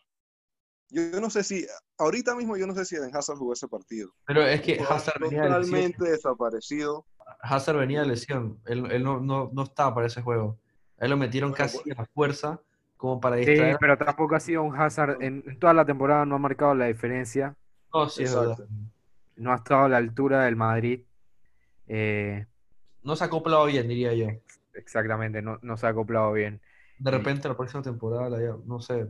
Yo, 0.89 1.20
no 1.20 1.31
sé 1.31 1.45
si, 1.45 1.66
ahorita 1.99 2.35
mismo 2.35 2.57
yo 2.57 2.66
no 2.66 2.74
sé 2.74 2.85
si 2.85 2.97
Eden 2.97 3.14
Hazard 3.14 3.37
jugó 3.37 3.53
ese 3.53 3.68
partido. 3.68 4.11
Pero 4.26 4.43
es 4.43 4.61
que 4.61 4.81
Hazard 4.81 5.20
venía 5.20 5.45
totalmente 5.45 6.11
desaparecido. 6.11 7.07
Hazard 7.43 7.78
venía 7.78 8.01
de 8.01 8.09
lesión, 8.09 8.61
él, 8.66 9.03
no, 9.05 9.20
no, 9.20 9.62
estaba 9.62 9.95
para 9.95 10.09
ese 10.09 10.20
juego. 10.20 10.59
Él 10.99 11.11
lo 11.11 11.16
metieron 11.16 11.53
casi 11.53 11.78
pues 11.78 11.99
a 11.99 12.05
fuerza 12.07 12.61
como 12.97 13.20
para 13.20 13.37
distraer. 13.37 13.74
Sí, 13.74 13.78
pero 13.81 13.97
tampoco 13.97 14.35
ha 14.35 14.41
sido 14.41 14.62
un 14.62 14.76
Hazard, 14.76 15.22
en, 15.22 15.59
toda 15.59 15.72
la 15.72 15.85
temporada 15.85 16.26
no 16.26 16.35
ha 16.35 16.39
marcado 16.39 16.74
la 16.74 16.87
diferencia. 16.87 17.57
No, 17.95 18.09
sí, 18.09 18.24
es 18.24 18.35
verdad. 18.35 18.59
No 19.37 19.53
ha 19.53 19.57
estado 19.57 19.85
a 19.85 19.89
la 19.89 19.97
altura 19.97 20.45
del 20.45 20.57
Madrid. 20.57 21.05
Eh, 21.87 22.47
no 23.03 23.17
se 23.17 23.25
ha 23.25 23.27
acoplado 23.29 23.67
bien, 23.67 23.89
diría 23.89 24.15
yo. 24.15 24.27
Exactamente, 24.75 25.43
no, 25.43 25.59
no 25.63 25.77
se 25.77 25.87
ha 25.87 25.91
acoplado 25.91 26.33
bien. 26.33 26.61
De 26.99 27.11
repente 27.11 27.49
la 27.49 27.57
próxima 27.57 27.83
temporada, 27.83 28.31
no 28.67 28.81
sé, 28.81 29.09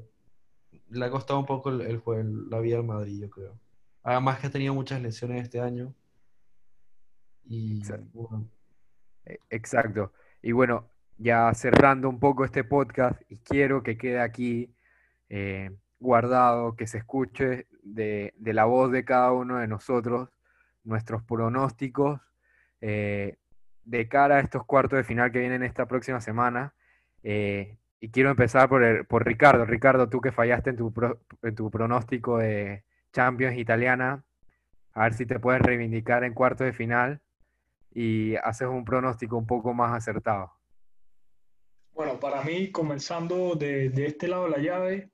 le 0.90 1.04
ha 1.04 1.10
costado 1.10 1.40
un 1.40 1.46
poco 1.46 1.70
el, 1.70 1.80
el, 1.80 2.50
la 2.50 2.60
vida 2.60 2.78
al 2.78 2.84
Madrid, 2.84 3.20
yo 3.20 3.30
creo. 3.30 3.58
Además 4.02 4.38
que 4.38 4.46
ha 4.46 4.50
tenido 4.50 4.74
muchas 4.74 5.02
lesiones 5.02 5.42
este 5.42 5.60
año. 5.60 5.94
Y 7.44 7.82
e, 9.24 9.40
Exacto. 9.50 10.12
Y 10.42 10.52
bueno, 10.52 10.88
ya 11.18 11.52
cerrando 11.54 12.08
un 12.08 12.18
poco 12.18 12.44
este 12.44 12.64
podcast, 12.64 13.20
y 13.28 13.36
quiero 13.38 13.82
que 13.82 13.98
quede 13.98 14.20
aquí 14.20 14.74
eh, 15.28 15.70
guardado, 15.98 16.76
que 16.76 16.86
se 16.86 16.98
escuche 16.98 17.66
de, 17.82 18.32
la 18.38 18.64
voz 18.64 18.90
de 18.90 19.04
cada 19.04 19.32
uno 19.32 19.58
de 19.58 19.68
nosotros, 19.68 20.30
nuestros 20.84 21.22
pronósticos 21.22 22.20
eh, 22.80 23.36
de 23.84 24.08
cara 24.08 24.36
a 24.36 24.40
estos 24.40 24.64
cuartos 24.64 24.96
de 24.96 25.04
final 25.04 25.32
que 25.32 25.40
vienen 25.40 25.62
esta 25.62 25.86
próxima 25.86 26.20
semana. 26.20 26.74
Eh, 27.22 27.76
y 28.00 28.10
quiero 28.10 28.30
empezar 28.30 28.68
por, 28.68 29.06
por 29.06 29.26
Ricardo. 29.26 29.64
Ricardo, 29.64 30.08
tú 30.08 30.20
que 30.20 30.32
fallaste 30.32 30.70
en 30.70 30.76
tu, 30.76 30.92
en 31.42 31.54
tu 31.54 31.70
pronóstico 31.70 32.38
de 32.38 32.84
Champions 33.12 33.58
italiana, 33.58 34.24
a 34.92 35.04
ver 35.04 35.14
si 35.14 35.26
te 35.26 35.38
puedes 35.38 35.62
reivindicar 35.62 36.24
en 36.24 36.34
cuartos 36.34 36.66
de 36.66 36.72
final 36.72 37.20
y 37.92 38.36
haces 38.36 38.68
un 38.68 38.84
pronóstico 38.84 39.36
un 39.36 39.46
poco 39.46 39.74
más 39.74 39.92
acertado. 39.92 40.52
Bueno, 41.92 42.18
para 42.18 42.42
mí, 42.42 42.70
comenzando 42.70 43.54
de, 43.54 43.92
este 43.94 44.28
lado 44.28 44.44
de 44.44 44.50
la 44.50 44.58
llave, 44.58 45.10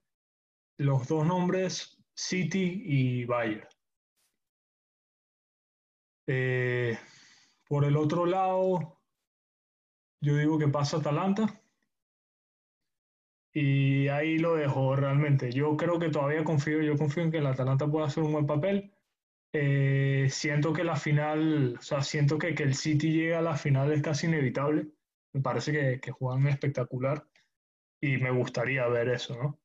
los 0.78 1.08
dos 1.08 1.26
nombres 1.26 1.98
City 2.14 2.82
y 2.84 3.24
Bayern. 3.24 3.66
Eh, 6.28 6.98
por 7.68 7.84
el 7.84 7.96
otro 7.96 8.26
lado, 8.26 9.00
yo 10.20 10.36
digo 10.36 10.58
que 10.58 10.68
pasa 10.68 10.98
Atalanta. 10.98 11.62
Y 13.52 14.08
ahí 14.08 14.38
lo 14.38 14.56
dejo 14.56 14.94
realmente. 14.96 15.50
Yo 15.50 15.76
creo 15.76 15.98
que 15.98 16.10
todavía 16.10 16.44
confío, 16.44 16.82
yo 16.82 16.96
confío 16.96 17.22
en 17.22 17.30
que 17.30 17.38
el 17.38 17.46
Atalanta 17.46 17.86
pueda 17.90 18.06
hacer 18.06 18.22
un 18.22 18.32
buen 18.32 18.46
papel. 18.46 18.92
Eh, 19.52 20.26
siento 20.30 20.72
que 20.72 20.84
la 20.84 20.96
final, 20.96 21.76
o 21.78 21.82
sea, 21.82 22.02
siento 22.02 22.38
que, 22.38 22.54
que 22.54 22.64
el 22.64 22.74
City 22.74 23.10
llega 23.12 23.38
a 23.38 23.42
la 23.42 23.56
final 23.56 23.92
es 23.92 24.02
casi 24.02 24.26
inevitable. 24.26 24.88
Me 25.32 25.40
parece 25.40 25.72
que, 25.72 26.00
que 26.00 26.10
juegan 26.10 26.46
espectacular 26.48 27.26
y 28.00 28.18
me 28.18 28.30
gustaría 28.30 28.86
ver 28.88 29.08
eso, 29.08 29.36
¿no? 29.42 29.58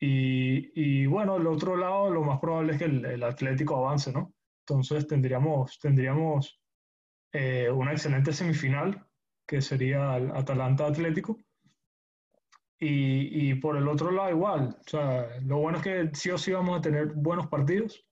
Y, 0.00 0.70
y, 0.74 1.06
bueno, 1.06 1.36
el 1.36 1.46
otro 1.46 1.76
lado, 1.76 2.10
lo 2.10 2.22
más 2.22 2.38
probable 2.38 2.72
es 2.72 2.78
que 2.78 2.84
el, 2.84 3.04
el 3.04 3.22
Atlético 3.22 3.76
avance, 3.76 4.12
¿no? 4.12 4.34
Entonces 4.60 5.06
tendríamos, 5.06 5.78
tendríamos 5.78 6.60
eh, 7.34 7.68
una 7.68 7.90
excelente 7.90 8.32
semifinal, 8.32 9.04
que 9.44 9.60
sería 9.60 10.16
el 10.16 10.30
Atalanta 10.30 10.86
Atlético. 10.86 11.36
Y, 12.78 13.50
y, 13.50 13.54
por 13.54 13.76
el 13.76 13.88
otro 13.88 14.12
lado 14.12 14.30
igual, 14.30 14.76
o 14.78 14.88
sea, 14.88 15.26
lo 15.42 15.58
bueno 15.58 15.78
es 15.78 15.84
que 15.84 16.10
sí 16.12 16.30
o 16.30 16.38
sí 16.38 16.52
vamos 16.52 16.78
a 16.78 16.80
tener 16.80 17.08
buenos 17.08 17.48
partidos. 17.48 18.04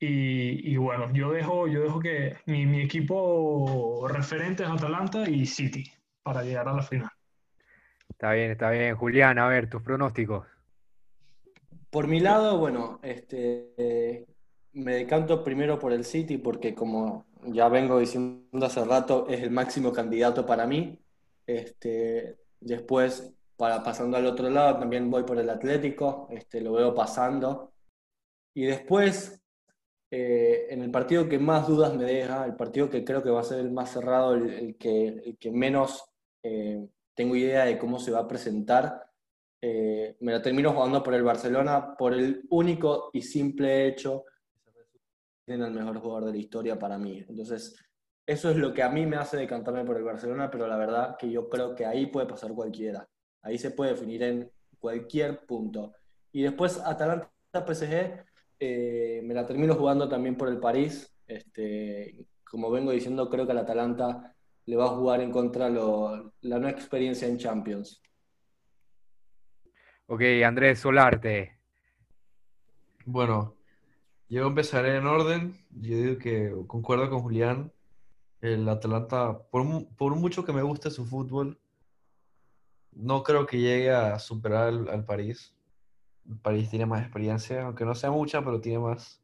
Y, 0.00 0.72
y 0.72 0.76
bueno, 0.76 1.12
yo 1.12 1.30
dejo, 1.30 1.68
yo 1.68 1.82
dejo 1.82 2.00
que 2.00 2.36
mi, 2.46 2.66
mi 2.66 2.80
equipo 2.80 4.08
referente 4.08 4.64
es 4.64 4.68
Atalanta 4.68 5.28
y 5.30 5.46
City 5.46 5.84
para 6.24 6.42
llegar 6.42 6.66
a 6.68 6.74
la 6.74 6.82
final. 6.82 7.10
Está 8.08 8.32
bien, 8.32 8.50
está 8.50 8.70
bien. 8.70 8.96
Julián, 8.96 9.38
a 9.38 9.46
ver, 9.46 9.70
tus 9.70 9.82
pronósticos. 9.82 10.46
Por 11.90 12.08
mi 12.08 12.18
lado, 12.18 12.58
bueno, 12.58 12.98
este, 13.02 14.26
me 14.72 14.94
decanto 14.94 15.44
primero 15.44 15.78
por 15.78 15.92
el 15.92 16.04
City 16.04 16.38
porque 16.38 16.74
como 16.74 17.26
ya 17.46 17.68
vengo 17.68 17.98
diciendo 17.98 18.66
hace 18.66 18.84
rato, 18.84 19.26
es 19.28 19.42
el 19.42 19.50
máximo 19.50 19.92
candidato 19.92 20.46
para 20.46 20.66
mí. 20.66 20.98
Este, 21.46 22.38
después, 22.60 23.32
para, 23.56 23.82
pasando 23.82 24.16
al 24.16 24.26
otro 24.26 24.48
lado, 24.50 24.78
también 24.78 25.10
voy 25.10 25.24
por 25.24 25.38
el 25.38 25.50
Atlético, 25.50 26.28
este, 26.30 26.60
lo 26.60 26.72
veo 26.72 26.94
pasando. 26.94 27.72
Y 28.54 28.64
después, 28.64 29.42
eh, 30.10 30.66
en 30.70 30.82
el 30.82 30.90
partido 30.90 31.28
que 31.28 31.38
más 31.38 31.66
dudas 31.66 31.94
me 31.94 32.04
deja, 32.04 32.44
el 32.44 32.54
partido 32.54 32.90
que 32.90 33.04
creo 33.04 33.22
que 33.22 33.30
va 33.30 33.40
a 33.40 33.44
ser 33.44 33.60
el 33.60 33.72
más 33.72 33.90
cerrado, 33.90 34.34
el, 34.34 34.76
que, 34.76 35.36
menos 35.52 36.04
eh, 36.42 36.86
tengo 37.14 37.36
idea 37.36 37.64
de 37.64 37.78
cómo 37.78 37.98
se 37.98 38.10
va 38.10 38.20
a 38.20 38.28
presentar, 38.28 39.10
eh, 39.60 40.16
me 40.20 40.32
la 40.32 40.42
termino 40.42 40.72
jugando 40.72 41.02
por 41.02 41.14
el 41.14 41.22
Barcelona 41.22 41.94
por 41.96 42.14
el 42.14 42.42
único 42.50 43.10
y 43.12 43.22
simple 43.22 43.86
hecho 43.86 44.24
tiene 45.44 45.66
el 45.66 45.72
mejor 45.72 45.98
jugador 45.98 46.26
de 46.26 46.32
la 46.32 46.38
historia 46.38 46.78
para 46.78 46.98
mí. 46.98 47.24
Entonces, 47.28 47.76
eso 48.26 48.50
es 48.50 48.56
lo 48.56 48.72
que 48.72 48.82
a 48.82 48.88
mí 48.88 49.06
me 49.06 49.16
hace 49.16 49.36
decantarme 49.36 49.84
por 49.84 49.96
el 49.96 50.04
Barcelona, 50.04 50.50
pero 50.50 50.66
la 50.66 50.76
verdad 50.76 51.16
que 51.18 51.30
yo 51.30 51.48
creo 51.48 51.74
que 51.74 51.84
ahí 51.84 52.06
puede 52.06 52.26
pasar 52.26 52.52
cualquiera. 52.52 53.08
Ahí 53.42 53.58
se 53.58 53.72
puede 53.72 53.92
definir 53.92 54.22
en 54.22 54.50
cualquier 54.78 55.44
punto. 55.44 55.92
Y 56.30 56.42
después 56.42 56.78
Atalanta-PSG, 56.78 58.24
eh, 58.60 59.20
me 59.24 59.34
la 59.34 59.46
termino 59.46 59.74
jugando 59.74 60.08
también 60.08 60.36
por 60.36 60.48
el 60.48 60.60
París. 60.60 61.12
Este, 61.26 62.26
como 62.44 62.70
vengo 62.70 62.92
diciendo, 62.92 63.28
creo 63.28 63.44
que 63.44 63.52
al 63.52 63.58
Atalanta 63.58 64.34
le 64.66 64.76
va 64.76 64.84
a 64.84 64.96
jugar 64.96 65.20
en 65.20 65.32
contra 65.32 65.68
lo, 65.68 66.34
la 66.42 66.58
nueva 66.58 66.70
experiencia 66.70 67.26
en 67.26 67.38
Champions. 67.38 68.00
Ok, 70.06 70.22
Andrés 70.44 70.78
Solarte. 70.78 71.58
Bueno, 73.04 73.56
yo 74.32 74.46
empezaré 74.46 74.96
en 74.96 75.06
orden. 75.06 75.58
Yo 75.70 75.94
digo 75.94 76.18
que 76.18 76.54
concuerdo 76.66 77.10
con 77.10 77.20
Julián. 77.20 77.70
El 78.40 78.66
Atalanta, 78.66 79.38
por, 79.50 79.86
por 79.94 80.16
mucho 80.16 80.42
que 80.42 80.54
me 80.54 80.62
guste 80.62 80.90
su 80.90 81.04
fútbol, 81.04 81.60
no 82.92 83.22
creo 83.22 83.46
que 83.46 83.60
llegue 83.60 83.90
a 83.90 84.18
superar 84.18 84.68
al, 84.68 85.04
París. 85.04 85.54
El 86.26 86.38
París 86.38 86.70
tiene 86.70 86.86
más 86.86 87.02
experiencia, 87.02 87.66
aunque 87.66 87.84
no 87.84 87.94
sea 87.94 88.10
mucha, 88.10 88.42
pero 88.42 88.60
tiene 88.60 88.78
más. 88.78 89.22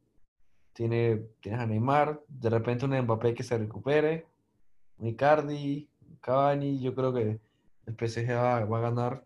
Tiene, 0.75 1.27
tienes 1.41 1.61
a 1.61 1.67
Neymar, 1.67 2.23
de 2.29 2.51
repente 2.51 2.85
un 2.85 2.97
Mbappé 3.01 3.35
que 3.35 3.43
se 3.43 3.57
recupere, 3.57 4.27
un 4.99 5.09
Icardi, 5.09 5.89
Cavani, 6.21 6.81
yo 6.81 6.95
creo 6.95 7.15
que 7.15 7.41
el 7.87 7.95
PSG 7.95 8.31
va, 8.31 8.65
va 8.67 8.79
a 8.79 8.83
ganar. 8.83 9.25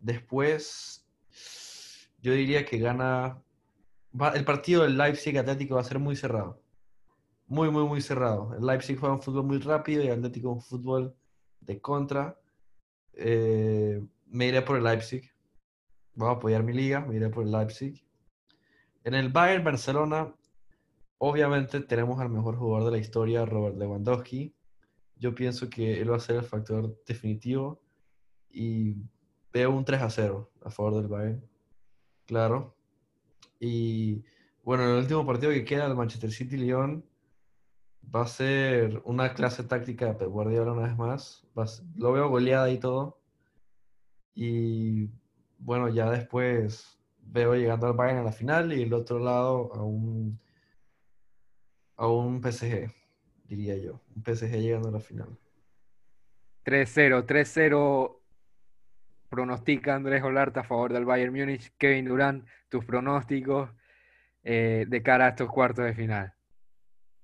Después, 0.00 1.06
yo 2.20 2.32
diría 2.32 2.66
que 2.66 2.78
gana 2.78 3.43
el 4.34 4.44
partido 4.44 4.82
del 4.82 4.96
Leipzig 4.96 5.36
Atlético 5.38 5.74
va 5.74 5.80
a 5.80 5.84
ser 5.84 5.98
muy 5.98 6.16
cerrado. 6.16 6.60
Muy, 7.46 7.70
muy, 7.70 7.84
muy 7.84 8.00
cerrado. 8.00 8.54
El 8.54 8.64
Leipzig 8.64 8.98
juega 8.98 9.14
un 9.14 9.22
fútbol 9.22 9.44
muy 9.44 9.58
rápido 9.58 10.02
y 10.02 10.06
el 10.06 10.18
Atlético 10.18 10.50
un 10.50 10.62
fútbol 10.62 11.14
de 11.60 11.80
contra, 11.80 12.38
eh, 13.14 14.02
me 14.26 14.46
iré 14.46 14.62
por 14.62 14.76
el 14.76 14.84
Leipzig. 14.84 15.30
Voy 16.14 16.28
a 16.28 16.32
apoyar 16.32 16.62
mi 16.62 16.72
liga, 16.72 17.00
me 17.00 17.16
iré 17.16 17.28
por 17.28 17.44
el 17.44 17.52
Leipzig. 17.52 18.04
En 19.02 19.14
el 19.14 19.30
Bayern 19.30 19.64
Barcelona, 19.64 20.34
obviamente 21.18 21.80
tenemos 21.80 22.20
al 22.20 22.30
mejor 22.30 22.56
jugador 22.56 22.86
de 22.86 22.96
la 22.96 23.02
historia, 23.02 23.44
Robert 23.44 23.76
Lewandowski. 23.76 24.54
Yo 25.16 25.34
pienso 25.34 25.68
que 25.68 26.00
él 26.00 26.10
va 26.10 26.16
a 26.16 26.20
ser 26.20 26.36
el 26.36 26.44
factor 26.44 26.96
definitivo 27.06 27.80
y 28.50 28.96
veo 29.52 29.70
un 29.70 29.84
3 29.84 30.02
a 30.02 30.10
0 30.10 30.50
a 30.62 30.70
favor 30.70 30.96
del 30.96 31.08
Bayern. 31.08 31.44
Claro. 32.26 32.74
Y 33.64 34.22
bueno, 34.62 34.84
el 34.84 34.98
último 34.98 35.24
partido 35.24 35.50
que 35.50 35.64
queda, 35.64 35.86
el 35.86 35.94
Manchester 35.94 36.30
City-León, 36.30 37.02
va 38.14 38.24
a 38.24 38.26
ser 38.26 39.00
una 39.06 39.32
clase 39.32 39.64
táctica 39.64 40.12
de 40.12 40.26
Guardiola 40.26 40.72
una 40.72 40.82
vez 40.82 40.96
más. 40.98 41.46
lo 41.96 42.12
veo 42.12 42.28
goleada 42.28 42.70
y 42.70 42.78
todo. 42.78 43.22
Y 44.34 45.08
bueno, 45.58 45.88
ya 45.88 46.10
después 46.10 46.98
veo 47.22 47.54
llegando 47.54 47.86
al 47.86 47.94
Bayern 47.94 48.18
a 48.18 48.24
la 48.24 48.32
final 48.32 48.70
y 48.70 48.82
el 48.82 48.92
otro 48.92 49.18
lado 49.18 49.72
a 49.74 49.82
un, 49.82 50.38
a 51.96 52.06
un 52.06 52.42
PSG, 52.42 52.92
diría 53.48 53.78
yo. 53.78 54.02
Un 54.14 54.22
PSG 54.22 54.60
llegando 54.60 54.90
a 54.90 54.92
la 54.92 55.00
final. 55.00 55.38
3-0, 56.66 57.24
3-0 57.24 58.23
pronostica 59.34 59.96
Andrés 59.96 60.22
Olarte 60.22 60.60
a 60.60 60.64
favor 60.64 60.92
del 60.92 61.04
Bayern 61.04 61.34
Múnich. 61.34 61.72
Kevin 61.76 62.04
Durán, 62.04 62.46
tus 62.68 62.84
pronósticos 62.84 63.68
eh, 64.44 64.84
de 64.86 65.02
cara 65.02 65.26
a 65.26 65.28
estos 65.30 65.50
cuartos 65.50 65.84
de 65.84 65.94
final. 65.94 66.32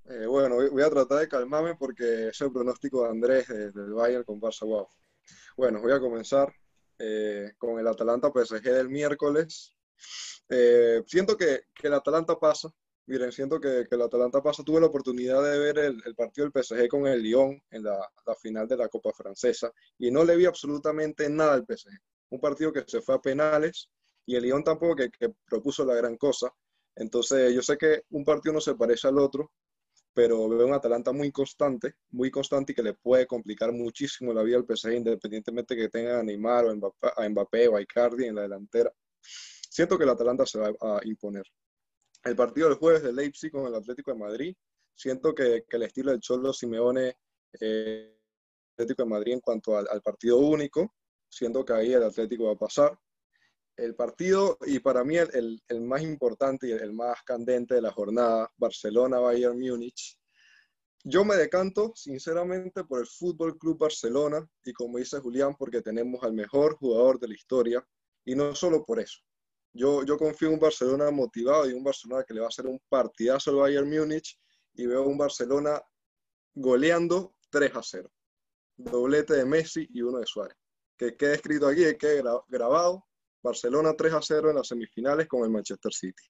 Eh, 0.07 0.27
bueno, 0.27 0.57
voy 0.57 0.83
a 0.83 0.91
tratar 0.91 1.19
de 1.19 1.29
calmarme 1.29 1.77
porque 1.77 2.29
es 2.29 2.41
el 2.41 2.51
pronóstico 2.51 3.05
de 3.05 3.11
Andrés 3.11 3.47
del 3.49 3.93
Bayern 3.93 4.25
con 4.25 4.41
Barça 4.41 4.67
Wow. 4.67 4.89
Bueno, 5.57 5.81
voy 5.81 5.93
a 5.93 6.01
comenzar 6.01 6.53
eh, 6.99 7.53
con 7.57 7.79
el 7.79 7.87
Atalanta 7.87 8.33
PSG 8.33 8.63
del 8.63 8.89
miércoles. 8.89 9.77
siento 11.07 11.37
que, 11.37 11.67
que, 11.73 11.87
el 11.87 11.95
Atalanta 11.95 12.37
pasa. 12.37 12.69
Miren, 13.07 13.33
siento 13.33 13.61
que, 13.61 13.87
que, 13.89 13.95
el 13.97 14.03
Atalanta 14.03 14.43
pasa. 14.43 14.63
Tuve 14.63 14.81
la 14.81 14.87
oportunidad 14.87 15.43
de 15.43 15.59
ver 15.59 15.79
el, 15.79 16.15
partido 16.15 16.49
del 16.49 16.63
PSG 16.63 16.89
con 16.89 17.07
el 17.07 17.23
Lyon 17.23 17.61
en 17.71 17.83
la, 17.83 18.09
final 18.41 18.69
de 18.69 18.77
la 18.77 18.89
Copa 18.89 19.13
Francesa 19.13 19.73
y 19.99 20.11
no 20.11 20.25
le 20.25 20.37
vi 20.37 20.47
absolutamente 20.47 21.29
nada 21.29 21.55
al 21.55 21.67
PSG. 21.67 21.91
Un 22.31 22.41
partido 22.41 22.73
que 22.73 22.85
se 22.87 23.01
fue 23.01 23.17
a 23.17 23.21
penales 23.21 23.91
y 24.27 24.37
el 24.37 24.45
Lyon 24.45 24.63
tampoco 24.63 24.97
que, 24.97 25.11
propuso 25.49 25.85
la 25.85 25.95
gran 25.95 26.17
cosa. 26.17 26.53
Entonces, 26.95 27.53
yo 27.53 27.63
sé 27.63 27.77
que 27.77 28.03
un 28.11 28.25
partido 28.25 28.53
no 28.53 28.61
se 28.61 28.75
parece 28.75 29.09
al 29.09 29.19
otro, 29.19 29.51
pero 30.15 30.49
veo 30.49 30.67
un 30.67 30.75
Atalanta 30.75 31.13
muy 31.13 31.33
constante, 31.33 31.95
muy 32.11 32.31
constante 32.31 32.73
y 32.73 32.75
que 32.75 32.83
le 32.83 32.95
puede 32.95 33.27
complicar 33.27 33.73
muchísimo 33.73 34.33
la 34.33 34.43
vida 34.43 34.59
al 34.59 34.67
PSG, 34.67 34.93
independientemente 34.93 35.77
que 35.77 35.89
tenga 35.89 36.21
a 36.21 36.23
Neymar 36.23 36.67
o 36.67 36.95
a 37.17 37.29
Mbappé 37.29 37.69
o 37.69 37.77
a 37.77 37.83
Icardi 37.83 38.27
en 38.27 38.37
la 38.37 38.43
delantera. 38.43 38.93
Siento 39.21 39.97
que 39.97 40.05
el 40.05 40.11
Atalanta 40.11 40.47
se 40.47 40.59
va 40.59 40.69
a 40.81 41.01
imponer. 41.05 41.45
El 42.25 42.37
partido 42.37 42.69
del 42.69 42.79
jueves 42.79 43.03
de 43.03 43.13
Leipzig 43.13 43.51
con 43.51 43.67
el 43.67 43.75
Atlético 43.75 44.13
de 44.13 44.19
Madrid, 44.19 44.57
siento 44.95 45.35
que, 45.35 45.65
el 45.69 45.83
estilo 45.83 46.11
del 46.11 46.21
Cholo 46.21 46.53
Simeone, 46.53 47.17
eh, 47.61 48.17
Atlético 48.75 49.03
de 49.05 49.09
Madrid 49.09 49.33
en 49.35 49.41
cuanto 49.41 49.77
al, 49.77 49.89
al 49.89 50.03
partido 50.03 50.39
único, 50.39 50.95
siento 51.29 51.65
que 51.65 51.73
ahí 51.73 51.93
el 51.93 52.03
Atlético 52.03 52.45
va 52.45 52.53
a 52.53 52.59
pasar 52.59 52.99
el 53.81 53.95
partido 53.95 54.59
y 54.67 54.79
para 54.79 55.05
mí 55.05 55.17
el, 55.17 55.63
el, 55.67 55.81
más 55.81 56.03
importante 56.03 56.69
y 56.69 56.73
el, 56.73 56.93
más 56.93 57.23
candente 57.25 57.75
de 57.75 57.83
la 57.83 57.91
jornada, 57.91 58.53
Barcelona-Bayern 58.57 59.59
Múnich. 59.59 60.19
Yo 61.03 61.25
me 61.25 61.37
decanto 61.37 61.93
sinceramente 61.95 62.85
por 62.85 63.01
el 63.01 63.07
Fútbol 63.07 63.57
Club 63.59 63.79
Barcelona 63.79 64.47
y 64.65 64.73
como 64.73 64.99
dice 64.99 65.19
Julián, 65.21 65.57
porque 65.57 65.81
tenemos 65.81 66.23
al 66.23 66.35
mejor 66.35 66.77
jugador 66.77 67.19
de 67.19 67.29
la 67.29 67.35
historia 67.35 67.87
y 68.25 68.35
no 68.35 68.55
solo 68.55 68.85
por 68.85 69.01
eso. 69.01 69.21
Yo, 69.73 70.05
confío 70.19 70.49
en 70.49 70.55
un 70.55 70.61
Barcelona 70.61 71.11
motivado 71.11 71.69
y 71.69 71.73
un 71.73 71.85
Barcelona 71.85 72.25
que 72.25 72.35
le 72.35 72.41
va 72.41 72.47
a 72.47 72.49
hacer 72.49 72.67
un 72.67 72.81
partidazo 72.89 73.51
al 73.51 73.57
Bayern 73.57 73.89
Múnich 73.89 74.39
y 74.75 74.87
veo 74.87 75.05
un 75.05 75.17
Barcelona 75.17 75.81
goleando 76.55 77.37
3 77.51 77.77
a 77.77 77.83
0. 77.83 78.11
Doblete 78.77 79.35
de 79.35 79.45
Messi 79.45 79.87
y 79.91 80.03
uno 80.03 80.19
de 80.19 80.27
Suárez. 80.27 80.57
Que 80.97 81.17
quede 81.17 81.35
escrito 81.35 81.69
aquí, 81.69 81.83
que 81.83 81.97
quede 81.97 82.23
grabado 82.49 83.07
Barcelona 83.43 83.95
3 83.97 84.15
a 84.15 84.23
0 84.23 84.51
en 84.51 84.57
las 84.57 84.69
semifinales 84.69 85.29
con 85.29 85.45
el 85.45 85.51
Manchester 85.51 85.93
City. 85.93 86.23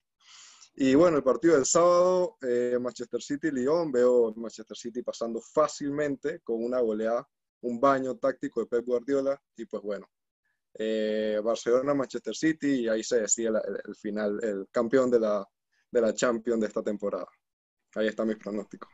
Y 0.74 0.94
bueno, 0.94 1.16
el 1.16 1.22
partido 1.22 1.54
del 1.54 1.66
sábado, 1.66 2.36
eh, 2.42 2.78
Manchester 2.80 3.20
City-Lyon, 3.20 3.90
veo 3.90 4.32
Manchester 4.36 4.76
City 4.76 5.02
pasando 5.02 5.40
fácilmente 5.40 6.40
con 6.40 6.62
una 6.62 6.80
goleada, 6.80 7.28
un 7.62 7.80
baño 7.80 8.16
táctico 8.16 8.60
de 8.60 8.66
Pep 8.66 8.86
Guardiola 8.86 9.40
y 9.56 9.64
pues 9.64 9.82
bueno, 9.82 10.06
eh, 10.74 11.40
Barcelona-Manchester 11.42 12.34
City 12.34 12.82
y 12.82 12.88
ahí 12.88 13.02
se 13.02 13.20
decide 13.20 13.48
el, 13.48 13.94
final, 13.96 14.38
el 14.42 14.66
campeón 14.70 15.10
de 15.10 15.20
la, 15.20 15.46
de 15.90 16.00
la 16.00 16.14
Champions 16.14 16.60
de 16.60 16.66
esta 16.66 16.82
temporada. 16.82 17.26
Ahí 17.94 18.06
está 18.06 18.24
mi 18.24 18.36
pronóstico. 18.36 18.88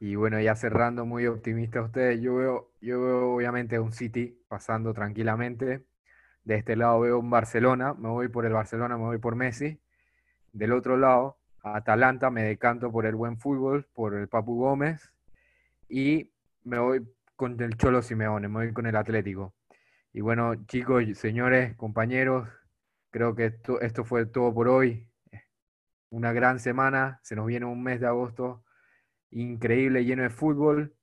Y 0.00 0.14
bueno, 0.14 0.40
ya 0.40 0.54
cerrando, 0.54 1.06
muy 1.06 1.26
optimista 1.26 1.80
ustedes, 1.82 2.20
yo 2.20 2.36
veo, 2.36 2.72
yo 2.80 3.00
veo 3.00 3.34
obviamente 3.34 3.78
un 3.78 3.92
City 3.92 4.38
pasando 4.48 4.92
tranquilamente 4.92 5.86
de 6.46 6.54
este 6.54 6.76
lado 6.76 7.00
veo 7.00 7.18
un 7.18 7.28
Barcelona, 7.28 7.92
me 7.94 8.08
voy 8.08 8.28
por 8.28 8.46
el 8.46 8.52
Barcelona, 8.52 8.96
me 8.96 9.02
voy 9.02 9.18
por 9.18 9.34
Messi. 9.34 9.80
Del 10.52 10.72
otro 10.72 10.96
lado, 10.96 11.38
Atalanta, 11.64 12.30
me 12.30 12.44
decanto 12.44 12.92
por 12.92 13.04
el 13.04 13.16
buen 13.16 13.36
fútbol, 13.36 13.88
por 13.92 14.14
el 14.14 14.28
Papu 14.28 14.56
Gómez. 14.56 15.12
Y 15.88 16.30
me 16.62 16.78
voy 16.78 17.04
con 17.34 17.60
el 17.60 17.76
Cholo 17.76 18.00
Simeone, 18.00 18.46
me 18.46 18.66
voy 18.66 18.72
con 18.72 18.86
el 18.86 18.94
Atlético. 18.94 19.54
Y 20.16 20.22
bueno, 20.22 20.54
chicos, 20.64 21.04
señores, 21.18 21.76
compañeros, 21.76 22.48
creo 23.10 23.34
que 23.34 23.44
esto, 23.44 23.82
esto 23.82 24.02
fue 24.02 24.24
todo 24.24 24.54
por 24.54 24.66
hoy. 24.66 25.10
Una 26.08 26.32
gran 26.32 26.58
semana, 26.58 27.20
se 27.22 27.36
nos 27.36 27.44
viene 27.44 27.66
un 27.66 27.82
mes 27.82 28.00
de 28.00 28.06
agosto 28.06 28.64
increíble, 29.30 30.06
lleno 30.06 30.22
de 30.22 30.30
fútbol. 30.30 30.96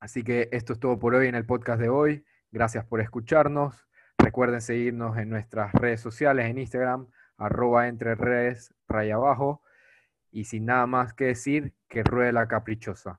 Así 0.00 0.22
que 0.22 0.50
esto 0.52 0.74
es 0.74 0.80
todo 0.80 0.98
por 0.98 1.14
hoy 1.14 1.28
en 1.28 1.34
el 1.34 1.46
podcast 1.46 1.80
de 1.80 1.88
hoy. 1.88 2.26
Gracias 2.52 2.84
por 2.84 3.00
escucharnos. 3.00 3.88
Recuerden 4.18 4.60
seguirnos 4.60 5.16
en 5.16 5.30
nuestras 5.30 5.72
redes 5.72 6.02
sociales, 6.02 6.44
en 6.44 6.58
Instagram, 6.58 7.08
arroba 7.38 7.88
entre 7.88 8.16
redes, 8.16 8.74
raya 8.86 9.14
abajo. 9.14 9.62
Y 10.30 10.44
sin 10.44 10.66
nada 10.66 10.86
más 10.86 11.14
que 11.14 11.24
decir, 11.24 11.72
que 11.88 12.04
ruede 12.04 12.32
la 12.32 12.46
caprichosa. 12.48 13.18